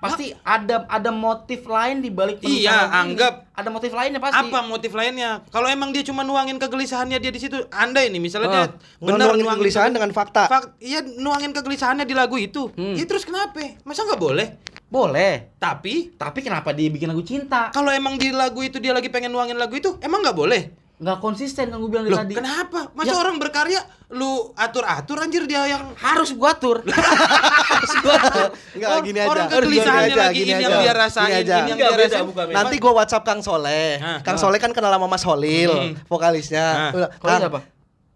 [0.00, 3.00] Pasti ada ada motif lain di balik Iya, lagu ini.
[3.04, 3.34] anggap.
[3.52, 4.40] ada motif lainnya pasti.
[4.40, 5.44] Apa motif lainnya?
[5.46, 8.54] Kalau emang dia cuma nuangin kegelisahannya dia di situ, anda ini misalnya Ah.
[8.56, 8.64] dia
[8.98, 10.42] benar Nuangin nuangin kegelisahan kege- dengan fakta.
[10.48, 12.72] Fak- iya nuangin kegelisahannya di lagu itu.
[12.72, 12.96] Hmm.
[12.96, 13.60] Ya terus kenapa?
[13.84, 14.56] Masa nggak boleh?
[14.90, 15.54] Boleh.
[15.56, 17.70] Tapi Tapi kenapa dia bikin lagu cinta?
[17.70, 20.62] kalau emang di lagu itu dia lagi pengen nuangin lagu itu, emang nggak boleh?
[21.00, 22.34] Nggak konsisten kan gue bilang Loh, tadi.
[22.34, 22.92] kenapa?
[22.92, 23.16] Masa Ya.
[23.16, 23.80] orang berkarya
[24.10, 26.82] lu atur-atur anjir dia yang Harus gua atur.
[27.72, 28.48] Harus gua atur.
[28.74, 29.30] Enggak, gini aja.
[29.30, 30.64] orang kegelisahannya lagi gini ini aja.
[30.66, 31.54] yang dia rasain, Gini aja.
[31.56, 32.52] ini yang Enggak, dia beda, rasain.
[32.52, 33.96] Nanti gua WhatsApp Kang Soleh.
[33.96, 34.42] Hah, Kang hah.
[34.42, 35.94] Soleh kan kenal sama Mas Holil, Hmm.
[36.04, 36.66] vokalisnya.
[36.92, 37.60] Kalau Kang, siapa?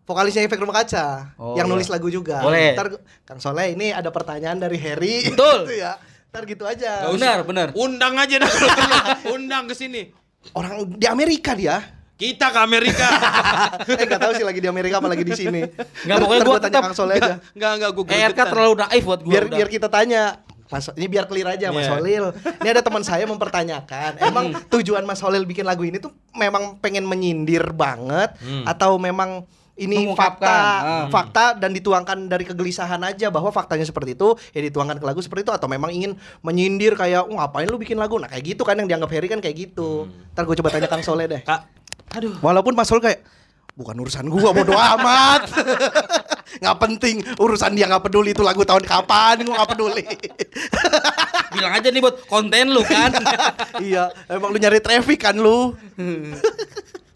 [0.05, 1.73] Vokalisnya efek rumah kaca Oh, yang iya.
[1.73, 2.43] nulis lagu juga.
[2.43, 2.77] Boleh.
[2.77, 5.25] Ntar Kang Soleh ini ada pertanyaan dari Harry.
[5.27, 5.65] Betul.
[5.65, 5.97] Gitu ya.
[6.35, 7.07] Ntar gitu aja.
[7.07, 7.19] Nggak usah.
[7.23, 7.67] Benar, benar.
[7.79, 8.51] Undang aja dah.
[9.39, 10.11] Undang ke sini.
[10.51, 11.79] Orang di Amerika dia.
[12.19, 13.07] Kita ke Amerika.
[14.03, 15.63] eh nggak tahu sih lagi di Amerika apa lagi di sini.
[16.03, 17.39] Nggak, pokoknya gua tanya Kang Soleh aja.
[17.55, 19.31] Enggak, enggak gue ERK terlalu naif buat gua.
[19.31, 19.57] biar udah.
[19.63, 20.23] biar kita tanya
[20.75, 21.87] Mas, ini biar clear aja Mas.
[21.87, 22.35] Holil.
[22.35, 27.07] Ini ada teman saya mempertanyakan, emang tujuan Mas Holil bikin lagu ini tuh memang pengen
[27.07, 28.67] menyindir banget Hmm.
[28.67, 30.39] atau memang ini Mengungkapkan.
[30.39, 31.07] fakta, Ah.
[31.11, 35.43] fakta dan dituangkan dari kegelisahan aja bahwa faktanya seperti itu, ya dituangkan ke lagu seperti
[35.43, 38.75] itu atau memang ingin menyindir kayak, "Oh, ngapain lu bikin lagu?" Nah, kayak gitu kan
[38.75, 40.07] yang dianggap Harry kan kayak gitu.
[40.31, 41.43] Ntar gue coba tanya Kang Soleh deh.
[41.43, 41.67] Kak,
[42.15, 42.39] aduh.
[42.39, 43.21] Walaupun Mas Holil kayak
[43.75, 45.51] bukan urusan gua bodo amat.
[46.63, 50.07] nggak penting urusan dia nggak peduli itu lagu tahun kapan gua nggak peduli.
[51.55, 53.11] bilang aja nih buat konten lu kan.
[53.83, 55.75] iya, emang lu nyari traffic kan lu.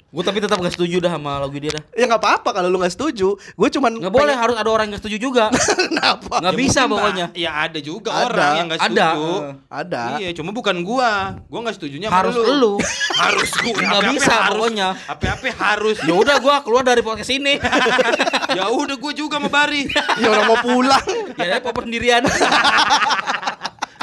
[0.09, 1.85] Gue tapi tetap gak setuju dah sama lagu dia dah.
[1.93, 3.36] Ya nggak apa-apa kalau lu nggak setuju.
[3.36, 5.44] Gue cuman Nggak boleh harus ada orang yang gak setuju juga.
[5.93, 6.40] Kenapa?
[6.40, 7.26] Nggak Ya bisa pokoknya.
[7.36, 8.24] Ya ada juga Ada.
[8.24, 8.89] orang yang enggak Ada.
[8.89, 9.28] setuju.
[9.28, 9.52] Eh.
[9.68, 10.02] Ada.
[10.16, 11.36] Iya, cuma bukan gua.
[11.52, 12.74] Gua enggak setujunya sama Harus elu.
[13.28, 13.76] harus gua.
[13.85, 14.48] Nggak bisa harus.
[14.56, 14.89] pokoknya.
[15.12, 15.97] Apa-apa harus.
[16.01, 17.60] Ya udah gua keluar dari podcast ini.
[18.56, 19.93] ya udah gua juga sama Bari.
[20.24, 21.05] Ya orang mau pulang.
[21.36, 22.24] ya deh papa sendirian.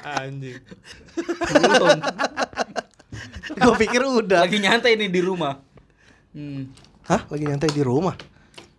[0.05, 0.61] Anjing.
[1.49, 1.97] Belum.
[3.57, 4.45] Gue pikir udah.
[4.45, 5.57] Lagi nyantai nih di rumah.
[6.35, 6.67] Hmm.
[7.01, 7.23] Hah?
[7.25, 8.13] Lagi nyantai di rumah.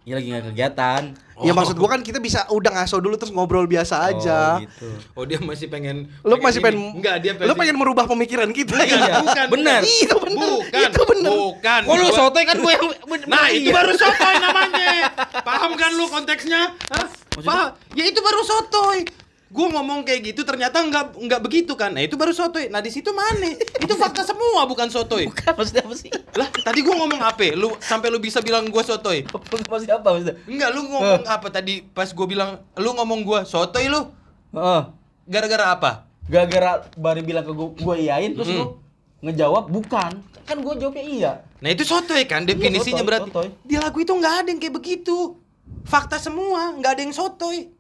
[0.04, 1.02] Ya lagi gak kegiatan.
[1.36, 1.56] Ya Oh.
[1.56, 4.54] maksud gua kan kita bisa udah ngaso dulu terus ngobrol biasa aja.
[4.54, 4.88] Oh, gitu.
[5.12, 6.64] Oh, dia masih pengen Lu masih ini.
[6.64, 9.14] pengen Enggak, dia Lu pengen merubah pemikiran kita Iya, ya?
[9.18, 9.46] bukan.
[9.50, 9.80] Bener.
[9.82, 9.98] bukan.
[9.98, 10.46] Itu bener.
[10.46, 10.80] Bukan.
[10.86, 11.32] Itu bener.
[11.34, 11.80] Bukan.
[11.82, 12.86] Kok lu sotoy kan gue yang
[13.26, 13.72] Nah, itu Iya.
[13.74, 14.88] baru sotoy namanya.
[15.42, 16.62] Paham kan lu konteksnya?
[16.86, 17.06] Hah?
[17.34, 17.50] Maksudnya?
[17.50, 17.68] Paham?
[17.92, 18.98] Ya itu baru sotoy.
[19.56, 21.88] Gue ngomong kayak gitu ternyata nggak nggak begitu kan?
[21.88, 22.68] Nah itu baru sotoy.
[22.68, 23.56] Nah di situ mana?
[23.56, 25.24] Itu fakta semua bukan sotoy.
[25.32, 26.12] Bukan maksudnya apa sih?
[26.36, 27.56] Lah tadi gue ngomong apa?
[27.56, 29.24] Lu sampai lu bisa bilang gue sotoy?
[29.72, 30.36] Maksudnya apa maksudnya?
[30.44, 34.12] Enggak, lu ngomong apa tadi pas gue bilang lu ngomong gue sotoy lu?
[34.52, 34.82] Heeh.
[35.24, 35.90] Gara-gara apa?
[36.26, 38.60] Gara-gara Bari bilang ke gue, gue iyain terus Hmm.
[38.60, 38.64] lu
[39.22, 40.20] ngejawab bukan.
[40.44, 41.32] Kan gue jawabnya iya.
[41.58, 43.30] Nah itu sotoy kan definisinya sotoy, berarti.
[43.32, 43.48] sotoy.
[43.64, 45.40] Di lagu itu nggak ada yang kayak begitu.
[45.82, 47.72] Fakta semua, nggak ada yang sotoy.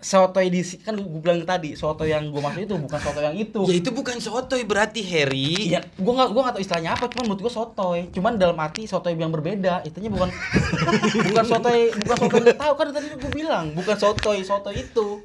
[0.00, 3.60] Sotoy di kan gue bilang tadi soto yang gue maksud itu bukan soto yang itu
[3.68, 5.68] Ya itu bukan sotoy berarti Harry.
[5.68, 7.98] Iya, gue gak, gua gak tau istilahnya apa, cuman menurut gue sotoy.
[8.10, 10.32] Cuman dalam arti sotoy yang berbeda, itunya bukan
[11.28, 15.20] bukan sotoy, bukan sotoy yang tahu kan tadi gue bilang, bukan sotoy, sotoy itu.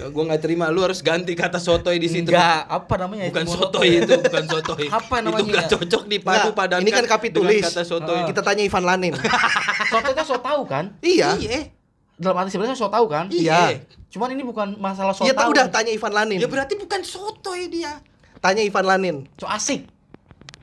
[0.00, 2.30] Gue nggak terima lu harus ganti kata sotoy di situ.
[2.30, 3.52] Enggak, apa namanya Bukan itu?
[3.52, 4.84] sotoy itu, bukan sotoy.
[4.98, 5.44] Apa Itu namanya?
[5.44, 6.82] nggak cocok dipadu padankan.
[6.82, 7.62] ini kan kapitulis.
[7.62, 8.18] dengan kata sotoy.
[8.22, 8.26] Ah.
[8.26, 9.14] Kita tanya Ivan Lanin.
[9.90, 10.94] Sotoy itu so tahu kan?
[11.02, 11.34] iya.
[11.36, 11.74] Iya.
[12.14, 13.26] Dalam arti sebenarnya so tahu kan?
[13.28, 13.82] Iya.
[14.10, 15.54] Cuman ini bukan masalah so Iya, tahu.
[15.54, 16.38] udah tanya Ivan Lanin.
[16.38, 18.02] Ya berarti bukan sotoy dia.
[18.38, 19.16] Tanya Ivan Lanin.
[19.38, 19.86] So asik,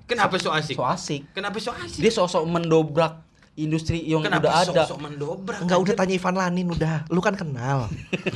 [0.03, 0.75] Kenapa so asik?
[0.75, 1.21] so asik.
[1.31, 1.99] Kenapa so asik?
[1.99, 3.26] Dia sosok mendobrak
[3.57, 4.69] industri yang Kenapa udah ada.
[4.85, 5.59] sok-sok mendobrak?
[5.65, 6.95] Enggak udah tanya Ivan Lanin udah.
[7.09, 7.89] Lu kan kenal.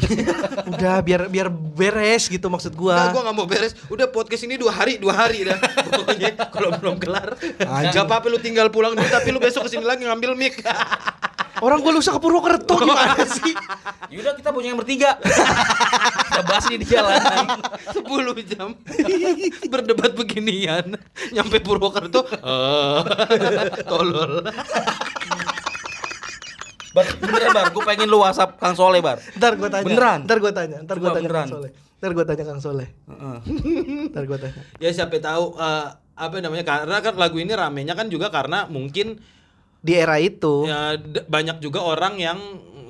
[0.74, 3.14] udah biar biar beres gitu maksud Enggak, gua.
[3.14, 3.78] gua nggak mau beres.
[3.88, 5.62] Udah podcast ini dua hari, dua hari dah.
[5.86, 7.94] Pokoknya kalau belum kelar, Anjing.
[7.94, 9.06] gak apa-apa lu tinggal pulang dulu.
[9.06, 10.58] Tapi lu besok ke sini lagi ngambil mic.
[11.62, 13.54] Orang gua lusa ke Purwokerto gimana sih?
[14.10, 15.14] Yaudah kita punya yang bertiga.
[15.22, 17.22] kita bahas ini di jalan.
[17.94, 18.74] 10 jam
[19.70, 20.98] berdebat beginian
[21.30, 23.02] nyampe Purwokerto eh
[23.86, 24.42] tolol
[26.92, 29.16] Bar, beneran bar, gue pengen lu WhatsApp Kang Soleh bar.
[29.34, 29.86] Ntar gua tanya.
[29.86, 30.20] Beneran?
[30.28, 30.78] Ntar gua tanya.
[30.84, 31.40] Ntar gua Coba tanya beneran.
[31.42, 31.72] Kang Soleh.
[31.96, 32.90] Ntar gua tanya Kang Soleh.
[33.08, 33.38] Heeh.
[34.12, 34.62] Ntar gua tanya.
[34.76, 39.24] ya siapa tahu eh, apa namanya karena kan lagu ini ramenya kan juga karena mungkin
[39.80, 40.68] Di era itu.
[40.68, 42.38] ya d- banyak juga orang yang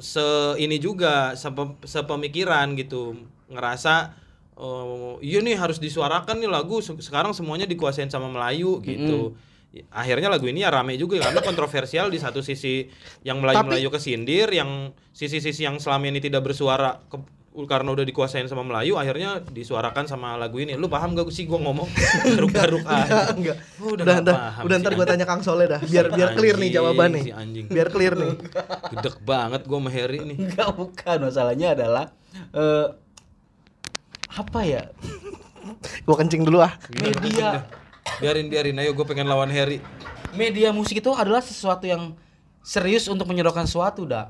[0.01, 0.19] se
[0.57, 3.15] ini juga sepe- sepemikiran gitu
[3.47, 4.17] ngerasa
[4.57, 9.49] oh iya nih harus disuarakan nih lagu Se- sekarang semuanya dikuasain sama Melayu gitu Ya,
[9.87, 12.91] akhirnya lagu ini ya rame juga ya, karena kontroversial di satu sisi
[13.21, 18.47] yang Melayu Melayu kesindir yang sisi-sisi yang selama ini tidak bersuara ke- karena udah dikuasain
[18.47, 21.83] sama Melayu akhirnya disuarakan sama lagu ini lu paham gak sih gua ngomong
[22.25, 23.59] garuk-garuk aja Enggak.
[23.77, 25.11] Oh, udah udah, ntar, paham udah si ntar gua anjing.
[25.15, 25.79] tanya Kang Soleh dah.
[25.81, 27.21] Biar Si biar clear nih jawabannya.
[27.21, 27.65] si anjing.
[27.67, 28.31] Biar clear nih.
[28.91, 32.05] Gedek banget gua sama Harry nih Enggak bukan masalahnya adalah
[32.51, 32.87] eh
[34.31, 34.83] apa ya
[36.03, 36.71] Gua kencing dulu ah.
[36.93, 37.67] media
[38.19, 38.75] biarin biarin.
[38.75, 39.79] Ayo gue pengen lawan Harry.
[40.31, 42.15] Media musik itu adalah sesuatu yang
[42.61, 44.29] serius untuk menyodorkan sesuatu dah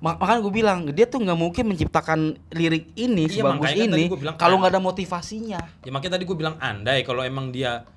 [0.00, 4.04] Ma- makanya gue bilang dia tuh nggak mungkin menciptakan lirik ini Iya, sebagus kan ini
[4.10, 4.60] bilang kalau kan.
[4.60, 5.60] nggak ada motivasinya.
[5.80, 7.88] Ya makanya tadi gue bilang andai kalau emang dia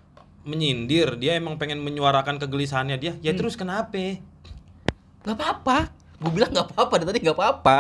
[0.48, 4.00] menyindir dia emang pengen menyuarakan kegelisahannya dia ya terus kenapa?
[5.28, 5.92] Nggak apa-apa.
[6.18, 7.78] Gue bilang nggak apa-apa dari tadi nggak apa-apa.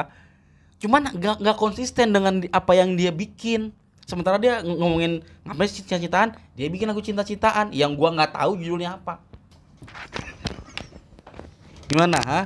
[0.83, 3.71] Cuman nggak nggak konsisten dengan apa yang dia bikin
[4.07, 5.13] sementara dia ng- ngomongin
[5.43, 9.19] ngapain sih cinta-cintaan dia bikin lagu cinta-cintaan yang gua nggak tahu judulnya apa
[11.87, 12.41] gimana ha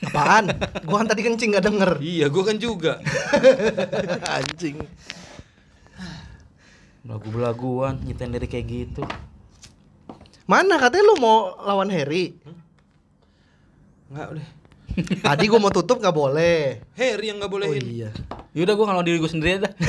[0.00, 0.48] Apaan?
[0.88, 2.00] Gua kan tadi kencing gak denger.
[2.00, 3.04] iya gue kan juga
[4.32, 4.80] Anjing.
[7.02, 9.04] lagu-laguan nyetain dari kayak gitu
[10.44, 12.32] Mana katanya lu mau lawan Harry?
[14.08, 14.46] nggak udah
[15.02, 16.80] Tadi gua mau tutup nggak boleh.
[16.96, 18.10] Harry yang nggak Oh bolehin iya.
[18.56, 19.72] yaudah gua kalau diri gue sendiri dah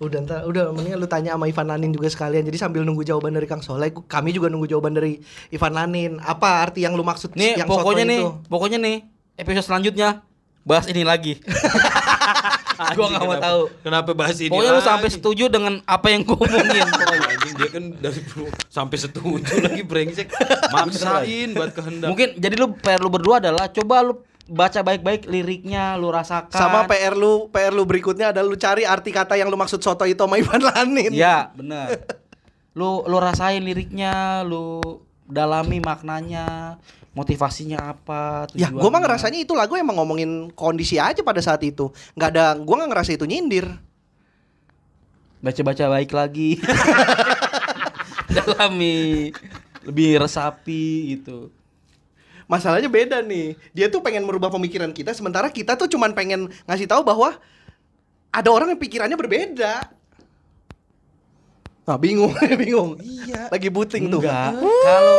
[0.00, 2.40] Udah ntar, udah mendingan lu tanya sama Ivan Lanin juga sekalian.
[2.48, 5.20] Jadi sambil nunggu jawaban dari Kang Soleh, kami juga nunggu jawaban dari
[5.52, 6.16] Ivan Lanin.
[6.24, 8.30] Apa arti yang lu maksud nih yang pokoknya soto nih itu?
[8.48, 8.96] pokoknya nih
[9.36, 10.08] episode selanjutnya
[10.64, 11.36] bahas ini lagi
[12.96, 13.62] gua nggak mau tahu.
[13.84, 14.50] Kenapa bahas ini?
[14.50, 16.86] Pokoknya lu sampai setuju dengan apa yang gua omongin.
[17.30, 20.28] Anjing dia kan dari dulu sampai setuju lagi brengsek.
[20.74, 22.08] Maksain buat kehendak.
[22.10, 24.14] Mungkin jadi lu PR lu berdua adalah coba lu
[24.50, 26.50] baca baik-baik liriknya, lu rasakan.
[26.50, 30.02] Sama PR lu, PR lu berikutnya adalah lu cari arti kata yang lu maksud soto
[30.02, 31.14] itu sama Ivan Lanin.
[31.14, 32.02] Ya, benar.
[32.74, 34.82] Lu lu rasain liriknya, lu
[35.30, 36.76] dalami maknanya,
[37.14, 41.90] motivasinya apa, Ya, gua mah ngerasanya itu lagu emang ngomongin kondisi aja pada saat itu.
[42.18, 43.66] nggak ada, gua nggak ngerasa itu nyindir.
[45.40, 46.60] baca-baca baik lagi.
[48.36, 49.32] dalami
[49.84, 51.50] lebih resapi gitu.
[52.50, 53.54] Masalahnya beda nih.
[53.70, 57.38] Dia tuh pengen merubah pemikiran kita, sementara kita tuh cuman pengen ngasih tahu bahwa
[58.30, 59.86] ada orang yang pikirannya berbeda.
[61.80, 62.30] Nah, bingung,
[62.62, 63.00] bingung.
[63.00, 63.48] Iya.
[63.50, 64.20] Lagi buting tuh.
[64.22, 64.52] Enggak.
[64.60, 65.16] Kalau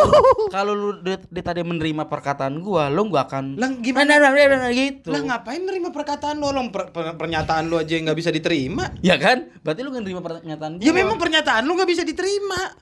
[0.47, 4.21] kalau lu dia, tadi menerima perkataan gua, lu gak akan Lah, gimana?
[4.21, 5.09] Nah, nah, nah, nah, gitu.
[5.11, 8.93] lah ngapain nerima perkataan lu Long, per- per- pernyataan lu aja yang nggak bisa diterima
[9.01, 9.51] Ya kan?
[9.65, 10.83] Berarti lu gak nerima pernyataan gua.
[10.85, 12.77] ya memang pernyataan lu nggak bisa diterima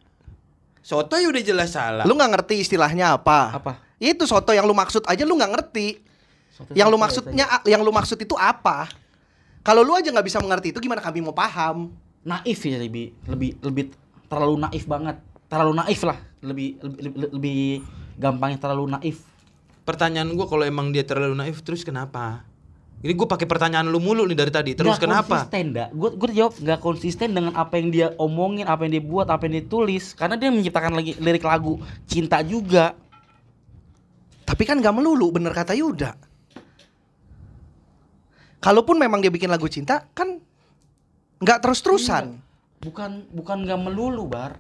[0.80, 3.54] Soto udah jelas salah Lu nggak ngerti istilahnya apa?
[3.54, 3.74] Apa?
[4.00, 5.88] Itu soto yang lu maksud aja lu nggak ngerti.
[6.56, 8.88] Soto yang lu ya, maksudnya yang lu maksud itu apa?
[9.60, 11.92] Kalau lu aja nggak bisa mengerti itu gimana kami mau paham?
[12.28, 13.84] Naif ya lebih lebih lebih
[14.28, 15.18] terlalu naif banget.
[15.50, 16.18] Terlalu naif lah.
[16.40, 17.60] Lebih lebih, lebih, lebih
[18.20, 19.18] gampangnya terlalu naif.
[19.88, 22.46] pertanyaan gua kalau emang dia terlalu naif terus kenapa
[23.00, 25.88] ini gue pakai pertanyaan lu mulu nih dari tadi terus Nggak kenapa Konsisten, dah.
[25.96, 29.48] Gue gue jawab nggak konsisten dengan apa yang dia omongin, apa yang dia buat, apa
[29.48, 30.12] yang dia tulis.
[30.20, 31.80] Karena dia menciptakan lagi lirik lagu
[32.12, 32.91] cinta juga.
[34.44, 36.12] Tapi kan gak melulu, bener kata Yuda.
[38.60, 40.44] Kalaupun memang dia bikin lagu cinta, kan
[41.40, 42.38] nggak terus-terusan.
[42.80, 44.60] Bukan bukan nggak melulu, Bar.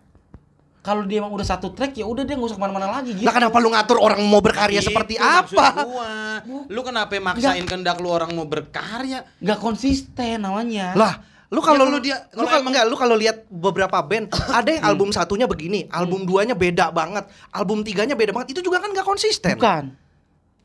[0.79, 3.27] Kalau dia emang udah satu track ya udah dia nggak usah ke mana-mana lagi gitu.
[3.27, 5.83] Lah kenapa lu ngatur orang mau berkarya Itu seperti apa?
[5.83, 6.39] gua.
[6.71, 9.27] Lu kenapa maksain kehendak lu orang mau berkarya?
[9.37, 10.95] Nggak konsisten namanya.
[10.95, 14.71] Lah, lu kalau Ya, lu dia- lu kalau enggak lu kalau lihat beberapa band, ada
[14.71, 18.55] yang album satunya begini, album duanya beda banget, album tiganya beda banget.
[18.55, 19.59] Itu juga kan nggak konsisten.
[19.59, 19.91] Bukan.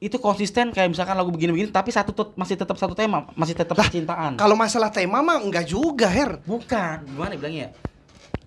[0.05, 3.73] Itu konsisten kayak misalkan lagu begini-begini tapi satu tet- masih tetap satu tema, masih tetap
[3.73, 4.37] Lah, percintaan.
[4.37, 6.45] Kalau masalah tema mah enggak juga, Her.
[6.45, 7.71] Bukan, gimana bilangnya ya?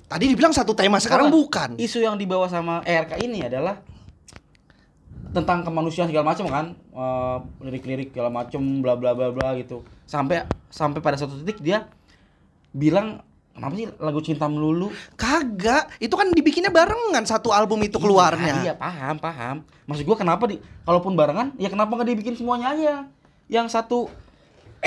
[0.06, 1.82] Tadi dibilang satu tema, sekarang bukan.
[1.82, 3.82] Isu yang dibawa sama ERK ini adalah
[5.34, 6.66] tentang kemanusiaan segala macam kan,
[6.98, 9.82] Eh, lirik-lirik segala macam, bla bla bla bla gitu.
[10.10, 11.86] Sampai sampai pada satu titik dia
[12.74, 13.22] bilang
[13.58, 14.94] kenapa sih lagu cinta melulu?
[15.18, 18.62] Kagak, itu kan dibikinnya barengan satu album itu keluarnya.
[18.62, 19.66] Iya, iya, paham, paham.
[19.90, 22.94] Maksud gua kenapa di kalaupun barengan, ya kenapa nggak dibikin semuanya aja?
[23.50, 24.08] Yang satu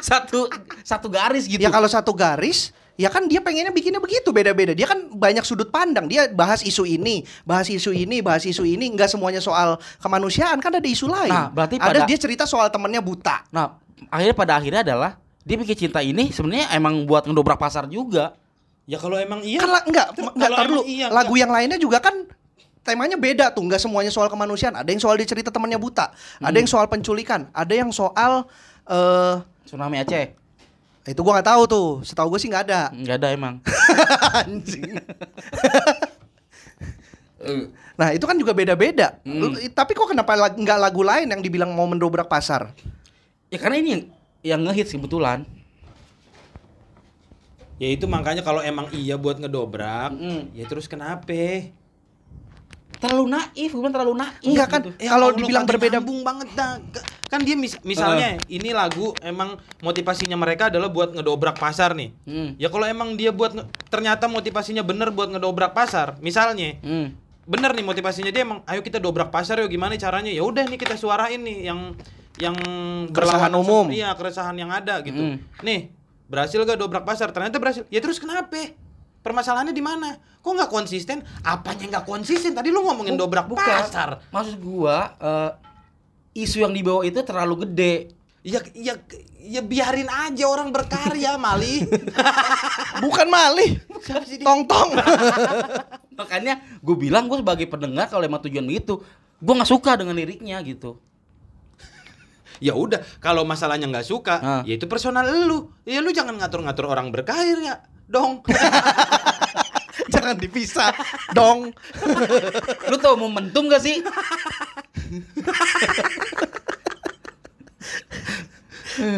[0.00, 0.48] satu
[0.82, 1.60] satu garis gitu.
[1.60, 4.72] Ya kalau satu garis, ya kan dia pengennya bikinnya begitu beda-beda.
[4.72, 6.08] Dia kan banyak sudut pandang.
[6.08, 8.90] Dia bahas isu ini, bahas isu ini, bahas isu ini.
[8.90, 11.30] Enggak semuanya soal kemanusiaan kan ada isu lain.
[11.30, 13.44] Nah, berarti ada pada- dia cerita soal temennya buta.
[13.52, 13.78] Nah,
[14.10, 18.34] akhirnya pada akhirnya adalah dia bikin cinta ini sebenarnya emang buat ngedobrak pasar juga.
[18.82, 19.62] Ya kalau emang iya.
[19.62, 20.82] Kan enggak, enggak tar dulu.
[20.82, 22.26] iya, Lagu yang lainnya juga kan
[22.82, 24.74] temanya beda tuh, enggak semuanya soal kemanusiaan.
[24.74, 26.58] Ada yang soal dia cerita temennya buta, ada Hmm.
[26.58, 28.46] yang soal penculikan, ada yang soal
[28.84, 30.34] eh Tsunami Aceh.
[31.02, 31.88] itu gua nggak tahu tuh.
[32.02, 32.80] Setahu gue sih nggak ada.
[32.94, 33.54] Enggak ada emang.
[34.42, 34.98] Anjing.
[37.92, 39.18] Nah itu kan juga beda-beda.
[39.26, 39.52] Hmm.
[39.74, 42.70] Tapi kok kenapa nggak lagu lain yang dibilang mau mendobrak pasar?
[43.50, 44.02] Ya karena ini yang
[44.42, 45.46] yang ngehits kebetulan.
[47.78, 50.54] Ya itu makanya kalau emang iya buat ngedobrak, Mm.
[50.54, 51.34] ya terus kenapa?
[53.02, 54.38] Terlalu naif, gue bilang terlalu naif.
[54.46, 54.80] Enggak kan?
[54.80, 54.90] gitu.
[54.96, 56.78] Eh, Kalau dibilang berbeda- nyambung banget dah.
[57.26, 62.14] Kan dia mis- misalnya ini lagu emang motivasinya mereka adalah buat ngedobrak pasar nih.
[62.22, 62.54] Hmm.
[62.54, 63.56] Ya kalau emang dia buat
[63.88, 67.10] ternyata motivasinya bener buat ngedobrak pasar, misalnya Hmm.
[67.42, 70.78] bener nih motivasinya dia emang ayo kita dobrak pasar yuk gimana caranya ya udah nih
[70.78, 71.98] kita suarain nih yang
[72.34, 72.56] yang
[73.08, 73.86] Keresahan umum.
[73.88, 75.36] iya keresahan yang ada gitu Mm.
[75.60, 75.92] nih
[76.26, 78.72] berhasil gak dobrak pasar ternyata berhasil ya terus kenapa
[79.20, 83.62] permasalahannya di mana kok nggak konsisten apanya nggak konsisten tadi lu ngomongin Bu- dobrak bukan.
[83.62, 85.50] pasar Maksud gua eh,
[86.38, 87.94] isu yang dibawa itu terlalu gede.
[88.42, 88.98] ya ya
[89.38, 91.86] ya biarin aja orang berkarya mali
[92.98, 93.78] Bukan malih.
[94.00, 94.44] Siapa sih dia?
[94.44, 94.90] Tong tong.
[96.18, 98.98] Makanya gue bilang gue sebagai pendengar kalau emang tujuan begitu,
[99.36, 100.98] gue nggak suka dengan liriknya gitu.
[102.62, 104.62] Ya udah kalau masalahnya nggak suka Ah.
[104.62, 108.40] ya itu personal lu ya lu jangan ngatur-ngatur orang berkarya dong
[110.12, 110.92] Jangan dipisah
[111.32, 111.72] dong.
[112.90, 114.00] Lu tau momentum gak sih?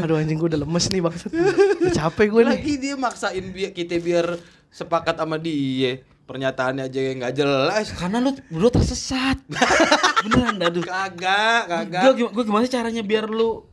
[0.03, 1.15] Aduh anjing gue udah lemes nih bang.
[1.83, 2.51] Udah capek gue nih.
[2.55, 4.27] lagi dia maksain biar kita biar
[4.71, 9.37] sepakat sama dia pernyataannya aja yang nggak jelas Karena lu berdua tersesat.
[10.25, 10.81] Beneran aduh.
[10.81, 13.69] kagak kagak Gue gue gimana caranya biar lu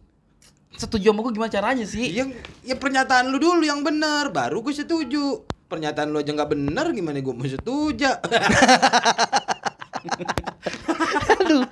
[0.72, 2.07] setuju sama gue gimana caranya sih?
[2.11, 2.32] yang
[2.64, 7.19] ya pernyataan lu dulu yang benar baru gue setuju pernyataan lu aja nggak benar gimana
[7.19, 8.07] gue mau setuju
[11.52, 11.64] Aduh,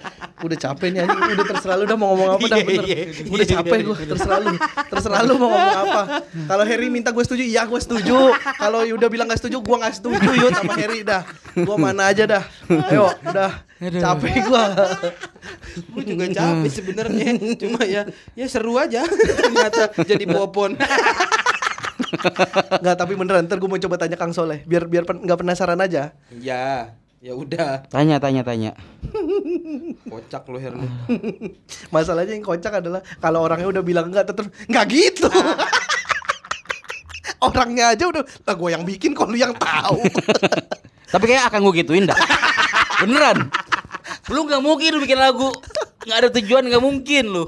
[0.41, 1.23] udah capek nih anjing.
[1.31, 2.83] Udah terserah lu udah mau ngomong apa dah Iya, bener.
[2.83, 2.97] iya.
[3.25, 4.49] Udah capek gue, terserah lu.
[4.85, 6.01] Terserah lu mau ngomong apa.
[6.45, 8.17] Kalau Harry minta gue setuju, iya gue setuju.
[8.35, 11.23] Kalau Yuda bilang gak setuju, gue gak setuju Yud sama Harry dah.
[11.55, 12.43] Gue mana aja dah.
[12.67, 13.51] Ayo, udah.
[13.79, 14.63] Capek gue.
[15.79, 18.03] gue juga capek sebenarnya cuma ya
[18.33, 20.75] ya seru aja ternyata jadi popon
[22.75, 24.63] Nggak, tapi beneran ntar gue mau coba tanya Kang Soleh.
[24.65, 26.11] Biar biar pen- nggak penasaran aja.
[26.35, 28.71] ya ya udah Tanya tanya tanya.
[30.07, 30.87] kocak lu Herli
[31.95, 35.27] Masalahnya yang kocak adalah kalau orangnya udah bilang enggak tetep nggak gitu.
[37.39, 39.99] orangnya aja udah, lah gue yang bikin kok lu yang tahu.
[41.13, 42.15] Tapi kayak akan gue gituin dah.
[43.03, 43.51] Beneran.
[44.31, 45.51] Lu nggak mungkin lu bikin lagu
[46.07, 47.45] nggak ada tujuan nggak mungkin lu.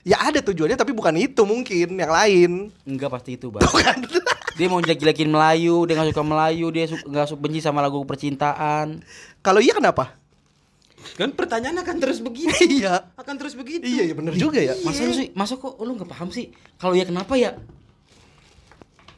[0.00, 2.72] ya ada tujuannya tapi bukan itu mungkin yang lain.
[2.88, 3.60] Enggak pasti itu bang.
[4.52, 8.02] Dia mau jelek-jelekin Melayu, dia nggak suka Melayu, dia su- nggak suka benci sama lagu
[8.02, 9.00] percintaan.
[9.38, 10.16] Kalau iya kenapa?
[11.10, 13.08] kan pertanyaannya akan terus begitu iya.
[13.14, 14.76] akan terus begitu Iya, iya bener juga ya.
[14.80, 16.52] Masa lu sih, masa kok lu nggak paham sih?
[16.76, 17.56] Kalau ya kenapa ya?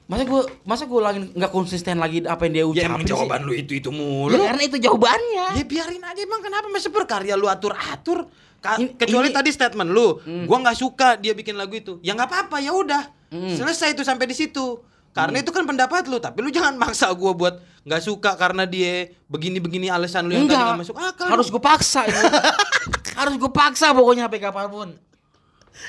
[0.05, 3.09] Masa gua, masa gua lagi nggak konsisten lagi apa yang dia ya ucapin emang sih?
[3.09, 5.47] jawaban lu itu itu Ya, mulu karena itu jawabannya.
[5.57, 8.31] ya biarin aja emang kenapa masa berkarya lu atur atur
[8.63, 10.45] Ini- kecuali ini- tadi statement lu Hmm.
[10.45, 13.51] gua nggak suka dia bikin lagu itu ya nggak apa-apa ya udah Hmm.
[13.51, 14.79] selesai itu sampai di situ
[15.13, 19.11] Karena itu kan pendapat lu, tapi lu jangan maksa gua buat nggak suka karena dia
[19.27, 21.27] begini-begini alasan lu yang tadi nggak masuk akal.
[21.29, 22.23] Harus gue paksa itu.
[23.19, 24.89] Harus gue paksa pokoknya sampai kapan pun.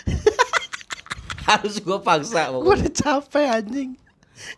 [1.49, 2.73] Harus gue paksa Gue pokoknya.
[2.81, 3.89] udah capek anjing.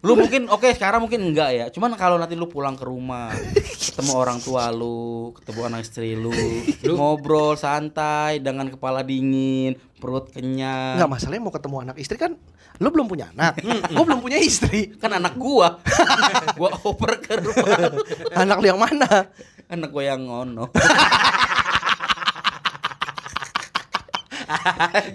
[0.08, 1.66] Lu mungkin oke sekarang mungkin enggak ya.
[1.68, 3.36] Cuman kalau nanti lu pulang ke rumah,
[3.92, 6.32] ketemu orang tua lu, ketemu anak istri lu,
[6.88, 10.96] ngobrol santai dengan kepala dingin, perut kenyang.
[10.96, 12.40] Enggak masalahnya mau ketemu anak istri kan
[12.80, 13.64] lu belum punya anak.
[13.64, 14.92] Gue belum punya istri.
[15.00, 15.80] Kan anak gua.
[16.60, 17.96] gua oper ke rumah.
[18.36, 19.32] Anak lu yang mana?
[19.66, 20.70] anak gua yang ngono.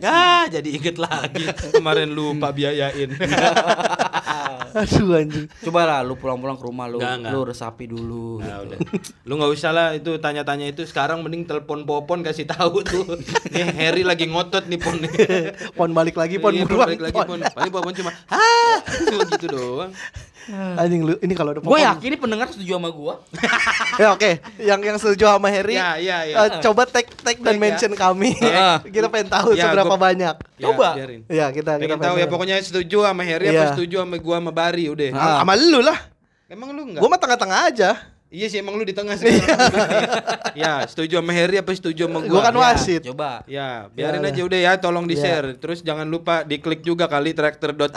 [0.03, 3.15] Ah, jadi inget lagi kemarin lupa biayain.
[4.73, 5.47] Aduh anjing.
[5.61, 7.33] Coba lah lu pulang-pulang ke rumah lu, Enggak, enggak.
[7.33, 8.39] lu resapi dulu.
[8.39, 8.79] Nah, udah.
[9.23, 13.05] Lu nggak usah lah itu tanya-tanya itu sekarang mending telepon Popon kasih tahu tuh.
[13.53, 14.97] Nih Harry lagi ngotot nih Pon.
[15.79, 16.87] Pon balik lagi, pon Iya, buruan.
[16.89, 17.27] balik lagi Pon.
[17.29, 17.41] Pon.
[17.43, 19.93] Paling Popon cuma ah cuma gitu doang.
[20.51, 23.21] Anjing lu ini kalau ada Gue Popon- yakin ini pendengar setuju sama gua.
[23.97, 25.77] Ya oke, yang yang setuju sama Harry.
[25.77, 26.37] Ya, ya, ya.
[26.41, 27.61] eh, coba tag tag dan ya.
[27.61, 28.33] mention kami.
[28.35, 28.81] Ya.
[28.83, 30.35] kita pengen tahu Ya, seberapa gua- banyak.
[30.57, 30.89] Ya, Coba.
[30.93, 31.21] biarin.
[31.27, 33.53] Ya, kita kita Pengen tahu ya pokoknya setuju sama Harry Iya.
[33.55, 35.07] apa setuju sama gua sama Bari udah.
[35.13, 35.99] Ah, sama lu lah.
[36.47, 37.01] Emang lu enggak?
[37.01, 37.91] Gua mah tengah-tengah aja.
[38.31, 39.43] Iya sih emang lu di tengah sekarang.
[40.63, 42.31] ya, setuju sama Harry apa setuju sama gua?
[42.31, 42.61] Gua kan Ya.
[42.63, 43.03] wasit.
[43.03, 43.43] Coba.
[43.45, 45.23] Ya, biarin Ya, aja udah ya, tolong di Ya.
[45.43, 45.59] share.
[45.59, 47.91] Terus jangan lupa diklik juga kali traktor.id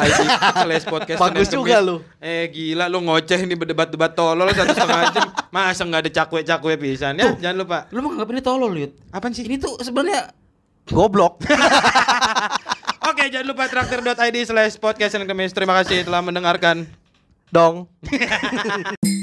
[0.56, 1.22] slash podcast.
[1.22, 2.02] Bagus juga lu.
[2.18, 5.28] Eh gila lu ngoceh nih berdebat-debat tolol satu setengah jam.
[5.50, 7.30] Masa nggak ada cakwe-cakwe pisan ya?
[7.38, 7.78] Jangan lupa.
[7.94, 8.92] Lu mah nganggap ini tolol, Yud.
[9.14, 9.46] Apaan sih?
[9.46, 10.34] Ini tuh sebenarnya
[10.84, 11.46] Goblok.
[13.04, 15.20] Oke, jangan lupa traktor.id slash podcast.
[15.52, 16.88] Terima kasih telah mendengarkan.
[17.52, 17.86] Dong.